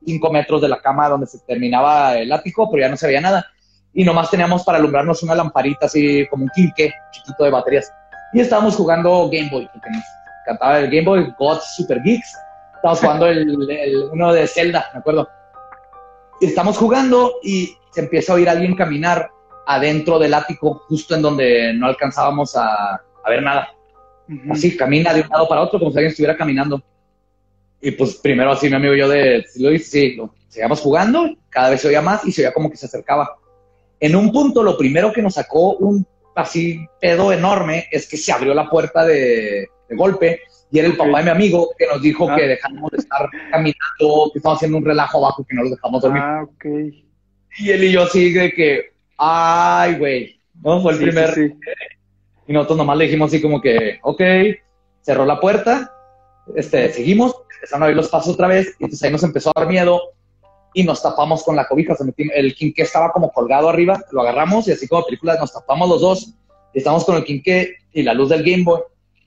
5 0.05 0.31
metros 0.31 0.61
de 0.61 0.69
la 0.69 0.81
cama 0.81 1.09
donde 1.09 1.27
se 1.27 1.39
terminaba 1.39 2.17
el 2.17 2.31
ático, 2.31 2.69
pero 2.69 2.83
ya 2.83 2.89
no 2.89 2.97
se 2.97 3.07
veía 3.07 3.21
nada. 3.21 3.45
Y 3.93 4.03
nomás 4.03 4.29
teníamos 4.31 4.63
para 4.63 4.79
alumbrarnos 4.79 5.21
una 5.23 5.35
lamparita 5.35 5.85
así 5.85 6.27
como 6.29 6.43
un 6.45 6.49
quinque 6.55 6.93
chiquito 7.11 7.43
de 7.43 7.51
baterías. 7.51 7.91
Y 8.33 8.39
estábamos 8.39 8.75
jugando 8.75 9.29
Game 9.31 9.49
Boy, 9.51 9.69
porque 9.71 9.89
nos 9.91 10.03
cantaba 10.45 10.79
el 10.79 10.89
Game 10.89 11.05
Boy 11.05 11.33
Gods 11.37 11.75
Super 11.75 12.01
Geeks. 12.01 12.35
Estábamos 12.75 12.99
jugando 12.99 13.27
el, 13.27 13.71
el, 13.71 14.09
uno 14.11 14.33
de 14.33 14.47
Zelda, 14.47 14.89
me 14.93 14.99
acuerdo. 14.99 15.29
Y 16.41 16.47
estamos 16.47 16.77
jugando 16.77 17.33
y 17.43 17.77
se 17.91 18.01
empieza 18.01 18.33
a 18.33 18.35
oír 18.35 18.49
alguien 18.49 18.75
caminar 18.75 19.29
adentro 19.65 20.19
del 20.19 20.33
ático, 20.33 20.83
justo 20.87 21.15
en 21.15 21.21
donde 21.21 21.73
no 21.73 21.87
alcanzábamos 21.87 22.56
a, 22.56 23.01
ver 23.27 23.43
nada. 23.43 23.69
Así, 24.49 24.75
camina 24.75 25.13
de 25.13 25.21
un 25.21 25.29
lado 25.29 25.47
para 25.47 25.62
otro, 25.62 25.79
como 25.79 25.91
si 25.91 25.97
alguien 25.97 26.12
estuviera 26.12 26.35
caminando. 26.35 26.81
Y 27.86 27.92
pues 27.92 28.15
primero 28.15 28.50
así 28.50 28.69
mi 28.69 28.75
amigo 28.75 28.96
y 28.96 29.00
yo 29.00 29.10
de, 29.10 29.46
lo 29.58 29.69
hice, 29.69 29.86
sí, 29.86 30.15
lo, 30.15 30.34
seguíamos 30.48 30.79
jugando, 30.79 31.29
cada 31.50 31.69
vez 31.69 31.81
se 31.81 31.90
oía 31.90 32.02
más 32.02 32.25
y 32.25 32.31
se 32.31 32.42
oía 32.42 32.54
como 32.54 32.71
que 32.71 32.77
se 32.77 32.86
acercaba. 32.86 33.36
En 34.00 34.15
un 34.15 34.31
punto, 34.31 34.63
lo 34.63 34.77
primero 34.77 35.12
que 35.12 35.21
nos 35.21 35.34
sacó 35.34 35.75
un 35.75 36.08
así 36.34 36.88
pedo 37.02 37.34
enorme 37.34 37.88
es 37.92 38.08
que 38.08 38.15
se 38.15 38.31
abrió 38.31 38.54
la 38.54 38.69
puerta 38.69 39.06
de, 39.06 39.67
golpe 39.90 40.40
y 40.71 40.79
era 40.79 40.88
el 40.88 40.96
papá 40.96 41.19
de 41.19 41.25
mi 41.25 41.29
amigo 41.29 41.71
que 41.77 41.86
nos 41.86 42.02
dijo 42.02 42.27
ah. 42.27 42.36
que 42.38 42.48
dejamos 42.48 42.90
de 42.90 42.98
estar 43.00 43.29
caminando, 43.52 44.31
que 44.31 44.40
estamos 44.40 44.58
haciendo 44.58 44.77
un 44.77 44.86
relajo 44.86 45.17
abajo, 45.17 45.46
que 45.48 45.54
no 45.54 45.63
lo 45.63 45.69
dejamos 45.69 46.02
dormir. 46.02 46.21
Ah, 46.23 46.44
ok. 46.44 46.65
Y 47.60 47.69
él 47.69 47.84
y 47.84 47.92
yo 47.92 48.04
así 48.04 48.31
de 48.31 48.52
que, 48.54 48.94
ay, 49.17 49.96
güey, 49.96 50.40
¿no? 50.63 50.81
Fue 50.81 50.94
el 50.94 51.00
primer. 51.00 51.58
Y 52.48 52.54
nosotros 52.54 52.77
nomás 52.77 52.98
le 52.98 53.06
dijimos 53.06 53.27
así 53.27 53.42
como 53.42 53.62
que, 53.62 54.00
ok, 54.02 54.21
cerró 55.02 55.25
la 55.25 55.40
puerta, 55.40 55.92
este, 56.56 56.91
seguimos, 56.91 57.35
empezaron 57.56 57.83
a 57.83 57.85
oír 57.87 57.96
los 57.96 58.10
pasos 58.10 58.33
otra 58.33 58.48
vez, 58.48 58.75
y 58.79 58.83
entonces 58.83 59.04
ahí 59.04 59.12
nos 59.12 59.23
empezó 59.23 59.50
a 59.50 59.60
dar 59.60 59.69
miedo 59.69 60.02
y 60.73 60.83
nos 60.83 61.02
tapamos 61.02 61.44
con 61.44 61.56
la 61.56 61.67
cobija. 61.67 61.96
el 62.35 62.56
quinqué 62.56 62.81
estaba 62.81 63.12
como 63.12 63.31
colgado 63.31 63.69
arriba, 63.69 64.04
lo 64.12 64.21
agarramos 64.21 64.67
y 64.67 64.71
así 64.71 64.87
como 64.87 65.06
películas 65.06 65.39
nos 65.39 65.54
tapamos 65.54 65.87
los 65.87 66.02
dos. 66.02 66.33
Y 66.73 66.79
estamos 66.79 67.06
con 67.06 67.15
el 67.15 67.23
quinqué 67.23 67.75
y 67.94 68.02
la 68.02 68.13
luz 68.13 68.29
del 68.29 68.44
Game 68.44 68.63
Boy 68.63 68.81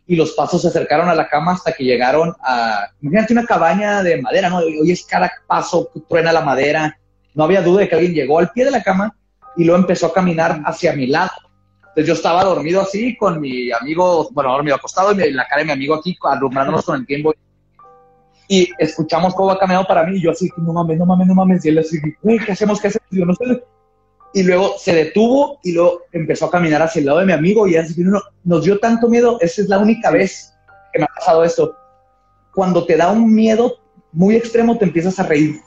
y 0.06 0.16
los 0.16 0.32
pasos 0.32 0.62
se 0.62 0.68
acercaron 0.68 1.08
a 1.08 1.14
la 1.14 1.28
cama 1.28 1.52
hasta 1.52 1.72
que 1.72 1.84
llegaron 1.84 2.34
a, 2.40 2.88
imagínate 3.00 3.32
una 3.32 3.44
cabaña 3.44 4.02
de 4.02 4.22
madera, 4.22 4.48
¿no? 4.48 4.58
Hoy 4.58 4.90
es 4.90 5.04
cada 5.04 5.30
paso, 5.46 5.90
truena 6.08 6.32
la 6.32 6.42
madera. 6.42 6.98
No 7.34 7.44
había 7.44 7.60
duda 7.60 7.80
de 7.80 7.88
que 7.88 7.96
alguien 7.96 8.14
llegó 8.14 8.38
al 8.38 8.50
pie 8.50 8.64
de 8.64 8.70
la 8.70 8.82
cama 8.82 9.16
y 9.56 9.64
luego 9.64 9.80
empezó 9.80 10.06
a 10.06 10.12
caminar 10.12 10.62
hacia 10.64 10.92
mi 10.92 11.06
lado. 11.06 11.32
Entonces 11.96 12.08
yo 12.08 12.12
estaba 12.12 12.44
dormido 12.44 12.82
así 12.82 13.16
con 13.16 13.40
mi 13.40 13.72
amigo, 13.72 14.28
bueno, 14.32 14.52
dormido 14.52 14.76
acostado 14.76 15.12
y 15.12 15.32
la 15.32 15.46
cara 15.48 15.60
de 15.60 15.64
mi 15.64 15.72
amigo 15.72 15.94
aquí 15.94 16.14
alumbrándonos 16.22 16.84
con 16.84 16.96
el 16.96 17.06
Game 17.08 17.22
Boy 17.22 17.34
y 18.48 18.68
escuchamos 18.78 19.34
cómo 19.34 19.48
va 19.48 19.58
caminando 19.58 19.88
para 19.88 20.04
mí 20.04 20.18
y 20.18 20.20
yo 20.20 20.32
así, 20.32 20.50
no 20.58 20.74
mames, 20.74 20.98
no 20.98 21.06
mames, 21.06 21.26
no 21.26 21.34
mames, 21.34 21.64
y 21.64 21.70
él 21.70 21.78
así, 21.78 21.98
güey, 22.22 22.38
¿qué 22.38 22.52
hacemos? 22.52 22.82
¿Qué 22.82 22.88
hacemos? 22.88 23.08
Y 23.10 23.18
yo 23.18 23.24
no 23.24 23.34
sé. 23.34 23.64
Y 24.34 24.42
luego 24.42 24.74
se 24.78 24.94
detuvo 24.94 25.58
y 25.64 25.72
luego 25.72 26.02
empezó 26.12 26.44
a 26.44 26.50
caminar 26.50 26.82
hacia 26.82 27.00
el 27.00 27.06
lado 27.06 27.20
de 27.20 27.24
mi 27.24 27.32
amigo 27.32 27.66
y 27.66 27.76
así, 27.76 27.94
no, 28.04 28.20
nos 28.44 28.62
dio 28.62 28.78
tanto 28.78 29.08
miedo, 29.08 29.38
esa 29.40 29.62
es 29.62 29.68
la 29.70 29.78
única 29.78 30.10
vez 30.10 30.52
que 30.92 30.98
me 30.98 31.06
ha 31.06 31.14
pasado 31.18 31.44
esto. 31.44 31.74
Cuando 32.54 32.84
te 32.84 32.98
da 32.98 33.10
un 33.10 33.34
miedo 33.34 33.78
muy 34.12 34.36
extremo, 34.36 34.76
te 34.76 34.84
empiezas 34.84 35.18
a 35.18 35.22
reír. 35.22 35.60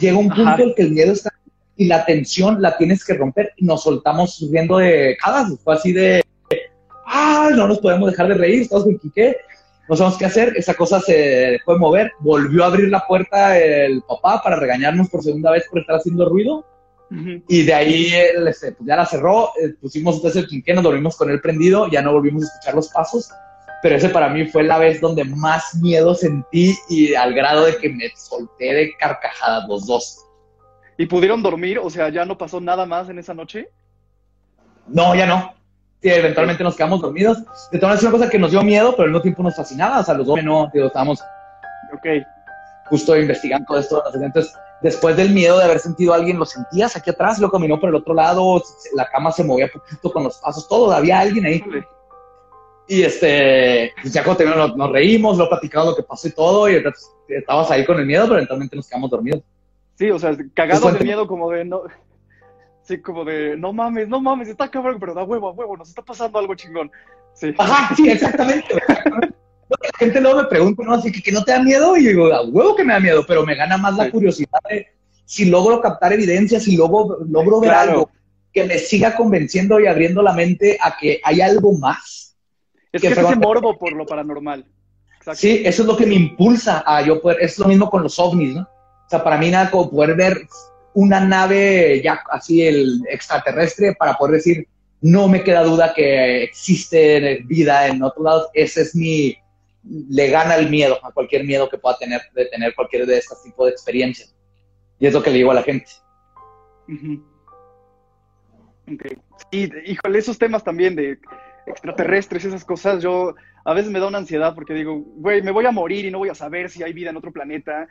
Llega 0.00 0.18
un 0.18 0.28
punto 0.28 0.62
en 0.62 0.74
que 0.74 0.82
el 0.82 0.92
miedo 0.92 1.14
está 1.14 1.32
y 1.76 1.86
la 1.86 2.04
tensión 2.04 2.60
la 2.60 2.76
tienes 2.76 3.04
que 3.04 3.14
romper 3.14 3.52
y 3.56 3.64
nos 3.64 3.82
soltamos 3.82 4.44
riendo 4.50 4.78
de 4.78 5.16
cada, 5.22 5.46
fue 5.62 5.74
así 5.74 5.92
de, 5.92 6.22
ah, 7.06 7.50
no 7.54 7.68
nos 7.68 7.78
podemos 7.78 8.10
dejar 8.10 8.28
de 8.28 8.34
reír, 8.34 8.62
estamos 8.62 8.84
con 8.84 8.98
Quique 8.98 9.36
no 9.88 9.96
sabemos 9.96 10.18
qué 10.18 10.24
hacer, 10.24 10.52
esa 10.56 10.74
cosa 10.74 11.00
se 11.00 11.12
de 11.12 11.60
mover, 11.78 12.12
volvió 12.18 12.64
a 12.64 12.66
abrir 12.66 12.88
la 12.88 13.06
puerta 13.06 13.58
el 13.58 14.02
papá 14.02 14.40
para 14.42 14.56
regañarnos 14.56 15.08
por 15.08 15.22
segunda 15.22 15.52
vez 15.52 15.64
por 15.70 15.80
estar 15.80 15.96
haciendo 15.96 16.28
ruido. 16.28 16.64
Y 17.48 17.62
de 17.62 17.72
ahí 17.72 18.12
él, 18.12 18.48
este, 18.48 18.72
pues 18.72 18.84
ya 18.84 18.96
la 18.96 19.06
cerró, 19.06 19.52
eh, 19.62 19.74
pusimos 19.80 20.16
entonces 20.16 20.42
el 20.42 20.48
quinqué, 20.48 20.74
nos 20.74 20.82
dormimos 20.82 21.16
con 21.16 21.30
él 21.30 21.40
prendido, 21.40 21.88
ya 21.88 22.02
no 22.02 22.12
volvimos 22.12 22.42
a 22.42 22.46
escuchar 22.46 22.74
los 22.74 22.88
pasos, 22.88 23.30
pero 23.80 23.94
ese 23.94 24.08
para 24.08 24.28
mí 24.28 24.46
fue 24.46 24.64
la 24.64 24.78
vez 24.78 25.00
donde 25.00 25.22
más 25.22 25.76
miedo 25.76 26.16
sentí 26.16 26.74
y 26.88 27.14
al 27.14 27.32
grado 27.32 27.64
de 27.64 27.76
que 27.76 27.90
me 27.90 28.10
solté 28.16 28.74
de 28.74 28.92
carcajadas 28.98 29.68
los 29.68 29.86
dos. 29.86 30.18
¿Y 30.98 31.06
pudieron 31.06 31.42
dormir? 31.42 31.78
O 31.78 31.90
sea, 31.90 32.08
¿ya 32.08 32.24
no 32.24 32.38
pasó 32.38 32.60
nada 32.60 32.86
más 32.86 33.08
en 33.08 33.18
esa 33.18 33.34
noche? 33.34 33.68
No, 34.86 35.14
ya 35.14 35.26
no 35.26 35.56
eventualmente 36.02 36.62
nos 36.62 36.76
quedamos 36.76 37.00
dormidos. 37.00 37.38
De 37.70 37.78
todas 37.78 37.82
maneras, 37.82 37.98
es 37.98 38.02
una 38.02 38.12
cosa 38.12 38.30
que 38.30 38.38
nos 38.38 38.50
dio 38.50 38.62
miedo, 38.62 38.92
pero 38.92 39.04
al 39.04 39.10
mismo 39.10 39.22
tiempo 39.22 39.42
nos 39.42 39.56
fascinaba. 39.56 40.00
O 40.00 40.04
sea, 40.04 40.14
los 40.14 40.26
dos 40.26 40.42
no, 40.42 40.70
digo, 40.72 40.86
estábamos 40.86 41.22
okay. 41.96 42.22
justo 42.86 43.16
investigando 43.16 43.66
todo 43.66 43.78
esto. 43.78 44.02
Entonces, 44.14 44.54
después 44.82 45.16
del 45.16 45.30
miedo 45.30 45.58
de 45.58 45.64
haber 45.64 45.78
sentido 45.78 46.12
a 46.12 46.16
alguien, 46.16 46.38
lo 46.38 46.44
sentías 46.44 46.96
aquí 46.96 47.10
atrás, 47.10 47.38
lo 47.38 47.50
caminó 47.50 47.80
por 47.80 47.88
el 47.88 47.96
otro 47.96 48.14
lado, 48.14 48.62
la 48.94 49.06
cama 49.08 49.32
se 49.32 49.44
movía 49.44 49.68
poquito 49.68 50.12
con 50.12 50.24
los 50.24 50.36
pasos, 50.38 50.68
todo, 50.68 50.92
había 50.92 51.20
alguien 51.20 51.46
ahí. 51.46 51.64
Y 52.88 53.02
este, 53.02 53.92
pues 54.00 54.12
ya 54.12 54.22
cuando 54.22 54.44
nos, 54.44 54.76
nos, 54.76 54.92
reímos, 54.92 55.36
lo 55.38 55.48
platicamos 55.48 55.88
lo 55.88 55.96
que 55.96 56.04
pasó 56.04 56.28
y 56.28 56.32
todo, 56.32 56.70
y 56.70 56.76
entonces, 56.76 57.10
estabas 57.28 57.70
ahí 57.70 57.84
con 57.84 57.98
el 57.98 58.06
miedo, 58.06 58.24
pero 58.24 58.36
eventualmente 58.36 58.76
nos 58.76 58.88
quedamos 58.88 59.10
dormidos. 59.10 59.42
Sí, 59.96 60.10
o 60.10 60.18
sea, 60.18 60.36
cagados 60.54 60.98
de 60.98 61.04
miedo, 61.04 61.26
como 61.26 61.50
de 61.50 61.64
no, 61.64 61.82
Sí, 62.86 63.00
como 63.00 63.24
de, 63.24 63.56
no 63.56 63.72
mames, 63.72 64.06
no 64.06 64.20
mames, 64.20 64.48
está 64.48 64.70
cabrón, 64.70 64.98
pero 65.00 65.12
da 65.12 65.24
huevo, 65.24 65.48
a 65.48 65.52
huevo, 65.52 65.76
nos 65.76 65.88
está 65.88 66.02
pasando 66.02 66.38
algo 66.38 66.54
chingón. 66.54 66.88
Sí. 67.34 67.52
Ajá, 67.58 67.92
sí, 67.96 68.08
exactamente. 68.08 68.68
la 69.68 69.98
gente 69.98 70.20
luego 70.20 70.42
me 70.42 70.48
pregunta, 70.48 70.84
¿no? 70.84 70.94
Así 70.94 71.10
que, 71.10 71.20
que 71.20 71.32
no 71.32 71.42
te 71.42 71.50
da 71.50 71.60
miedo, 71.60 71.96
y 71.96 72.04
yo 72.04 72.10
digo, 72.10 72.32
a 72.32 72.46
huevo 72.46 72.76
que 72.76 72.84
me 72.84 72.92
da 72.92 73.00
miedo, 73.00 73.24
pero 73.26 73.44
me 73.44 73.56
gana 73.56 73.76
más 73.76 73.96
la 73.96 74.08
curiosidad 74.08 74.60
de 74.70 74.86
si 75.24 75.46
logro 75.46 75.80
captar 75.80 76.12
evidencia, 76.12 76.60
si 76.60 76.76
logro, 76.76 77.18
logro 77.28 77.58
ver 77.58 77.72
algo 77.72 78.08
que 78.52 78.62
me 78.62 78.78
siga 78.78 79.16
convenciendo 79.16 79.80
y 79.80 79.88
abriendo 79.88 80.22
la 80.22 80.32
mente 80.32 80.78
a 80.80 80.96
que 80.96 81.20
hay 81.24 81.40
algo 81.40 81.72
más. 81.72 82.36
Es 82.92 83.02
que, 83.02 83.08
es 83.08 83.18
ese 83.18 83.34
morbo 83.34 83.76
por 83.76 83.94
lo 83.94 84.06
paranormal. 84.06 84.64
Sí, 85.34 85.62
eso 85.64 85.82
es 85.82 85.88
lo 85.88 85.96
que 85.96 86.06
me 86.06 86.14
impulsa 86.14 86.84
a 86.86 87.02
yo 87.02 87.20
poder, 87.20 87.38
es 87.40 87.58
lo 87.58 87.66
mismo 87.66 87.90
con 87.90 88.04
los 88.04 88.16
ovnis, 88.20 88.54
¿no? 88.54 88.68
O 89.06 89.08
sea, 89.08 89.22
para 89.22 89.38
mí 89.38 89.50
nada 89.50 89.70
como 89.70 89.90
poder 89.90 90.16
ver 90.16 90.48
una 90.94 91.20
nave 91.20 92.00
ya 92.02 92.20
así 92.30 92.66
el 92.66 93.02
extraterrestre 93.08 93.94
para 93.94 94.14
poder 94.14 94.36
decir, 94.36 94.66
no 95.00 95.28
me 95.28 95.44
queda 95.44 95.62
duda 95.62 95.92
que 95.94 96.42
existe 96.42 97.42
vida 97.44 97.86
en 97.86 98.02
otros 98.02 98.24
lados. 98.24 98.48
Ese 98.54 98.82
es 98.82 98.96
mi, 98.96 99.36
le 99.84 100.28
gana 100.28 100.56
el 100.56 100.70
miedo 100.70 100.98
a 101.04 101.12
cualquier 101.12 101.44
miedo 101.44 101.68
que 101.68 101.78
pueda 101.78 101.96
tener 101.98 102.22
de 102.34 102.46
tener 102.46 102.74
cualquier 102.74 103.06
de 103.06 103.18
estos 103.18 103.42
tipos 103.42 103.66
de 103.66 103.72
experiencias. 103.72 104.34
Y 104.98 105.06
es 105.06 105.12
lo 105.12 105.22
que 105.22 105.30
le 105.30 105.36
digo 105.36 105.50
a 105.50 105.54
la 105.54 105.62
gente. 105.62 105.90
Sí, 109.50 109.70
híjole, 109.84 110.18
esos 110.18 110.38
temas 110.38 110.64
también 110.64 110.96
de 110.96 111.18
extraterrestres, 111.66 112.44
esas 112.44 112.64
cosas, 112.64 113.02
yo 113.02 113.34
a 113.64 113.74
veces 113.74 113.90
me 113.90 113.98
da 113.98 114.06
una 114.06 114.18
ansiedad 114.18 114.54
porque 114.54 114.74
digo, 114.74 115.02
güey, 115.16 115.42
me 115.42 115.50
voy 115.50 115.66
a 115.66 115.72
morir 115.72 116.04
y 116.04 116.10
no 116.10 116.18
voy 116.18 116.28
a 116.28 116.34
saber 116.34 116.70
si 116.70 116.82
hay 116.82 116.92
vida 116.92 117.10
en 117.10 117.16
otro 117.16 117.32
planeta. 117.32 117.88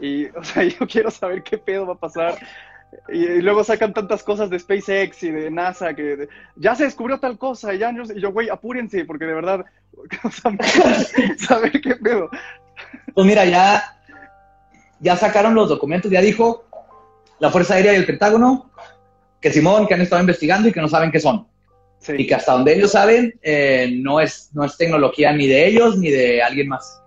Y, 0.00 0.26
o 0.26 0.44
sea, 0.44 0.64
yo 0.64 0.86
quiero 0.86 1.10
saber 1.10 1.42
qué 1.42 1.58
pedo 1.58 1.86
va 1.86 1.94
a 1.94 1.98
pasar. 1.98 2.36
Y, 3.08 3.40
luego 3.40 3.64
sacan 3.64 3.92
tantas 3.92 4.22
cosas 4.22 4.48
de 4.48 4.58
SpaceX 4.58 5.22
y 5.22 5.30
de 5.30 5.50
NASA 5.50 5.94
que 5.94 6.28
ya 6.56 6.74
se 6.74 6.84
descubrió 6.84 7.18
tal 7.18 7.38
cosa. 7.38 7.74
Y, 7.74 7.78
ya, 7.78 7.92
y 7.92 8.20
yo, 8.20 8.32
güey, 8.32 8.48
apúrense, 8.48 9.04
porque 9.04 9.26
de 9.26 9.34
verdad, 9.34 9.64
o 10.24 10.30
sea, 10.30 10.56
saber 11.38 11.80
qué 11.80 11.96
pedo. 11.96 12.30
Pues 13.14 13.26
mira, 13.26 13.44
ya, 13.44 13.82
ya 15.00 15.16
sacaron 15.16 15.54
los 15.54 15.68
documentos, 15.68 16.10
ya 16.10 16.20
dijo 16.20 16.64
la 17.38 17.50
Fuerza 17.50 17.74
Aérea 17.74 17.92
y 17.92 17.96
el 17.96 18.06
Pentágono 18.06 18.70
que 19.40 19.52
Simón, 19.52 19.86
que 19.86 19.94
han 19.94 20.00
estado 20.00 20.20
investigando 20.20 20.68
y 20.68 20.72
que 20.72 20.80
no 20.80 20.88
saben 20.88 21.10
qué 21.10 21.20
son. 21.20 21.46
Y 22.08 22.26
que 22.26 22.34
hasta 22.34 22.52
donde 22.52 22.74
ellos 22.74 22.92
saben, 22.92 23.38
eh, 23.42 23.90
no, 24.00 24.20
es, 24.20 24.50
no 24.52 24.64
es 24.64 24.76
tecnología 24.76 25.32
ni 25.32 25.46
de 25.46 25.66
ellos 25.66 25.98
ni 25.98 26.10
de 26.10 26.42
alguien 26.42 26.68
más. 26.68 27.02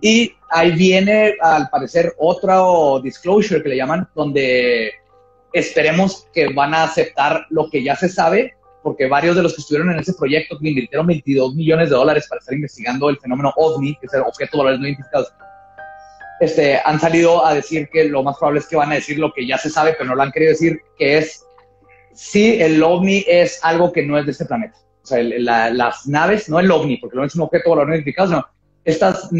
Y 0.00 0.34
ahí 0.50 0.72
viene, 0.72 1.34
al 1.40 1.68
parecer, 1.70 2.14
otro 2.18 3.00
disclosure 3.02 3.62
que 3.62 3.70
le 3.70 3.76
llaman, 3.76 4.08
donde 4.14 4.92
esperemos 5.52 6.28
que 6.32 6.52
van 6.52 6.74
a 6.74 6.84
aceptar 6.84 7.46
lo 7.50 7.68
que 7.70 7.82
ya 7.82 7.96
se 7.96 8.08
sabe, 8.08 8.54
porque 8.82 9.06
varios 9.06 9.36
de 9.36 9.42
los 9.42 9.54
que 9.54 9.60
estuvieron 9.60 9.92
en 9.92 10.00
ese 10.00 10.14
proyecto 10.14 10.58
que 10.58 10.68
invirtieron 10.68 11.06
22 11.06 11.54
millones 11.54 11.90
de 11.90 11.96
dólares 11.96 12.26
para 12.28 12.40
estar 12.40 12.54
investigando 12.54 13.08
el 13.08 13.18
fenómeno 13.18 13.52
OVNI, 13.56 13.96
que 13.96 14.06
es 14.06 14.14
el 14.14 14.22
objeto 14.22 14.56
de 14.56 14.58
valores 14.58 14.80
no 14.80 14.86
identificados, 14.86 15.32
este, 16.40 16.80
han 16.84 16.98
salido 16.98 17.46
a 17.46 17.54
decir 17.54 17.88
que 17.92 18.04
lo 18.04 18.22
más 18.24 18.36
probable 18.36 18.60
es 18.60 18.66
que 18.66 18.76
van 18.76 18.90
a 18.90 18.96
decir 18.96 19.18
lo 19.18 19.32
que 19.32 19.46
ya 19.46 19.58
se 19.58 19.70
sabe, 19.70 19.94
pero 19.96 20.10
no 20.10 20.16
lo 20.16 20.22
han 20.22 20.32
querido 20.32 20.50
decir, 20.50 20.80
que 20.98 21.18
es 21.18 21.46
si 22.14 22.60
el 22.60 22.82
OVNI 22.82 23.24
es 23.28 23.60
algo 23.62 23.92
que 23.92 24.04
no 24.04 24.18
es 24.18 24.26
de 24.26 24.32
este 24.32 24.46
planeta. 24.46 24.76
O 25.02 25.06
sea, 25.06 25.22
las 25.22 26.06
naves, 26.06 26.48
no 26.48 26.58
el 26.58 26.70
OVNI, 26.70 26.96
porque 26.96 27.16
no 27.16 27.24
es 27.24 27.34
un 27.34 27.42
objeto 27.42 27.64
de 27.64 27.70
valor 27.70 27.88
no 27.88 27.94
identificado, 27.94 28.28
sino 28.28 28.46
estas, 28.84 29.30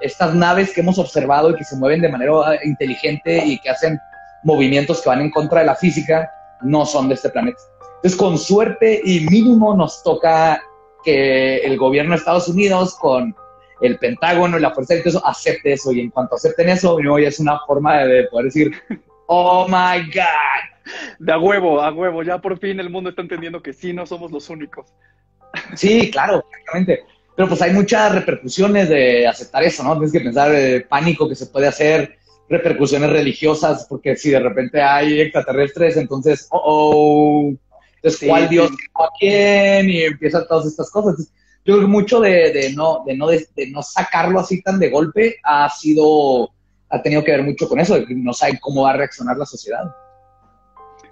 estas 0.00 0.34
naves 0.34 0.72
que 0.72 0.80
hemos 0.80 0.98
observado 0.98 1.50
y 1.50 1.56
que 1.56 1.64
se 1.64 1.76
mueven 1.76 2.00
de 2.00 2.08
manera 2.08 2.32
inteligente 2.64 3.44
y 3.44 3.58
que 3.60 3.70
hacen 3.70 3.98
movimientos 4.44 5.00
que 5.02 5.08
van 5.08 5.20
en 5.20 5.30
contra 5.30 5.60
de 5.60 5.66
la 5.66 5.74
física, 5.74 6.30
no 6.62 6.86
son 6.86 7.08
de 7.08 7.14
este 7.14 7.30
planeta. 7.30 7.58
Entonces, 7.96 8.16
con 8.16 8.38
suerte 8.38 9.00
y 9.04 9.20
mínimo 9.28 9.74
nos 9.74 10.02
toca 10.02 10.62
que 11.04 11.58
el 11.58 11.76
gobierno 11.76 12.12
de 12.12 12.18
Estados 12.18 12.48
Unidos 12.48 12.94
con 13.00 13.34
el 13.80 13.98
Pentágono 13.98 14.58
y 14.58 14.60
la 14.60 14.72
Fuerza 14.72 14.94
de 14.94 15.02
eso 15.04 15.24
acepte 15.24 15.72
eso. 15.72 15.92
Y 15.92 16.00
en 16.00 16.10
cuanto 16.10 16.36
acepten 16.36 16.68
eso, 16.68 16.94
hoy 16.94 17.24
es 17.24 17.40
una 17.40 17.58
forma 17.66 18.04
de 18.04 18.24
poder 18.24 18.46
decir, 18.46 18.72
oh 19.26 19.66
my 19.68 20.04
God. 20.12 20.94
De 21.18 21.32
a 21.32 21.38
huevo, 21.38 21.82
a 21.82 21.92
huevo, 21.92 22.22
ya 22.22 22.38
por 22.38 22.58
fin 22.58 22.80
el 22.80 22.88
mundo 22.88 23.10
está 23.10 23.22
entendiendo 23.22 23.62
que 23.62 23.72
sí, 23.72 23.92
no 23.92 24.06
somos 24.06 24.30
los 24.30 24.48
únicos. 24.48 24.94
Sí, 25.74 26.10
claro, 26.10 26.44
exactamente. 26.50 27.04
Pero 27.38 27.50
pues 27.50 27.62
hay 27.62 27.72
muchas 27.72 28.12
repercusiones 28.12 28.88
de 28.88 29.24
aceptar 29.24 29.62
eso, 29.62 29.84
¿no? 29.84 29.92
Tienes 29.92 30.10
que 30.10 30.18
pensar 30.18 30.52
el 30.52 30.82
pánico 30.86 31.28
que 31.28 31.36
se 31.36 31.46
puede 31.46 31.68
hacer, 31.68 32.18
repercusiones 32.48 33.10
religiosas, 33.10 33.86
porque 33.88 34.16
si 34.16 34.30
de 34.30 34.40
repente 34.40 34.82
hay 34.82 35.20
extraterrestres, 35.20 35.96
entonces, 35.98 36.48
oh, 36.50 36.60
oh 36.64 37.54
entonces, 37.94 38.28
¿cuál 38.28 38.48
Dios 38.48 38.72
a 38.92 39.08
quién? 39.20 39.88
Y 39.88 40.02
empiezan 40.02 40.48
todas 40.48 40.66
estas 40.66 40.90
cosas. 40.90 41.30
yo 41.64 41.74
creo 41.74 41.80
que 41.82 41.86
mucho 41.86 42.18
de, 42.18 42.72
no, 42.74 43.04
de, 43.06 43.16
no, 43.16 43.28
de, 43.28 43.46
no 43.70 43.84
sacarlo 43.84 44.40
así 44.40 44.60
tan 44.60 44.80
de 44.80 44.90
golpe 44.90 45.36
ha 45.44 45.70
sido, 45.70 46.50
ha 46.88 47.00
tenido 47.00 47.22
que 47.22 47.30
ver 47.30 47.44
mucho 47.44 47.68
con 47.68 47.78
eso, 47.78 47.94
de 47.94 48.04
que 48.04 48.16
no 48.16 48.32
saben 48.32 48.58
cómo 48.60 48.82
va 48.82 48.90
a 48.90 48.96
reaccionar 48.96 49.36
la 49.36 49.46
sociedad. 49.46 49.84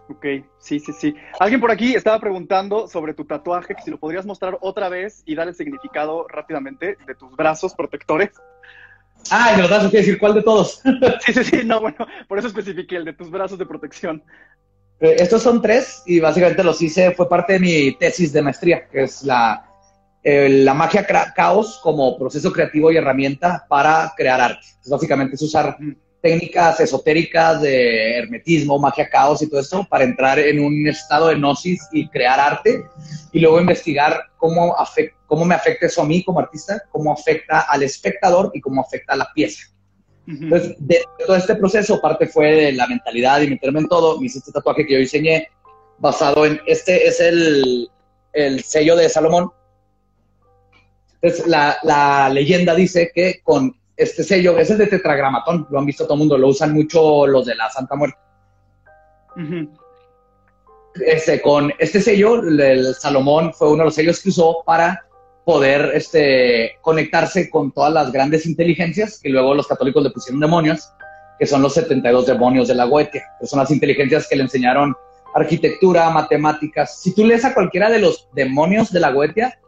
Ok, 0.08 0.24
sí, 0.58 0.78
sí, 0.78 0.92
sí. 0.92 1.14
Alguien 1.40 1.60
por 1.60 1.70
aquí 1.70 1.94
estaba 1.94 2.20
preguntando 2.20 2.86
sobre 2.86 3.14
tu 3.14 3.24
tatuaje, 3.24 3.74
si 3.84 3.90
lo 3.90 3.98
podrías 3.98 4.24
mostrar 4.24 4.56
otra 4.60 4.88
vez 4.88 5.22
y 5.26 5.34
dar 5.34 5.48
el 5.48 5.54
significado 5.54 6.26
rápidamente 6.28 6.96
de 7.06 7.14
tus 7.14 7.34
brazos 7.34 7.74
protectores. 7.74 8.30
Ah, 9.30 9.52
de 9.52 9.62
los 9.62 9.68
brazos, 9.68 9.90
quiere 9.90 10.06
decir 10.06 10.20
cuál 10.20 10.34
de 10.34 10.42
todos. 10.42 10.80
sí, 11.26 11.32
sí, 11.32 11.44
sí, 11.44 11.60
no, 11.64 11.80
bueno, 11.80 12.06
por 12.28 12.38
eso 12.38 12.46
especifiqué 12.46 12.96
el 12.96 13.04
de 13.04 13.14
tus 13.14 13.30
brazos 13.30 13.58
de 13.58 13.66
protección. 13.66 14.22
Eh, 15.00 15.16
estos 15.18 15.42
son 15.42 15.60
tres 15.60 16.02
y 16.06 16.20
básicamente 16.20 16.62
los 16.62 16.80
hice, 16.80 17.10
fue 17.12 17.28
parte 17.28 17.54
de 17.54 17.60
mi 17.60 17.92
tesis 17.96 18.32
de 18.32 18.42
maestría, 18.42 18.88
que 18.88 19.02
es 19.02 19.24
la, 19.24 19.68
eh, 20.22 20.48
la 20.48 20.74
magia 20.74 21.04
caos 21.34 21.80
como 21.82 22.16
proceso 22.16 22.52
creativo 22.52 22.92
y 22.92 22.96
herramienta 22.96 23.66
para 23.68 24.12
crear 24.16 24.40
arte. 24.40 24.66
básicamente 24.88 25.34
es 25.34 25.42
usar 25.42 25.76
técnicas 26.26 26.80
esotéricas 26.80 27.62
de 27.62 28.18
hermetismo, 28.18 28.80
magia 28.80 29.08
caos 29.08 29.42
y 29.42 29.48
todo 29.48 29.60
esto 29.60 29.86
para 29.88 30.02
entrar 30.02 30.40
en 30.40 30.58
un 30.58 30.84
estado 30.88 31.28
de 31.28 31.36
gnosis 31.36 31.86
y 31.92 32.08
crear 32.08 32.40
arte 32.40 32.82
y 33.30 33.38
luego 33.38 33.60
investigar 33.60 34.22
cómo, 34.36 34.74
cómo 35.26 35.44
me 35.44 35.54
afecta 35.54 35.86
eso 35.86 36.02
a 36.02 36.04
mí 36.04 36.24
como 36.24 36.40
artista, 36.40 36.82
cómo 36.90 37.12
afecta 37.12 37.60
al 37.60 37.84
espectador 37.84 38.50
y 38.54 38.60
cómo 38.60 38.80
afecta 38.80 39.12
a 39.12 39.18
la 39.18 39.28
pieza. 39.32 39.68
Entonces, 40.26 40.74
de 40.80 41.04
todo 41.24 41.36
este 41.36 41.54
proceso, 41.54 42.00
parte 42.00 42.26
fue 42.26 42.50
de 42.50 42.72
la 42.72 42.88
mentalidad 42.88 43.40
y 43.42 43.50
meterme 43.50 43.78
en 43.78 43.86
todo. 43.86 44.18
Me 44.18 44.26
hice 44.26 44.40
este 44.40 44.50
tatuaje 44.50 44.84
que 44.84 44.94
yo 44.94 44.98
diseñé 44.98 45.48
basado 45.98 46.44
en, 46.44 46.60
este 46.66 47.06
es 47.06 47.20
el, 47.20 47.88
el 48.32 48.64
sello 48.64 48.96
de 48.96 49.08
Salomón. 49.08 49.52
Entonces, 51.22 51.46
la, 51.46 51.78
la 51.84 52.28
leyenda 52.30 52.74
dice 52.74 53.12
que 53.14 53.40
con 53.44 53.76
este 53.96 54.22
sello, 54.22 54.58
ese 54.58 54.74
es 54.74 54.78
de 54.78 54.86
tetragramatón, 54.86 55.66
lo 55.70 55.78
han 55.78 55.86
visto 55.86 56.04
todo 56.04 56.14
el 56.14 56.20
mundo, 56.20 56.38
lo 56.38 56.48
usan 56.48 56.72
mucho 56.72 57.26
los 57.26 57.46
de 57.46 57.54
la 57.54 57.70
Santa 57.70 57.96
Muerte. 57.96 58.18
este, 60.94 61.40
con 61.40 61.72
este 61.78 62.00
sello, 62.00 62.42
el 62.42 62.94
Salomón 62.94 63.52
fue 63.54 63.68
uno 63.68 63.78
de 63.78 63.84
los 63.86 63.94
sellos 63.94 64.20
que 64.20 64.28
usó 64.28 64.62
para 64.64 65.06
poder 65.44 65.92
este, 65.94 66.76
conectarse 66.82 67.48
con 67.48 67.70
todas 67.72 67.92
las 67.92 68.12
grandes 68.12 68.46
inteligencias 68.46 69.20
que 69.20 69.28
luego 69.28 69.54
los 69.54 69.66
católicos 69.66 70.02
le 70.02 70.10
pusieron 70.10 70.40
demonios, 70.40 70.92
que 71.38 71.46
son 71.46 71.62
los 71.62 71.74
72 71.74 72.26
demonios 72.26 72.68
de 72.68 72.74
la 72.74 72.84
Goetia, 72.84 73.24
que 73.40 73.46
son 73.46 73.60
las 73.60 73.70
inteligencias 73.70 74.26
que 74.28 74.36
le 74.36 74.42
enseñaron 74.42 74.94
arquitectura, 75.34 76.10
matemáticas. 76.10 77.00
Si 77.00 77.14
tú 77.14 77.24
lees 77.24 77.44
a 77.44 77.54
cualquiera 77.54 77.90
de 77.90 78.00
los 78.00 78.28
demonios 78.34 78.90
de 78.90 79.00
la 79.00 79.12
Goetia, 79.12 79.58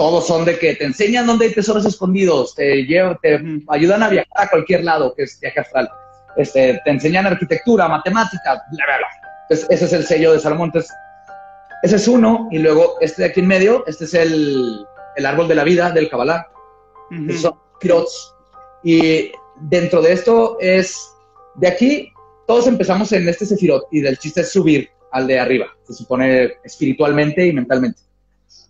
todos 0.00 0.26
son 0.26 0.46
de 0.46 0.58
que 0.58 0.76
te 0.76 0.84
enseñan 0.84 1.26
dónde 1.26 1.44
hay 1.44 1.52
tesoros 1.52 1.84
escondidos, 1.84 2.54
te, 2.54 2.86
llevan, 2.86 3.18
te 3.20 3.38
ayudan 3.68 4.02
a 4.02 4.08
viajar 4.08 4.46
a 4.46 4.48
cualquier 4.48 4.82
lado, 4.82 5.14
que 5.14 5.24
es 5.24 5.38
viaje 5.38 5.60
astral. 5.60 5.90
Este, 6.38 6.80
te 6.82 6.90
enseñan 6.90 7.26
arquitectura, 7.26 7.86
matemáticas, 7.86 8.62
bla, 8.72 8.86
bla, 8.86 8.96
bla. 8.96 9.06
Entonces, 9.42 9.66
ese 9.68 9.84
es 9.84 9.92
el 9.92 10.06
sello 10.06 10.32
de 10.32 10.40
Salomón. 10.40 10.68
Entonces, 10.68 10.90
ese 11.82 11.96
es 11.96 12.08
uno, 12.08 12.48
y 12.50 12.60
luego 12.60 12.94
este 13.02 13.20
de 13.20 13.28
aquí 13.28 13.40
en 13.40 13.48
medio, 13.48 13.84
este 13.86 14.04
es 14.04 14.14
el, 14.14 14.86
el 15.16 15.26
árbol 15.26 15.48
de 15.48 15.54
la 15.56 15.64
vida 15.64 15.90
del 15.90 16.08
Kabbalah. 16.08 16.46
Son 17.38 17.52
pirots. 17.78 18.34
Y 18.82 19.30
dentro 19.60 20.00
de 20.00 20.12
esto 20.14 20.56
es, 20.60 20.98
de 21.56 21.68
aquí, 21.68 22.10
todos 22.46 22.66
empezamos 22.66 23.12
en 23.12 23.28
este 23.28 23.44
sefirot, 23.44 23.86
y 23.90 24.00
del 24.00 24.18
chiste 24.18 24.40
es 24.40 24.50
subir 24.50 24.88
al 25.12 25.26
de 25.26 25.38
arriba, 25.38 25.66
se 25.82 25.92
supone 25.92 26.54
espiritualmente 26.64 27.46
y 27.46 27.52
mentalmente. 27.52 28.00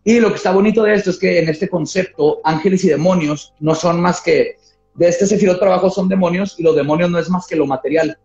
Y 0.05 0.19
lo 0.19 0.31
que 0.31 0.37
está 0.37 0.53
bonito 0.53 0.83
de 0.83 0.95
esto 0.95 1.11
es 1.11 1.19
que 1.19 1.39
en 1.39 1.49
este 1.49 1.69
concepto, 1.69 2.41
ángeles 2.45 2.85
y 2.85 2.89
demonios 2.89 3.53
no 3.61 3.75
son 3.75 4.01
más 4.01 4.21
que, 4.23 4.57
de 4.95 5.09
este 5.09 5.27
sefirot 5.27 5.59
para 5.59 5.73
abajo 5.73 5.91
son 5.91 6.09
demonios 6.09 6.59
y 6.59 6.63
los 6.63 6.75
demonios 6.75 7.11
no 7.11 7.19
es 7.19 7.29
más 7.29 7.47
que 7.47 7.57
lo 7.57 7.67
material, 7.67 8.19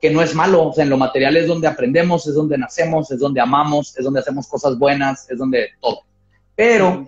que 0.00 0.10
no 0.10 0.22
es 0.22 0.34
malo, 0.34 0.68
o 0.68 0.72
sea, 0.72 0.84
en 0.84 0.90
lo 0.90 0.96
material 0.96 1.36
es 1.36 1.46
donde 1.46 1.68
aprendemos, 1.68 2.26
es 2.26 2.34
donde 2.34 2.58
nacemos, 2.58 3.10
es 3.10 3.20
donde 3.20 3.40
amamos, 3.40 3.96
es 3.96 4.04
donde 4.04 4.20
hacemos 4.20 4.48
cosas 4.48 4.78
buenas, 4.78 5.30
es 5.30 5.38
donde 5.38 5.68
todo. 5.80 6.00
Pero 6.56 7.06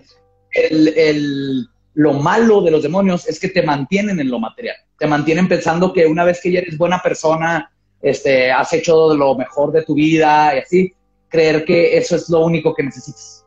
el, 0.51 1.67
lo 1.95 2.13
malo 2.13 2.61
de 2.61 2.71
los 2.71 2.83
demonios 2.83 3.27
es 3.27 3.39
que 3.39 3.49
te 3.49 3.63
mantienen 3.63 4.19
en 4.19 4.29
lo 4.29 4.39
material, 4.39 4.77
te 4.97 5.07
mantienen 5.07 5.47
pensando 5.47 5.91
que 5.91 6.05
una 6.05 6.23
vez 6.23 6.39
que 6.41 6.51
ya 6.51 6.59
eres 6.59 6.77
buena 6.77 7.01
persona, 7.01 7.71
este, 8.01 8.51
has 8.51 8.71
hecho 8.73 9.13
lo 9.15 9.35
mejor 9.35 9.71
de 9.71 9.83
tu 9.83 9.95
vida 9.95 10.55
y 10.55 10.59
así, 10.59 10.93
creer 11.29 11.65
que 11.65 11.97
eso 11.97 12.15
es 12.15 12.29
lo 12.29 12.45
único 12.45 12.75
que 12.75 12.83
necesitas. 12.83 13.42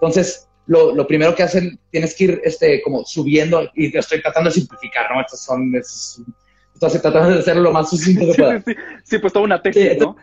Entonces, 0.00 0.48
lo, 0.66 0.94
lo, 0.94 1.06
primero 1.06 1.34
que 1.34 1.42
hacen, 1.42 1.78
tienes 1.90 2.14
que 2.14 2.24
ir 2.24 2.40
este, 2.44 2.80
como 2.82 3.04
subiendo, 3.04 3.68
y 3.74 3.96
estoy 3.96 4.22
tratando 4.22 4.48
de 4.48 4.54
simplificar, 4.54 5.06
¿no? 5.12 5.20
Estos 5.20 5.42
son, 5.42 5.74
estoy 5.74 7.00
tratando 7.00 7.30
de 7.30 7.40
hacerlo 7.40 7.62
lo 7.62 7.72
más 7.72 7.90
sucinto 7.90 8.26
que 8.32 8.34
pueda. 8.34 8.62
Sí, 8.64 8.74
sí, 9.04 9.18
pues 9.18 9.32
toda 9.32 9.44
una 9.44 9.60
tesis, 9.60 9.98
¿no? 9.98 10.16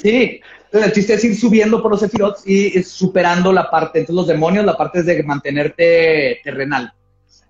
Sí, 0.00 0.40
entonces 0.64 0.88
el 0.88 0.92
chiste 0.92 1.14
es 1.14 1.24
ir 1.24 1.36
subiendo 1.36 1.82
por 1.82 1.90
los 1.90 2.00
sefirot 2.00 2.38
y 2.46 2.82
superando 2.82 3.52
la 3.52 3.70
parte, 3.70 4.00
entonces 4.00 4.16
los 4.16 4.26
demonios, 4.26 4.64
la 4.64 4.76
parte 4.76 5.00
es 5.00 5.06
de 5.06 5.22
mantenerte 5.22 6.40
terrenal, 6.42 6.92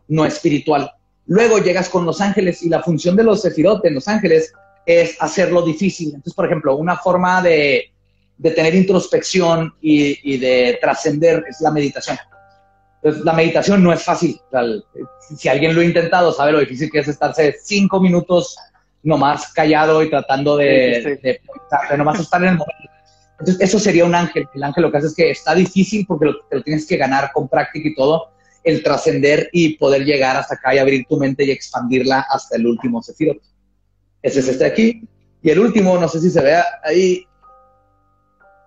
no 0.09 0.27
espiritual. 0.27 0.91
Luego 1.27 1.59
llegas 1.59 1.89
con 1.89 2.05
los 2.05 2.21
ángeles 2.21 2.63
y 2.63 2.69
la 2.69 2.83
función 2.83 3.17
de 3.17 3.25
los 3.25 3.43
sefirot 3.43 3.85
en 3.85 3.95
los 3.95 4.09
ángeles 4.09 4.53
es 4.85 5.17
hacerlo 5.21 5.63
difícil. 5.63 6.09
Entonces, 6.09 6.35
por 6.35 6.47
ejemplo, 6.47 6.77
una 6.77 6.97
forma 6.97 7.41
de, 7.41 7.94
de 8.37 8.51
tener 8.51 8.75
introspección 8.75 9.75
y, 9.81 10.39
de 10.39 10.79
trascender 10.81 11.45
es 11.49 11.61
la 11.61 11.71
meditación. 11.71 12.19
Entonces, 12.97 13.25
la 13.25 13.33
meditación 13.33 13.83
no 13.83 13.93
es 13.93 14.03
fácil. 14.03 14.41
si 15.37 15.49
alguien 15.49 15.75
lo 15.75 15.81
ha 15.81 15.85
intentado, 15.85 16.33
sabe 16.33 16.53
lo 16.53 16.61
difícil 16.61 16.91
que 16.91 17.01
es 17.01 17.09
estarse 17.09 17.57
cinco 17.63 18.01
minutos 18.01 18.57
nomás 19.03 19.53
callado 19.53 20.03
y 20.03 20.09
tratando 20.09 20.57
de, 20.57 21.19
de, 21.23 21.41
nomás 21.97 22.21
estar 22.21 22.43
en 22.43 22.49
el 22.49 22.57
momento. 22.57 22.91
Entonces, 23.39 23.61
eso 23.61 23.79
sería 23.79 24.05
un 24.05 24.15
ángel. 24.15 24.49
El 24.55 24.63
ángel 24.63 24.85
lo 24.85 24.91
que 24.91 24.99
hace 24.99 25.09
es 25.09 25.15
que 25.15 25.31
está 25.31 25.55
difícil 25.55 26.07
porque 26.07 26.27
lo, 26.27 26.41
te 26.49 26.57
lo 26.57 26.63
tienes 26.63 26.87
que 26.87 26.97
ganar 26.97 27.31
con 27.33 27.49
práctica 27.49 27.89
y 27.89 27.95
todo, 27.95 28.31
el 28.63 28.83
trascender 28.83 29.51
y 29.53 29.77
poder 29.77 30.05
llegar 30.05 30.37
hasta 30.37 30.55
acá 30.55 30.75
y 30.75 30.79
abrir 30.79 31.05
tu 31.07 31.19
mente 31.19 31.45
y 31.45 31.51
expandirla 31.51 32.27
hasta 32.31 32.57
el 32.57 32.67
último 32.67 33.03
sefirot. 33.03 33.39
Ese 34.23 34.41
es 34.41 34.49
este 34.49 34.65
aquí. 34.65 35.03
Y 35.43 35.51
el 35.51 35.59
último, 35.59 35.99
no 35.99 36.09
sé 36.09 36.21
si 36.21 36.31
se 36.31 36.41
vea 36.41 36.65
ahí, 36.83 37.27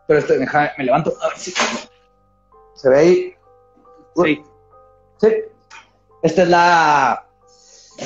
pero 0.07 0.19
este, 0.19 0.39
me 0.39 0.83
levanto. 0.83 1.13
A 1.21 1.27
ver 1.29 1.37
si 1.37 1.53
se 2.75 2.89
ve 2.89 2.97
ahí. 2.97 3.33
Sí. 4.15 4.43
Sí. 5.21 5.27
Esta 6.23 6.43
es 6.43 6.49
la 6.49 7.27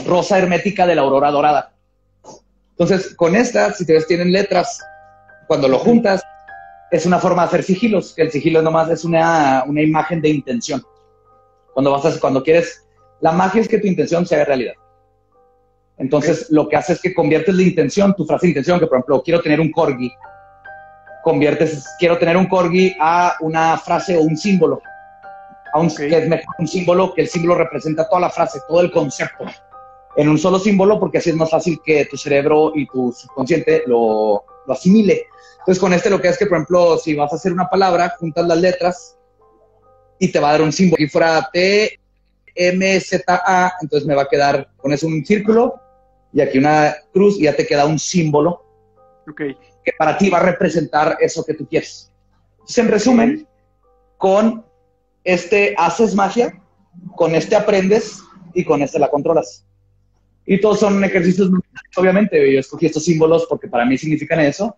rosa 0.06 0.38
hermética 0.38 0.88
de 0.88 0.95
la 0.95 1.02
aurora 1.02 1.32
dorada. 1.32 1.74
Entonces, 2.72 3.16
con 3.16 3.36
esta, 3.36 3.72
si 3.74 3.86
te 3.86 3.93
ves, 3.93 4.08
tienen 4.08 4.32
letras. 4.32 4.82
Cuando 5.47 5.68
lo 5.68 5.80
juntas, 5.80 6.24
es 6.91 7.06
una 7.06 7.20
forma 7.20 7.43
de 7.43 7.47
hacer 7.49 7.64
sigilos, 7.64 8.14
que 8.14 8.24
el 8.24 8.32
sigilo 8.32 8.62
nomás 8.62 8.89
es 8.89 9.06
una, 9.06 9.64
una 9.68 9.82
imagen 9.82 10.22
de 10.22 10.30
intención. 10.30 10.82
Cuando 11.74 11.91
vas 11.91 12.06
a, 12.06 12.20
cuando 12.20 12.43
quieres, 12.43 12.86
la 13.22 13.32
magia 13.32 13.62
es 13.62 13.68
que 13.68 13.78
tu 13.78 13.88
intención 13.88 14.26
se 14.26 14.36
haga 14.36 14.45
realidad. 14.45 14.74
Entonces, 15.97 16.49
lo 16.49 16.68
que 16.68 16.76
hace 16.76 16.93
es 16.93 17.02
que 17.02 17.14
conviertes 17.14 17.54
la 17.54 17.62
intención, 17.62 18.16
tu 18.16 18.26
frase 18.26 18.47
de 18.47 18.52
intención, 18.52 18.80
que 18.80 18.88
por 18.88 18.97
ejemplo, 18.97 19.22
quiero 19.24 19.41
tener 19.41 19.60
un 19.60 19.72
corgi, 19.72 20.12
conviertes, 21.24 21.88
quiero 21.99 22.17
tener 22.17 22.38
un 22.38 22.47
corgi 22.47 22.95
a 22.99 23.36
una 23.41 23.78
frase 23.78 24.17
o 24.17 24.22
un 24.22 24.38
símbolo. 24.38 24.82
A 25.74 25.80
un, 25.80 25.93
que 25.93 26.17
es 26.17 26.28
mejor 26.28 26.55
un 26.59 26.67
símbolo, 26.67 27.13
que 27.13 27.22
el 27.22 27.30
símbolo 27.30 27.55
representa 27.55 28.07
toda 28.07 28.22
la 28.22 28.30
frase, 28.30 28.59
todo 28.67 28.82
el 28.82 28.91
concepto, 28.91 29.45
en 30.17 30.28
un 30.28 30.38
solo 30.38 30.59
símbolo, 30.59 30.99
porque 30.99 31.19
así 31.19 31.30
es 31.30 31.36
más 31.36 31.49
fácil 31.49 31.80
que 31.84 32.05
tu 32.05 32.17
cerebro 32.17 32.74
y 32.76 32.86
tu 32.88 33.11
subconsciente 33.13 33.84
lo, 33.88 34.43
lo 34.67 34.74
asimile. 34.74 35.28
Entonces, 35.59 35.80
con 35.80 35.93
este 35.93 36.09
lo 36.09 36.19
que 36.19 36.28
es 36.28 36.38
que, 36.38 36.45
por 36.45 36.57
ejemplo, 36.57 36.97
si 36.97 37.15
vas 37.15 37.32
a 37.32 37.36
hacer 37.38 37.53
una 37.53 37.69
palabra, 37.69 38.13
juntas 38.19 38.45
las 38.47 38.57
letras 38.57 39.17
y 40.19 40.30
te 40.30 40.39
va 40.39 40.49
a 40.49 40.51
dar 40.53 40.61
un 40.61 40.74
símbolo. 40.74 41.01
Y 41.01 41.07
fuera 41.07 41.49
T, 41.53 41.97
M, 42.55 42.99
Z, 42.99 43.24
A, 43.45 43.74
entonces 43.82 44.05
me 44.05 44.15
va 44.15 44.24
a 44.24 44.28
quedar, 44.28 44.69
pones 44.82 45.03
un 45.03 45.24
círculo 45.26 45.80
y 46.34 46.41
aquí 46.41 46.57
una 46.57 46.95
cruz 47.13 47.39
y 47.39 47.43
ya 47.43 47.55
te 47.55 47.65
queda 47.65 47.86
un 47.86 47.97
símbolo. 47.97 48.65
Okay 49.30 49.55
que 49.84 49.91
para 49.97 50.17
ti 50.17 50.29
va 50.29 50.39
a 50.39 50.43
representar 50.43 51.17
eso 51.19 51.43
que 51.43 51.53
tú 51.53 51.67
quieres. 51.67 52.11
Entonces, 52.53 52.77
en 52.77 52.88
resumen, 52.88 53.47
con 54.17 54.65
este 55.23 55.75
haces 55.77 56.15
magia, 56.15 56.61
con 57.15 57.36
este 57.36 57.55
aprendes 57.55 58.19
y 58.53 58.63
con 58.63 58.82
este 58.82 58.99
la 58.99 59.09
controlas. 59.09 59.65
Y 60.45 60.59
todos 60.59 60.79
son 60.79 61.03
ejercicios, 61.03 61.49
obviamente, 61.95 62.51
yo 62.51 62.59
escogí 62.59 62.88
estos 62.88 63.05
símbolos 63.05 63.45
porque 63.47 63.67
para 63.67 63.86
mí 63.86 63.97
significan 63.97 64.39
eso, 64.39 64.75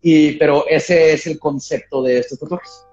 y, 0.00 0.32
pero 0.32 0.66
ese 0.68 1.12
es 1.12 1.26
el 1.26 1.38
concepto 1.38 2.02
de 2.02 2.18
estos 2.18 2.38
tatuajes. 2.38 2.86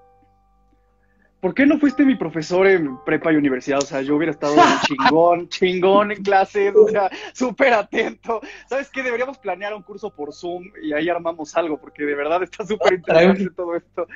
¿Por 1.40 1.54
qué 1.54 1.66
no 1.66 1.78
fuiste 1.78 2.04
mi 2.04 2.14
profesor 2.14 2.66
en 2.66 3.02
prepa 3.04 3.32
y 3.32 3.36
universidad? 3.36 3.78
O 3.78 3.86
sea, 3.86 4.02
yo 4.02 4.16
hubiera 4.16 4.32
estado 4.32 4.54
chingón, 4.86 5.48
chingón 5.48 6.12
en 6.12 6.22
clases, 6.22 6.74
o 6.76 6.88
sea, 6.88 7.10
súper 7.32 7.72
atento. 7.72 8.40
¿Sabes 8.68 8.90
qué? 8.90 9.02
Deberíamos 9.02 9.38
planear 9.38 9.74
un 9.74 9.82
curso 9.82 10.10
por 10.10 10.32
Zoom 10.32 10.64
y 10.82 10.92
ahí 10.92 11.08
armamos 11.08 11.56
algo, 11.56 11.80
porque 11.80 12.04
de 12.04 12.14
verdad 12.14 12.42
está 12.42 12.66
súper 12.66 12.94
interesante 12.94 13.50
todo 13.56 13.76
esto. 13.76 14.06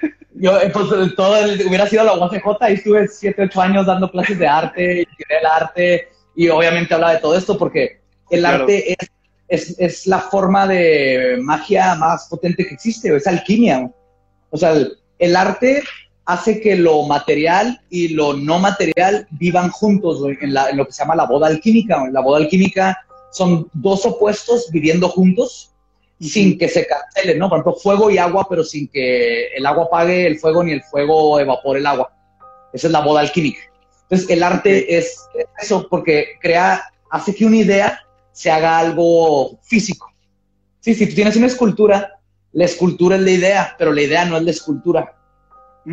Yo, 0.34 0.60
eh, 0.60 0.70
pues, 0.72 1.14
todo 1.16 1.44
hubiera 1.66 1.86
sido 1.86 2.04
la 2.04 2.14
UACJ 2.14 2.70
y 2.70 2.72
estuve 2.74 3.08
7, 3.08 3.42
8 3.44 3.60
años 3.60 3.86
dando 3.86 4.10
clases 4.10 4.38
de 4.38 4.46
arte, 4.46 5.00
y 5.02 5.32
el 5.32 5.46
arte, 5.46 6.08
y 6.36 6.48
obviamente 6.48 6.94
habla 6.94 7.12
de 7.12 7.18
todo 7.18 7.36
esto 7.36 7.58
porque 7.58 8.00
el 8.30 8.46
arte 8.46 8.92
es, 8.92 9.10
es, 9.48 9.80
es, 9.80 10.06
la 10.06 10.20
forma 10.20 10.66
de 10.68 11.38
magia 11.42 11.96
más 11.96 12.28
potente 12.28 12.64
que 12.64 12.74
existe, 12.74 13.14
es 13.16 13.26
alquimia. 13.26 13.90
O 14.50 14.56
sea, 14.56 14.72
el, 14.72 14.96
el 15.18 15.34
arte 15.34 15.82
hace 16.28 16.60
que 16.60 16.76
lo 16.76 17.04
material 17.04 17.80
y 17.88 18.08
lo 18.08 18.34
no 18.34 18.58
material 18.58 19.26
vivan 19.30 19.70
juntos 19.70 20.22
en, 20.42 20.52
lo 20.76 20.84
que 20.84 20.92
se 20.92 20.98
llama 21.02 21.16
la 21.16 21.24
boda 21.24 21.46
alquímica. 21.46 22.06
La 22.12 22.20
boda 22.20 22.36
alquímica 22.36 22.98
son 23.30 23.70
dos 23.72 24.04
opuestos 24.04 24.68
viviendo 24.70 25.08
juntos 25.08 25.72
sin 26.20 26.58
que 26.58 26.68
se 26.68 26.86
cancelen, 26.86 27.38
¿no? 27.38 27.48
Por 27.48 27.60
ejemplo, 27.60 27.80
fuego 27.80 28.10
y 28.10 28.18
agua, 28.18 28.46
pero 28.46 28.62
sin 28.62 28.88
que 28.88 29.46
el 29.56 29.64
agua 29.64 29.84
apague 29.84 30.26
el 30.26 30.38
fuego 30.38 30.62
ni 30.62 30.72
el 30.72 30.82
fuego 30.82 31.40
evapore 31.40 31.80
el 31.80 31.86
agua. 31.86 32.12
Esa 32.74 32.88
es 32.88 32.92
la 32.92 33.00
boda 33.00 33.20
alquímica. 33.20 33.60
Entonces, 34.02 34.28
el 34.28 34.42
arte 34.42 34.98
es 34.98 35.26
eso 35.58 35.88
porque 35.88 36.32
crea, 36.42 36.92
hace 37.10 37.34
que 37.34 37.46
una 37.46 37.56
idea 37.56 38.00
se 38.32 38.50
haga 38.50 38.78
algo 38.78 39.58
físico. 39.62 40.12
Sí, 40.80 40.94
si 40.94 41.06
tú 41.06 41.14
tienes 41.14 41.36
una 41.36 41.46
escultura, 41.46 42.20
la 42.52 42.66
escultura 42.66 43.16
es 43.16 43.22
la 43.22 43.30
idea, 43.30 43.76
pero 43.78 43.94
la 43.94 44.02
idea 44.02 44.26
no 44.26 44.36
es 44.36 44.42
la 44.42 44.50
escultura. 44.50 45.14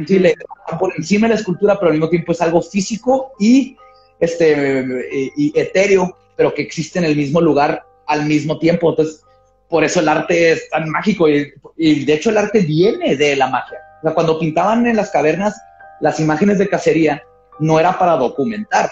Sí, 0.07 0.17
está 0.17 0.77
por 0.77 0.93
encima 0.97 1.27
de 1.27 1.35
la 1.35 1.39
escultura, 1.39 1.77
pero 1.79 1.87
al 1.87 1.93
mismo 1.93 2.09
tiempo 2.09 2.31
es 2.31 2.41
algo 2.41 2.61
físico 2.61 3.33
y, 3.39 3.77
este, 4.19 5.31
y, 5.35 5.57
etéreo, 5.57 6.17
pero 6.35 6.53
que 6.53 6.61
existe 6.61 6.99
en 6.99 7.05
el 7.05 7.15
mismo 7.15 7.39
lugar 7.39 7.85
al 8.07 8.25
mismo 8.25 8.59
tiempo. 8.59 8.89
Entonces, 8.89 9.23
por 9.69 9.83
eso 9.83 9.99
el 9.99 10.09
arte 10.09 10.51
es 10.51 10.69
tan 10.69 10.89
mágico 10.89 11.29
y, 11.29 11.53
y 11.77 12.05
de 12.05 12.13
hecho 12.13 12.29
el 12.29 12.37
arte 12.37 12.59
viene 12.59 13.15
de 13.15 13.35
la 13.35 13.47
magia. 13.47 13.79
O 13.99 14.01
sea, 14.03 14.13
cuando 14.13 14.39
pintaban 14.39 14.85
en 14.85 14.95
las 14.95 15.11
cavernas 15.11 15.55
las 16.01 16.19
imágenes 16.19 16.57
de 16.57 16.67
cacería, 16.67 17.23
no 17.59 17.79
era 17.79 17.97
para 17.97 18.17
documentar, 18.17 18.91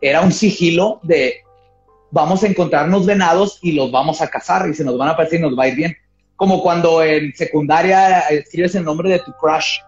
era 0.00 0.22
un 0.22 0.32
sigilo 0.32 1.00
de 1.02 1.42
vamos 2.10 2.42
a 2.42 2.46
encontrarnos 2.46 3.06
venados 3.06 3.58
y 3.62 3.72
los 3.72 3.90
vamos 3.92 4.20
a 4.20 4.28
cazar 4.28 4.68
y 4.68 4.74
se 4.74 4.84
nos 4.84 4.96
van 4.98 5.08
a 5.08 5.12
aparecer 5.12 5.40
y 5.40 5.42
nos 5.42 5.58
va 5.58 5.64
a 5.64 5.68
ir 5.68 5.76
bien. 5.76 5.96
Como 6.36 6.62
cuando 6.62 7.02
en 7.02 7.34
secundaria 7.34 8.20
escribes 8.30 8.74
el 8.74 8.84
nombre 8.84 9.10
de 9.10 9.18
tu 9.18 9.32
crush 9.34 9.78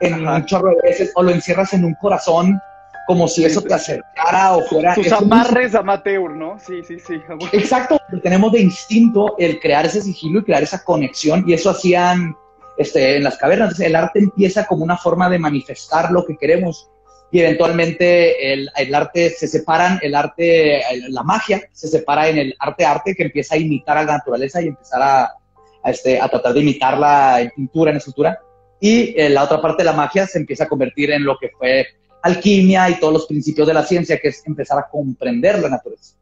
en 0.00 0.26
un 0.26 0.44
chorro 0.46 0.70
de 0.70 0.88
veces 0.88 1.12
o 1.14 1.22
lo 1.22 1.30
encierras 1.30 1.72
en 1.74 1.84
un 1.84 1.94
corazón 1.94 2.60
como 3.06 3.26
si 3.26 3.44
eso 3.44 3.60
te 3.60 3.74
acercara 3.74 4.54
o 4.54 4.62
fuera... 4.62 4.94
Tus 4.94 5.10
amarres 5.10 5.74
amateur, 5.74 6.30
¿no? 6.30 6.58
Sí, 6.60 6.82
sí, 6.86 6.98
sí. 7.00 7.20
Exacto, 7.52 7.98
tenemos 8.22 8.52
de 8.52 8.60
instinto 8.60 9.34
el 9.36 9.58
crear 9.58 9.86
ese 9.86 10.00
sigilo 10.00 10.40
y 10.40 10.44
crear 10.44 10.62
esa 10.62 10.84
conexión 10.84 11.42
y 11.44 11.54
eso 11.54 11.70
hacían 11.70 12.36
este, 12.78 13.16
en 13.16 13.24
las 13.24 13.36
cavernas. 13.36 13.80
El 13.80 13.96
arte 13.96 14.20
empieza 14.20 14.64
como 14.64 14.84
una 14.84 14.96
forma 14.96 15.28
de 15.28 15.40
manifestar 15.40 16.12
lo 16.12 16.24
que 16.24 16.36
queremos 16.36 16.88
y 17.32 17.40
eventualmente 17.40 18.52
el, 18.52 18.70
el, 18.76 18.94
arte 18.94 19.30
se 19.30 19.46
separan, 19.46 19.98
el 20.02 20.14
arte, 20.14 20.82
la 21.08 21.22
magia 21.22 21.62
se 21.72 21.88
separa 21.88 22.28
en 22.28 22.38
el 22.38 22.56
arte-arte 22.58 23.14
que 23.14 23.24
empieza 23.24 23.54
a 23.54 23.58
imitar 23.58 23.98
a 23.98 24.04
la 24.04 24.18
naturaleza 24.18 24.60
y 24.60 24.68
empezar 24.68 25.02
a, 25.02 25.22
a, 25.82 25.90
este, 25.90 26.20
a 26.20 26.28
tratar 26.28 26.54
de 26.54 26.60
imitarla 26.60 27.40
en 27.40 27.50
pintura, 27.50 27.90
en 27.90 27.98
escultura. 27.98 28.38
Y 28.80 29.14
eh, 29.20 29.28
la 29.28 29.44
otra 29.44 29.60
parte 29.60 29.82
de 29.82 29.90
la 29.90 29.92
magia 29.92 30.26
se 30.26 30.38
empieza 30.38 30.64
a 30.64 30.68
convertir 30.68 31.10
en 31.10 31.24
lo 31.24 31.36
que 31.38 31.50
fue 31.50 31.86
alquimia 32.22 32.88
y 32.90 32.98
todos 32.98 33.12
los 33.12 33.26
principios 33.26 33.66
de 33.66 33.74
la 33.74 33.84
ciencia, 33.84 34.18
que 34.18 34.28
es 34.28 34.46
empezar 34.46 34.78
a 34.78 34.88
comprender 34.88 35.58
la 35.60 35.68
naturaleza. 35.68 36.14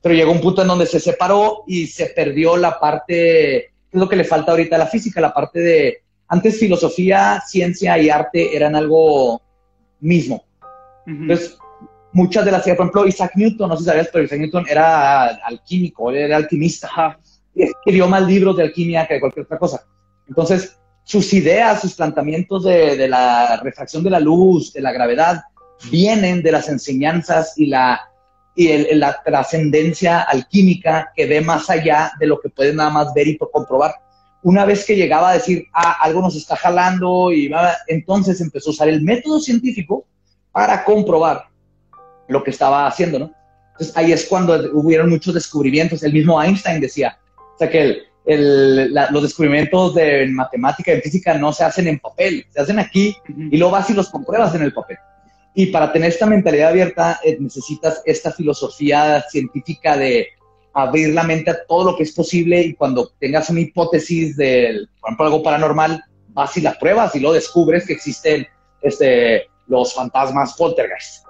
Pero 0.00 0.14
llegó 0.14 0.32
un 0.32 0.40
punto 0.40 0.62
en 0.62 0.68
donde 0.68 0.86
se 0.86 1.00
separó 1.00 1.64
y 1.66 1.86
se 1.86 2.06
perdió 2.06 2.56
la 2.56 2.78
parte, 2.78 3.56
es 3.56 3.70
lo 3.92 4.08
que 4.08 4.16
le 4.16 4.24
falta 4.24 4.52
ahorita 4.52 4.76
a 4.76 4.80
la 4.80 4.86
física, 4.86 5.20
la 5.20 5.32
parte 5.32 5.60
de, 5.60 6.02
antes 6.28 6.58
filosofía, 6.58 7.42
ciencia 7.46 7.98
y 7.98 8.10
arte 8.10 8.54
eran 8.56 8.76
algo 8.76 9.40
mismo. 10.00 10.44
Entonces, 11.06 11.56
muchas 12.12 12.44
de 12.44 12.52
las 12.52 12.66
ideas, 12.66 12.76
por 12.76 12.86
ejemplo, 12.86 13.06
Isaac 13.06 13.32
Newton, 13.34 13.68
no 13.68 13.76
sé 13.76 13.82
si 13.82 13.88
sabías, 13.88 14.08
pero 14.12 14.24
Isaac 14.24 14.40
Newton 14.40 14.64
era 14.68 15.26
alquímico, 15.26 16.10
era 16.10 16.36
alquimista. 16.36 17.18
Y 17.54 17.64
escribió 17.64 18.08
más 18.08 18.26
libros 18.26 18.56
de 18.56 18.64
alquimia 18.64 19.06
que 19.06 19.14
de 19.14 19.20
cualquier 19.20 19.44
otra 19.44 19.58
cosa. 19.58 19.86
Entonces, 20.28 20.78
sus 21.04 21.32
ideas, 21.32 21.82
sus 21.82 21.94
planteamientos 21.94 22.64
de, 22.64 23.08
la 23.08 23.60
refracción 23.62 24.02
de 24.02 24.10
la 24.10 24.20
luz, 24.20 24.72
de 24.72 24.80
la 24.80 24.92
gravedad, 24.92 25.42
vienen 25.90 26.42
de 26.42 26.52
las 26.52 26.68
enseñanzas 26.68 27.54
y 27.56 27.66
la, 27.66 28.00
y 28.56 28.94
la 28.94 29.22
trascendencia 29.22 30.22
alquímica 30.22 31.12
que 31.14 31.26
ve 31.26 31.40
más 31.40 31.70
allá 31.70 32.12
de 32.18 32.26
lo 32.26 32.40
que 32.40 32.48
puedes 32.48 32.74
nada 32.74 32.90
más 32.90 33.12
ver 33.14 33.28
y 33.28 33.38
comprobar 33.38 33.94
una 34.44 34.66
vez 34.66 34.84
que 34.84 34.94
llegaba 34.94 35.30
a 35.30 35.34
decir, 35.34 35.66
ah, 35.72 35.96
algo 36.02 36.20
nos 36.20 36.36
está 36.36 36.54
jalando, 36.54 37.32
y 37.32 37.50
entonces 37.88 38.42
empezó 38.42 38.70
a 38.70 38.72
usar 38.72 38.88
el 38.90 39.00
método 39.00 39.40
científico 39.40 40.06
para 40.52 40.84
comprobar 40.84 41.46
lo 42.28 42.44
que 42.44 42.50
estaba 42.50 42.86
haciendo, 42.86 43.18
¿no? 43.18 43.32
Entonces 43.72 43.96
ahí 43.96 44.12
es 44.12 44.26
cuando 44.26 44.54
hubieron 44.74 45.08
muchos 45.08 45.32
descubrimientos. 45.32 46.02
El 46.02 46.12
mismo 46.12 46.40
Einstein 46.40 46.78
decía, 46.78 47.18
o 47.38 47.58
sea, 47.58 47.70
que 47.70 47.80
el, 47.80 48.02
el, 48.26 48.92
la, 48.92 49.10
los 49.10 49.22
descubrimientos 49.22 49.94
de 49.94 50.26
matemática 50.28 50.92
y 50.92 51.00
física 51.00 51.34
no 51.34 51.52
se 51.52 51.64
hacen 51.64 51.88
en 51.88 51.98
papel, 51.98 52.46
se 52.50 52.60
hacen 52.60 52.78
aquí 52.78 53.16
y 53.28 53.56
luego 53.56 53.72
vas 53.72 53.90
y 53.90 53.94
los 53.94 54.10
compruebas 54.10 54.54
en 54.54 54.62
el 54.62 54.72
papel. 54.72 54.98
Y 55.54 55.66
para 55.66 55.92
tener 55.92 56.10
esta 56.10 56.26
mentalidad 56.26 56.70
abierta 56.70 57.20
eh, 57.22 57.36
necesitas 57.38 58.02
esta 58.04 58.32
filosofía 58.32 59.24
científica 59.30 59.96
de 59.96 60.28
abrir 60.72 61.14
la 61.14 61.22
mente 61.22 61.50
a 61.50 61.64
todo 61.66 61.92
lo 61.92 61.96
que 61.96 62.02
es 62.02 62.12
posible 62.12 62.60
y 62.60 62.74
cuando 62.74 63.12
tengas 63.20 63.48
una 63.50 63.60
hipótesis 63.60 64.36
de, 64.36 64.86
por 65.00 65.10
ejemplo, 65.10 65.26
algo 65.26 65.42
paranormal, 65.42 66.02
vas 66.28 66.56
y 66.56 66.60
la 66.60 66.76
pruebas 66.76 67.14
y 67.14 67.20
lo 67.20 67.32
descubres 67.32 67.86
que 67.86 67.92
existen 67.92 68.46
este, 68.82 69.44
los 69.68 69.94
fantasmas 69.94 70.54
poltergeist. 70.54 71.23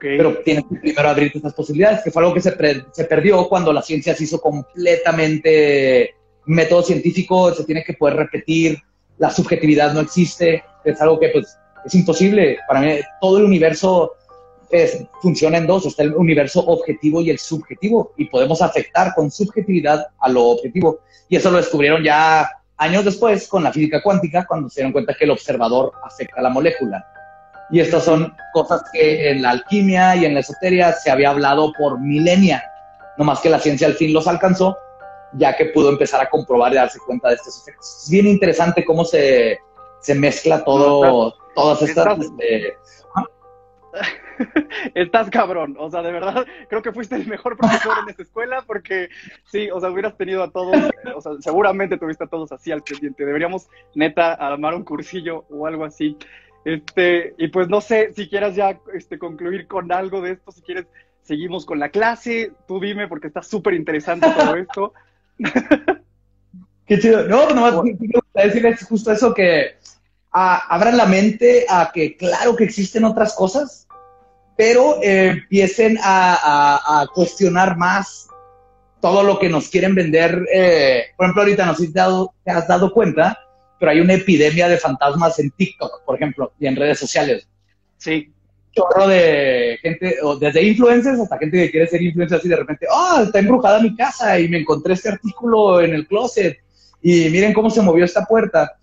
Pero 0.00 0.38
tienes 0.38 0.64
que 0.64 0.76
primero 0.76 1.08
abrirte 1.08 1.38
estas 1.38 1.54
posibilidades, 1.54 2.02
que 2.02 2.10
fue 2.10 2.22
algo 2.22 2.34
que 2.34 2.40
se, 2.40 2.54
se 2.92 3.04
perdió 3.04 3.48
cuando 3.48 3.72
la 3.72 3.82
ciencia 3.82 4.14
se 4.14 4.24
hizo 4.24 4.40
completamente 4.40 6.14
método 6.46 6.82
científico, 6.82 7.52
se 7.54 7.64
tiene 7.64 7.84
que 7.84 7.94
poder 7.94 8.16
repetir, 8.16 8.78
la 9.18 9.30
subjetividad 9.30 9.92
no 9.92 10.00
existe, 10.00 10.64
es 10.84 11.00
algo 11.00 11.18
que 11.18 11.28
pues 11.30 11.56
es 11.84 11.94
imposible. 11.94 12.58
Para 12.68 12.80
mí 12.80 12.98
todo 13.20 13.38
el 13.38 13.44
universo 13.44 14.12
es, 14.70 15.04
funciona 15.20 15.58
en 15.58 15.66
dos, 15.66 15.86
está 15.86 16.02
el 16.02 16.14
universo 16.14 16.60
objetivo 16.60 17.20
y 17.20 17.30
el 17.30 17.38
subjetivo, 17.38 18.12
y 18.16 18.26
podemos 18.26 18.62
afectar 18.62 19.14
con 19.14 19.30
subjetividad 19.30 20.06
a 20.18 20.28
lo 20.28 20.44
objetivo. 20.44 21.00
Y 21.28 21.36
eso 21.36 21.50
lo 21.50 21.58
descubrieron 21.58 22.02
ya 22.02 22.48
años 22.76 23.04
después 23.04 23.48
con 23.48 23.62
la 23.62 23.72
física 23.72 24.02
cuántica, 24.02 24.46
cuando 24.46 24.68
se 24.68 24.80
dieron 24.80 24.92
cuenta 24.92 25.14
que 25.14 25.24
el 25.24 25.30
observador 25.30 25.92
afecta 26.04 26.40
a 26.40 26.42
la 26.42 26.50
molécula. 26.50 27.04
Y 27.70 27.80
estas 27.80 28.04
son 28.04 28.34
cosas 28.52 28.82
que 28.92 29.30
en 29.30 29.42
la 29.42 29.50
alquimia 29.50 30.16
y 30.16 30.24
en 30.24 30.34
la 30.34 30.40
esoteria 30.40 30.92
se 30.92 31.10
había 31.10 31.30
hablado 31.30 31.72
por 31.72 32.00
milenia, 32.00 32.62
no 33.18 33.24
más 33.24 33.40
que 33.40 33.50
la 33.50 33.58
ciencia 33.58 33.86
al 33.86 33.94
fin 33.94 34.12
los 34.12 34.28
alcanzó, 34.28 34.76
ya 35.32 35.56
que 35.56 35.66
pudo 35.66 35.90
empezar 35.90 36.20
a 36.20 36.30
comprobar 36.30 36.72
y 36.72 36.76
darse 36.76 36.98
cuenta 37.00 37.28
de 37.28 37.34
estos 37.34 37.62
efectos. 37.62 38.02
Es 38.04 38.10
bien 38.10 38.26
interesante 38.26 38.84
cómo 38.84 39.04
se, 39.04 39.58
se 40.00 40.14
mezcla 40.14 40.64
todo, 40.64 41.34
todas 41.54 41.82
estas... 41.82 42.18
Este, 42.20 42.76
Estás 44.94 45.30
cabrón, 45.30 45.76
o 45.78 45.90
sea, 45.90 46.02
de 46.02 46.12
verdad, 46.12 46.46
creo 46.68 46.82
que 46.82 46.92
fuiste 46.92 47.16
el 47.16 47.26
mejor 47.26 47.56
profesor 47.56 47.94
en 48.02 48.10
esta 48.10 48.22
escuela 48.22 48.62
porque 48.66 49.08
sí, 49.44 49.70
o 49.70 49.80
sea, 49.80 49.90
hubieras 49.90 50.16
tenido 50.16 50.42
a 50.42 50.50
todos, 50.50 50.76
o 51.14 51.20
sea, 51.20 51.32
seguramente 51.40 51.96
tuviste 51.96 52.24
a 52.24 52.28
todos 52.28 52.52
así 52.52 52.70
al 52.72 52.82
pendiente. 52.82 53.24
Deberíamos, 53.24 53.68
neta, 53.94 54.34
armar 54.34 54.74
un 54.74 54.84
cursillo 54.84 55.44
o 55.50 55.66
algo 55.66 55.84
así. 55.84 56.16
Este, 56.66 57.32
y 57.38 57.46
pues 57.46 57.68
no 57.68 57.80
sé 57.80 58.12
si 58.12 58.28
quieras 58.28 58.56
ya 58.56 58.80
este, 58.92 59.20
concluir 59.20 59.68
con 59.68 59.92
algo 59.92 60.20
de 60.20 60.32
esto, 60.32 60.50
si 60.50 60.62
quieres, 60.62 60.86
seguimos 61.22 61.64
con 61.64 61.78
la 61.78 61.90
clase, 61.90 62.50
tú 62.66 62.80
dime 62.80 63.06
porque 63.06 63.28
está 63.28 63.40
súper 63.40 63.74
interesante 63.74 64.26
todo 64.36 64.56
esto. 64.56 64.92
Qué 66.86 66.98
chido. 66.98 67.22
No, 67.28 67.50
no, 67.50 67.84
decirles 68.34 68.84
justo 68.84 69.12
eso 69.12 69.32
que 69.32 69.76
abran 70.32 70.96
la 70.96 71.06
mente 71.06 71.66
a 71.68 71.92
que 71.94 72.16
claro 72.16 72.56
que 72.56 72.64
existen 72.64 73.04
otras 73.04 73.36
cosas, 73.36 73.86
pero 74.56 75.00
eh, 75.04 75.28
empiecen 75.28 75.96
a, 76.02 77.00
a, 77.00 77.06
cuestionar 77.14 77.76
más 77.76 78.26
todo 79.00 79.22
lo 79.22 79.38
que 79.38 79.48
nos 79.48 79.68
quieren 79.68 79.94
vender. 79.94 80.44
Eh, 80.52 81.04
por 81.16 81.26
ejemplo, 81.26 81.42
ahorita 81.42 81.64
no 81.64 81.76
sé 81.76 81.86
si 81.86 81.92
te, 81.92 82.00
te, 82.42 82.50
has 82.50 82.66
dado 82.66 82.92
cuenta, 82.92 83.38
pero 83.78 83.92
hay 83.92 84.00
una 84.00 84.14
epidemia 84.14 84.68
de 84.68 84.78
fantasmas 84.78 85.38
en 85.38 85.50
TikTok, 85.50 86.04
por 86.04 86.16
ejemplo, 86.16 86.52
y 86.58 86.66
en 86.66 86.76
redes 86.76 86.98
sociales. 86.98 87.48
Sí. 87.98 88.32
Chorro 88.74 89.08
de 89.08 89.78
gente, 89.80 90.16
desde 90.38 90.62
influencers 90.62 91.18
hasta 91.18 91.38
gente 91.38 91.58
que 91.58 91.70
quiere 91.70 91.86
ser 91.86 92.02
influencer 92.02 92.38
así 92.38 92.48
de 92.48 92.56
repente, 92.56 92.86
ah, 92.90 93.16
oh, 93.18 93.22
está 93.22 93.38
embrujada 93.38 93.80
mi 93.80 93.96
casa 93.96 94.38
y 94.38 94.48
me 94.48 94.58
encontré 94.58 94.92
este 94.92 95.08
artículo 95.08 95.80
en 95.80 95.94
el 95.94 96.06
closet 96.06 96.58
y 97.02 97.30
miren 97.30 97.54
cómo 97.54 97.70
se 97.70 97.80
movió 97.80 98.04
esta 98.04 98.24
puerta. 98.24 98.76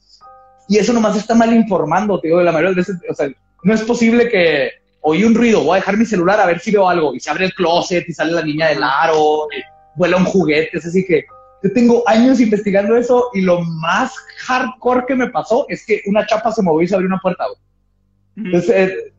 Y 0.67 0.77
eso 0.77 0.93
nomás 0.93 1.15
está 1.15 1.35
mal 1.35 1.53
informando, 1.53 2.19
te 2.19 2.27
digo, 2.27 2.39
de 2.39 2.45
la 2.45 2.51
mayoría 2.51 2.71
de 2.71 2.75
veces, 2.77 2.95
o 3.07 3.13
sea, 3.13 3.29
no 3.63 3.73
es 3.73 3.81
posible 3.83 4.29
que 4.29 4.71
oí 5.01 5.23
un 5.23 5.35
ruido, 5.35 5.63
voy 5.63 5.77
a 5.77 5.79
dejar 5.79 5.97
mi 5.97 6.05
celular 6.05 6.39
a 6.39 6.45
ver 6.45 6.59
si 6.59 6.71
veo 6.71 6.87
algo. 6.89 7.13
Y 7.13 7.19
se 7.19 7.29
abre 7.29 7.45
el 7.45 7.53
closet 7.53 8.07
y 8.07 8.13
sale 8.13 8.31
la 8.31 8.43
niña 8.43 8.69
del 8.69 8.81
aro, 8.81 9.47
y 9.55 9.61
vuela 9.95 10.17
un 10.17 10.25
juguete. 10.25 10.77
Es 10.77 10.85
así 10.85 11.05
que 11.05 11.25
yo 11.63 11.71
tengo 11.71 12.03
años 12.07 12.41
investigando 12.41 12.97
eso 12.97 13.29
y 13.33 13.41
lo 13.41 13.61
más 13.61 14.13
hardcore 14.45 15.05
que 15.07 15.15
me 15.15 15.29
pasó 15.29 15.65
es 15.69 15.85
que 15.85 16.01
una 16.07 16.25
chapa 16.27 16.51
se 16.51 16.61
movió 16.61 16.83
y 16.83 16.87
se 16.89 16.95
abrió 16.95 17.07
una 17.07 17.19
puerta. 17.19 17.45
Entonces, 18.35 18.69
eh, 18.69 19.13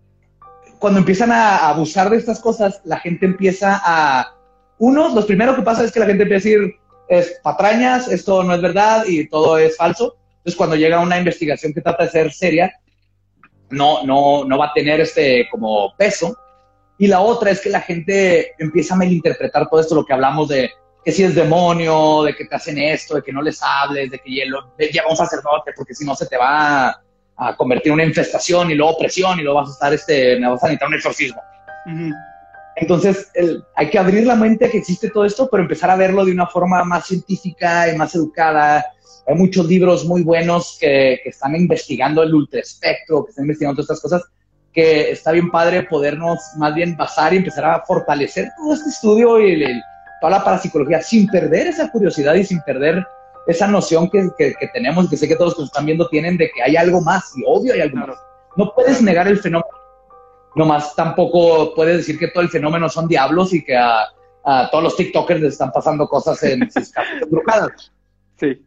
cuando 0.79 0.99
empiezan 0.99 1.33
a 1.33 1.69
abusar 1.69 2.11
de 2.11 2.19
estas 2.19 2.41
cosas, 2.41 2.83
la 2.85 2.99
gente 2.99 3.25
empieza 3.25 3.81
a... 3.83 4.35
Uno, 4.77 5.15
lo 5.15 5.27
primero 5.27 5.57
que 5.57 5.63
pasa 5.63 5.85
es 5.85 5.93
que 5.93 6.01
la 6.01 6.07
gente 6.07 6.25
empieza 6.25 6.49
a 6.49 6.51
decir, 6.51 6.75
es 7.09 7.41
patrañas, 7.43 8.09
esto 8.09 8.43
no 8.43 8.55
es 8.55 8.61
verdad 8.61 9.05
y 9.07 9.27
todo 9.27 9.57
es 9.57 9.75
falso. 9.79 10.17
Entonces, 10.39 10.57
cuando 10.57 10.77
llega 10.77 11.01
una 11.01 11.17
investigación 11.17 11.73
que 11.73 11.81
trata 11.81 12.05
de 12.05 12.11
ser 12.11 12.33
seria, 12.33 12.71
no, 13.71 14.05
no, 14.05 14.45
no 14.45 14.59
va 14.59 14.67
a 14.67 14.73
tener 14.75 15.01
este 15.01 15.49
como 15.51 15.97
peso. 15.97 16.37
Y 16.99 17.07
la 17.07 17.21
otra 17.21 17.51
es 17.51 17.63
que 17.63 17.71
la 17.71 17.81
gente 17.81 18.53
empieza 18.59 18.93
a 18.93 18.99
malinterpretar 18.99 19.67
todo 19.71 19.81
esto, 19.81 19.95
lo 19.95 20.05
que 20.05 20.13
hablamos 20.13 20.49
de 20.49 20.71
que 21.05 21.13
si 21.13 21.23
es 21.23 21.35
demonio, 21.35 22.23
de 22.23 22.35
que 22.35 22.47
te 22.47 22.55
hacen 22.55 22.79
esto, 22.79 23.17
de 23.17 23.23
que 23.23 23.33
no 23.33 23.43
les 23.43 23.61
hables, 23.63 24.11
de 24.11 24.19
que 24.19 24.91
ya 24.93 25.03
vamos 25.03 25.21
a 25.21 25.27
sacerdote, 25.27 25.73
porque 25.77 25.95
si 25.95 26.05
no 26.05 26.15
se 26.15 26.27
te 26.27 26.39
va 26.39 26.89
a, 27.37 27.57
convertir 27.57 27.89
en 27.89 27.95
una 27.95 28.05
infestación 28.05 28.71
y 28.71 28.75
luego 28.75 28.97
presión 28.97 29.39
y 29.39 29.43
luego 29.43 29.61
vas 29.61 29.71
a 29.71 29.73
estar, 29.73 29.93
este, 29.93 30.41
vas 30.41 30.63
a 30.63 30.67
necesitar 30.67 30.89
un 30.89 30.95
exorcismo. 30.95 31.43
Entonces, 32.77 33.31
hay 33.77 33.91
que 33.91 33.99
abrir 33.99 34.27
la 34.27 34.37
mente 34.37 34.65
a 34.65 34.71
que 34.71 34.79
existe 34.79 35.11
todo 35.11 35.25
esto, 35.25 35.49
pero 35.51 35.63
empezar 35.63 35.91
a 35.91 35.97
verlo 35.97 36.25
de 36.25 36.33
una 36.33 36.47
forma 36.47 36.83
más 36.85 37.07
científica 37.07 37.93
y 37.93 37.97
más 37.97 38.15
educada. 38.15 38.87
Hay 39.27 39.35
muchos 39.35 39.67
libros 39.67 40.05
muy 40.07 40.23
buenos 40.23 40.79
que, 40.81 41.21
que 41.23 41.31
están 41.31 41.55
investigando 41.55 42.23
el 42.23 42.35
ultraespectro, 42.35 43.25
que 43.25 43.31
están 43.31 43.45
investigando 43.45 43.83
todas 43.83 43.99
estas 43.99 44.01
cosas, 44.01 44.31
que 44.73 45.11
está 45.11 45.33
bien 45.33 45.51
padre 45.51 45.83
podernos 45.85 46.39
más 46.57 46.75
bien 46.75 46.97
basar 46.97 47.35
y 47.35 47.39
empezar 47.39 47.65
a 47.65 47.85
fortalecer 47.85 48.51
todo 48.57 48.75
este 48.75 48.91
estudio 48.91 49.41
y 49.41 49.65
toda 50.25 50.39
la 50.39 50.45
parapsicología 50.45 51.03
sin 51.03 51.27
perder 51.27 51.67
esa 51.67 51.91
curiosidad 51.91 52.35
y 52.35 52.45
sin 52.45 52.61
perder 52.63 53.07
esa 53.47 53.67
noción 53.67 54.09
que, 54.09 54.31
que, 54.39 54.55
que, 54.55 54.69
tenemos, 54.69 55.11
que 55.11 55.19
sé 55.19 55.29
que 55.29 55.37
todos 55.37 55.51
los 55.51 55.55
que 55.55 55.61
nos 55.63 55.69
están 55.69 55.85
viendo 55.85 56.09
tienen 56.09 56.39
de 56.39 56.51
que 56.51 56.63
hay 56.63 56.77
algo 56.77 57.03
más 57.03 57.37
y 57.37 57.43
obvio 57.47 57.75
hay 57.75 57.83
algo 57.83 57.99
más. 57.99 58.17
No 58.57 58.73
puedes 58.75 59.03
negar 59.03 59.29
el 59.29 59.39
fenómeno 59.39 59.67
nomás 60.55 60.95
tampoco 60.95 61.75
puedes 61.75 61.99
decir 61.99 62.19
que 62.19 62.29
todo 62.29 62.43
el 62.43 62.49
fenómeno 62.49 62.89
son 62.89 63.09
diablos 63.09 63.53
y 63.53 63.65
que 63.65 63.77
a, 63.77 64.09
todos 64.71 64.85
los 64.85 64.97
TikTokers 64.97 65.41
les 65.41 65.53
están 65.53 65.73
pasando 65.73 66.07
cosas 66.07 66.43
en 66.43 66.71
sus 66.71 66.91
casas 66.93 67.23
embrujadas. 67.23 67.93
Sí. 68.39 68.63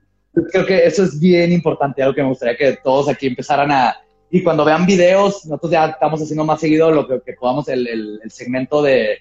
Creo 0.51 0.65
que 0.65 0.85
eso 0.85 1.03
es 1.03 1.19
bien 1.19 1.51
importante, 1.51 2.03
algo 2.03 2.13
que 2.13 2.21
me 2.21 2.29
gustaría 2.29 2.57
que 2.57 2.77
todos 2.83 3.09
aquí 3.09 3.27
empezaran 3.27 3.71
a... 3.71 3.95
Y 4.29 4.43
cuando 4.43 4.65
vean 4.65 4.85
videos, 4.85 5.45
nosotros 5.45 5.71
ya 5.71 5.87
estamos 5.87 6.21
haciendo 6.21 6.43
más 6.43 6.59
seguido 6.59 6.91
lo 6.91 7.07
que, 7.07 7.33
podamos, 7.33 7.67
el, 7.69 7.87
el, 7.87 8.31
segmento 8.31 8.81
de 8.81 9.19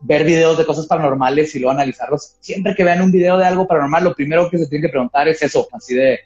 ver 0.00 0.24
videos 0.24 0.56
de 0.56 0.64
cosas 0.64 0.86
paranormales 0.86 1.54
y 1.54 1.58
luego 1.58 1.72
analizarlos. 1.72 2.36
Siempre 2.40 2.74
que 2.74 2.84
vean 2.84 3.02
un 3.02 3.10
video 3.10 3.36
de 3.36 3.46
algo 3.46 3.66
paranormal, 3.66 4.04
lo 4.04 4.14
primero 4.14 4.48
que 4.50 4.58
se 4.58 4.66
tiene 4.66 4.86
que 4.86 4.92
preguntar 4.92 5.28
es 5.28 5.42
eso, 5.42 5.68
así 5.72 5.94
de, 5.94 6.20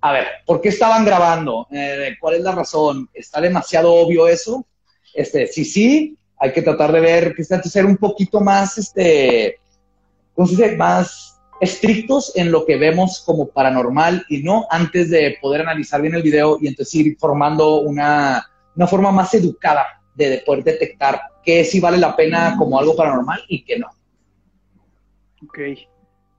a 0.00 0.12
ver, 0.12 0.26
¿por 0.46 0.60
qué 0.60 0.68
estaban 0.68 1.04
grabando? 1.04 1.66
Eh, 1.70 2.16
¿Cuál 2.20 2.36
es 2.36 2.42
la 2.42 2.52
razón? 2.52 3.08
¿Está 3.12 3.40
demasiado 3.40 3.92
obvio 3.92 4.28
eso? 4.28 4.66
Este, 5.14 5.46
sí, 5.46 5.64
sí, 5.64 6.16
hay 6.38 6.52
que 6.52 6.62
tratar 6.62 6.92
de 6.92 7.00
ver, 7.00 7.34
que 7.34 7.44
ser 7.44 7.86
un 7.86 7.96
poquito 7.96 8.40
más, 8.40 8.78
este, 8.78 9.58
¿cómo? 10.34 10.48
Más 10.76 11.40
estrictos 11.60 12.32
en 12.36 12.52
lo 12.52 12.64
que 12.64 12.76
vemos 12.76 13.22
como 13.26 13.48
paranormal 13.48 14.24
y 14.28 14.44
no 14.44 14.66
antes 14.70 15.10
de 15.10 15.36
poder 15.40 15.62
analizar 15.62 16.00
bien 16.00 16.14
el 16.14 16.22
video 16.22 16.58
y 16.60 16.68
entonces 16.68 16.94
ir 16.94 17.16
formando 17.18 17.80
una, 17.80 18.48
una 18.76 18.86
forma 18.86 19.10
más 19.10 19.34
educada 19.34 19.97
de, 20.18 20.42
poder 20.44 20.64
detectar 20.64 21.20
qué 21.44 21.64
sí 21.64 21.80
vale 21.80 21.96
la 21.96 22.14
pena 22.14 22.56
como 22.58 22.78
algo 22.78 22.94
paranormal 22.94 23.40
y 23.48 23.64
qué 23.64 23.78
no. 23.78 23.88
Ok, 25.44 25.58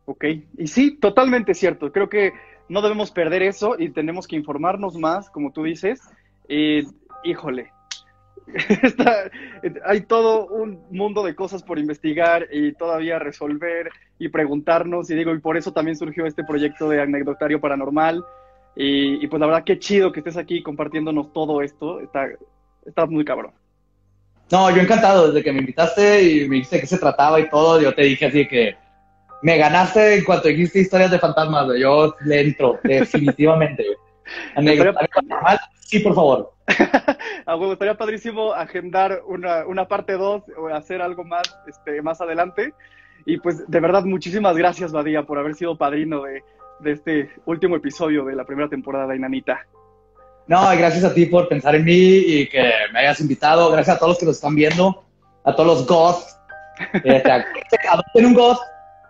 ok. 0.05 0.25
Y 0.57 0.67
sí, 0.67 0.97
totalmente 0.97 1.53
cierto. 1.53 1.91
Creo 1.91 2.09
que 2.09 2.33
no 2.67 2.81
debemos 2.81 3.11
perder 3.11 3.41
eso 3.41 3.75
y 3.79 3.89
tenemos 3.89 4.27
que 4.27 4.35
informarnos 4.35 4.95
más, 4.97 5.29
como 5.29 5.51
tú 5.51 5.63
dices. 5.63 6.01
Eh, 6.47 6.83
híjole, 7.23 7.71
hay 9.85 10.01
todo 10.01 10.47
un 10.47 10.81
mundo 10.91 11.23
de 11.23 11.35
cosas 11.35 11.63
por 11.63 11.79
investigar 11.79 12.47
y 12.51 12.73
todavía 12.73 13.19
resolver 13.19 13.89
y 14.17 14.29
preguntarnos. 14.29 15.09
Y 15.09 15.15
digo, 15.15 15.33
y 15.33 15.39
por 15.39 15.57
eso 15.57 15.73
también 15.73 15.97
surgió 15.97 16.25
este 16.25 16.43
proyecto 16.43 16.89
de 16.89 17.01
anecdotario 17.01 17.59
paranormal. 17.59 18.23
Y, 18.75 19.27
pues 19.27 19.39
la 19.39 19.47
verdad, 19.47 19.63
qué 19.65 19.77
chido 19.77 20.11
que 20.11 20.21
estés 20.21 20.37
aquí 20.37 20.63
compartiéndonos 20.63 21.33
todo 21.33 21.61
esto. 21.61 21.99
Está, 21.99 22.29
está 22.85 23.05
muy 23.05 23.25
cabrón. 23.25 23.51
No, 24.51 24.69
yo 24.71 24.81
encantado. 24.81 25.27
Desde 25.27 25.43
que 25.43 25.51
me 25.51 25.59
invitaste 25.59 26.23
y 26.23 26.49
me 26.49 26.55
dijiste 26.55 26.77
de 26.77 26.81
qué 26.81 26.87
se 26.87 26.97
trataba 26.97 27.39
y 27.39 27.49
todo, 27.49 27.79
yo 27.81 27.93
te 27.93 28.03
dije 28.03 28.25
así 28.25 28.47
que 28.47 28.75
me 29.41 29.57
ganaste 29.57 30.15
en 30.15 30.23
cuanto 30.23 30.47
dijiste 30.47 30.79
historias 30.79 31.11
de 31.11 31.19
fantasmas. 31.19 31.67
Yo 31.79 32.15
le 32.25 32.41
entro, 32.41 32.79
definitivamente. 32.83 33.85
Paranormal, 34.55 35.59
sí, 35.79 35.99
por 35.99 36.15
favor. 36.15 36.53
a 37.45 37.55
huevo, 37.55 37.73
estaría 37.73 37.97
padrísimo 37.97 38.53
agendar 38.53 39.21
una, 39.25 39.65
una 39.65 39.87
parte 39.87 40.13
2 40.13 40.43
o 40.57 40.67
hacer 40.67 41.01
algo 41.01 41.23
más, 41.23 41.43
este, 41.67 42.01
más 42.01 42.21
adelante. 42.21 42.73
Y 43.25 43.37
pues 43.37 43.69
de 43.69 43.79
verdad, 43.79 44.03
muchísimas 44.03 44.55
gracias, 44.55 44.91
Badía, 44.91 45.23
por 45.23 45.39
haber 45.39 45.55
sido 45.55 45.77
padrino 45.77 46.23
de, 46.23 46.43
de 46.79 46.91
este 46.91 47.29
último 47.45 47.75
episodio 47.75 48.25
de 48.25 48.35
la 48.35 48.45
primera 48.45 48.69
temporada 48.69 49.07
de 49.07 49.17
Inanita. 49.17 49.65
No, 50.49 50.67
gracias 50.75 51.03
a 51.03 51.13
ti 51.13 51.27
por 51.27 51.47
pensar 51.47 51.75
en 51.75 51.85
mí 51.85 51.93
y 51.93 52.49
que 52.49 52.71
me 52.91 53.01
hayas 53.01 53.19
invitado. 53.19 53.71
Gracias 53.71 53.95
a 53.95 53.99
todos 53.99 54.13
los 54.13 54.17
que 54.17 54.25
nos 54.25 54.35
están 54.37 54.55
viendo, 54.55 55.05
a 55.43 55.55
todos 55.55 55.67
los 55.67 55.87
ghosts. 55.87 56.39
Este, 57.03 57.31
adopten 57.87 58.25
un 58.25 58.33
ghost 58.33 58.59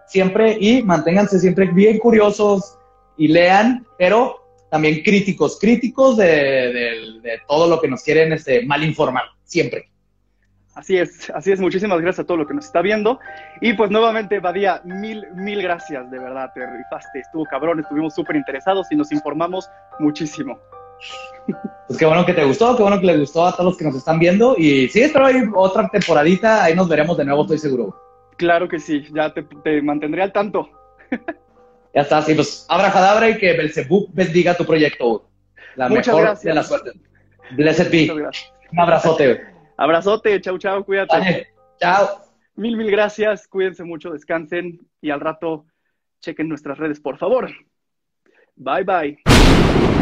siempre 0.06 0.58
y 0.60 0.84
manténganse 0.84 1.40
siempre 1.40 1.68
bien 1.68 1.98
curiosos 1.98 2.78
y 3.16 3.30
lean, 3.30 3.88
pero 3.98 4.36
también 4.70 5.02
críticos, 5.02 5.58
críticos 5.62 6.18
de, 6.18 7.40
todo 7.48 7.70
lo 7.70 7.80
que 7.80 7.88
nos 7.88 8.04
quieren 8.04 8.34
este, 8.34 8.66
mal 8.66 8.84
informar, 8.84 9.24
siempre. 9.46 9.90
Así 10.76 10.98
es, 10.98 11.30
así 11.34 11.54
es. 11.54 11.62
Muchísimas 11.62 12.02
gracias 12.02 12.26
a 12.26 12.28
todo 12.28 12.36
lo 12.36 12.48
que 12.48 12.54
nos 12.54 12.66
está 12.66 12.82
viendo. 12.82 13.18
Y 13.62 13.72
pues 13.76 13.90
nuevamente, 13.92 14.42
Badía, 14.42 14.82
mil, 14.84 15.26
mil 15.36 15.62
gracias, 15.62 16.12
de 16.12 16.20
verdad, 16.20 16.52
te 16.54 16.66
rifaste, 16.66 17.20
estuvo 17.20 17.46
cabrón, 17.46 17.80
estuvimos 17.80 18.14
súper 18.14 18.36
interesados 18.36 18.88
y 18.92 18.98
nos 18.98 19.10
informamos 19.14 19.70
muchísimo. 20.00 20.60
Pues 21.88 21.98
qué 21.98 22.06
bueno 22.06 22.26
que 22.26 22.34
te 22.34 22.44
gustó, 22.44 22.76
qué 22.76 22.84
bueno 22.84 23.00
que 23.00 23.08
le 23.08 23.18
gustó 23.18 23.46
a 23.46 23.54
todos 23.54 23.66
los 23.66 23.78
que 23.78 23.86
nos 23.86 23.96
están 23.96 24.20
viendo. 24.20 24.56
Y 24.58 24.88
sí, 24.90 25.02
espero 25.02 25.26
hay 25.26 25.36
otra 25.56 25.90
temporadita, 25.90 26.64
ahí 26.64 26.76
nos 26.76 26.88
veremos 26.88 27.18
de 27.18 27.26
nuevo, 27.26 27.42
estoy 27.42 27.58
seguro. 27.58 28.00
Claro 28.38 28.68
que 28.70 28.80
sí, 28.80 29.06
ya 29.14 29.34
te, 29.34 29.44
te 29.64 29.82
mantendré 29.82 30.22
al 30.22 30.32
tanto. 30.32 30.70
Ya 31.94 32.02
está, 32.02 32.22
sí, 32.22 32.36
pues 32.36 32.68
abra 32.70 33.30
y 33.30 33.38
que 33.38 33.54
Belzebub 33.54 34.10
bendiga 34.14 34.56
tu 34.56 34.64
proyecto. 34.64 35.28
La 35.76 35.90
Muchas 35.90 36.08
mejor 36.08 36.22
gracias. 36.22 36.44
de 36.44 36.54
la 36.54 36.64
suerte. 36.64 36.92
Blessed 37.52 37.92
be. 37.92 38.12
Un 38.72 38.80
abrazote. 38.80 39.42
Abrazote, 39.76 40.40
chau, 40.42 40.58
chau, 40.60 40.84
cuídate. 40.84 41.48
Chao. 41.80 42.22
Mil, 42.56 42.78
mil 42.78 42.92
gracias, 42.92 43.48
cuídense 43.48 43.84
mucho, 43.84 44.12
descansen 44.12 44.80
y 45.02 45.10
al 45.10 45.20
rato 45.22 45.66
chequen 46.22 46.50
nuestras 46.50 46.78
redes, 46.78 47.00
por 47.00 47.18
favor. 47.18 47.50
Bye, 48.56 48.84
bye. 48.84 49.99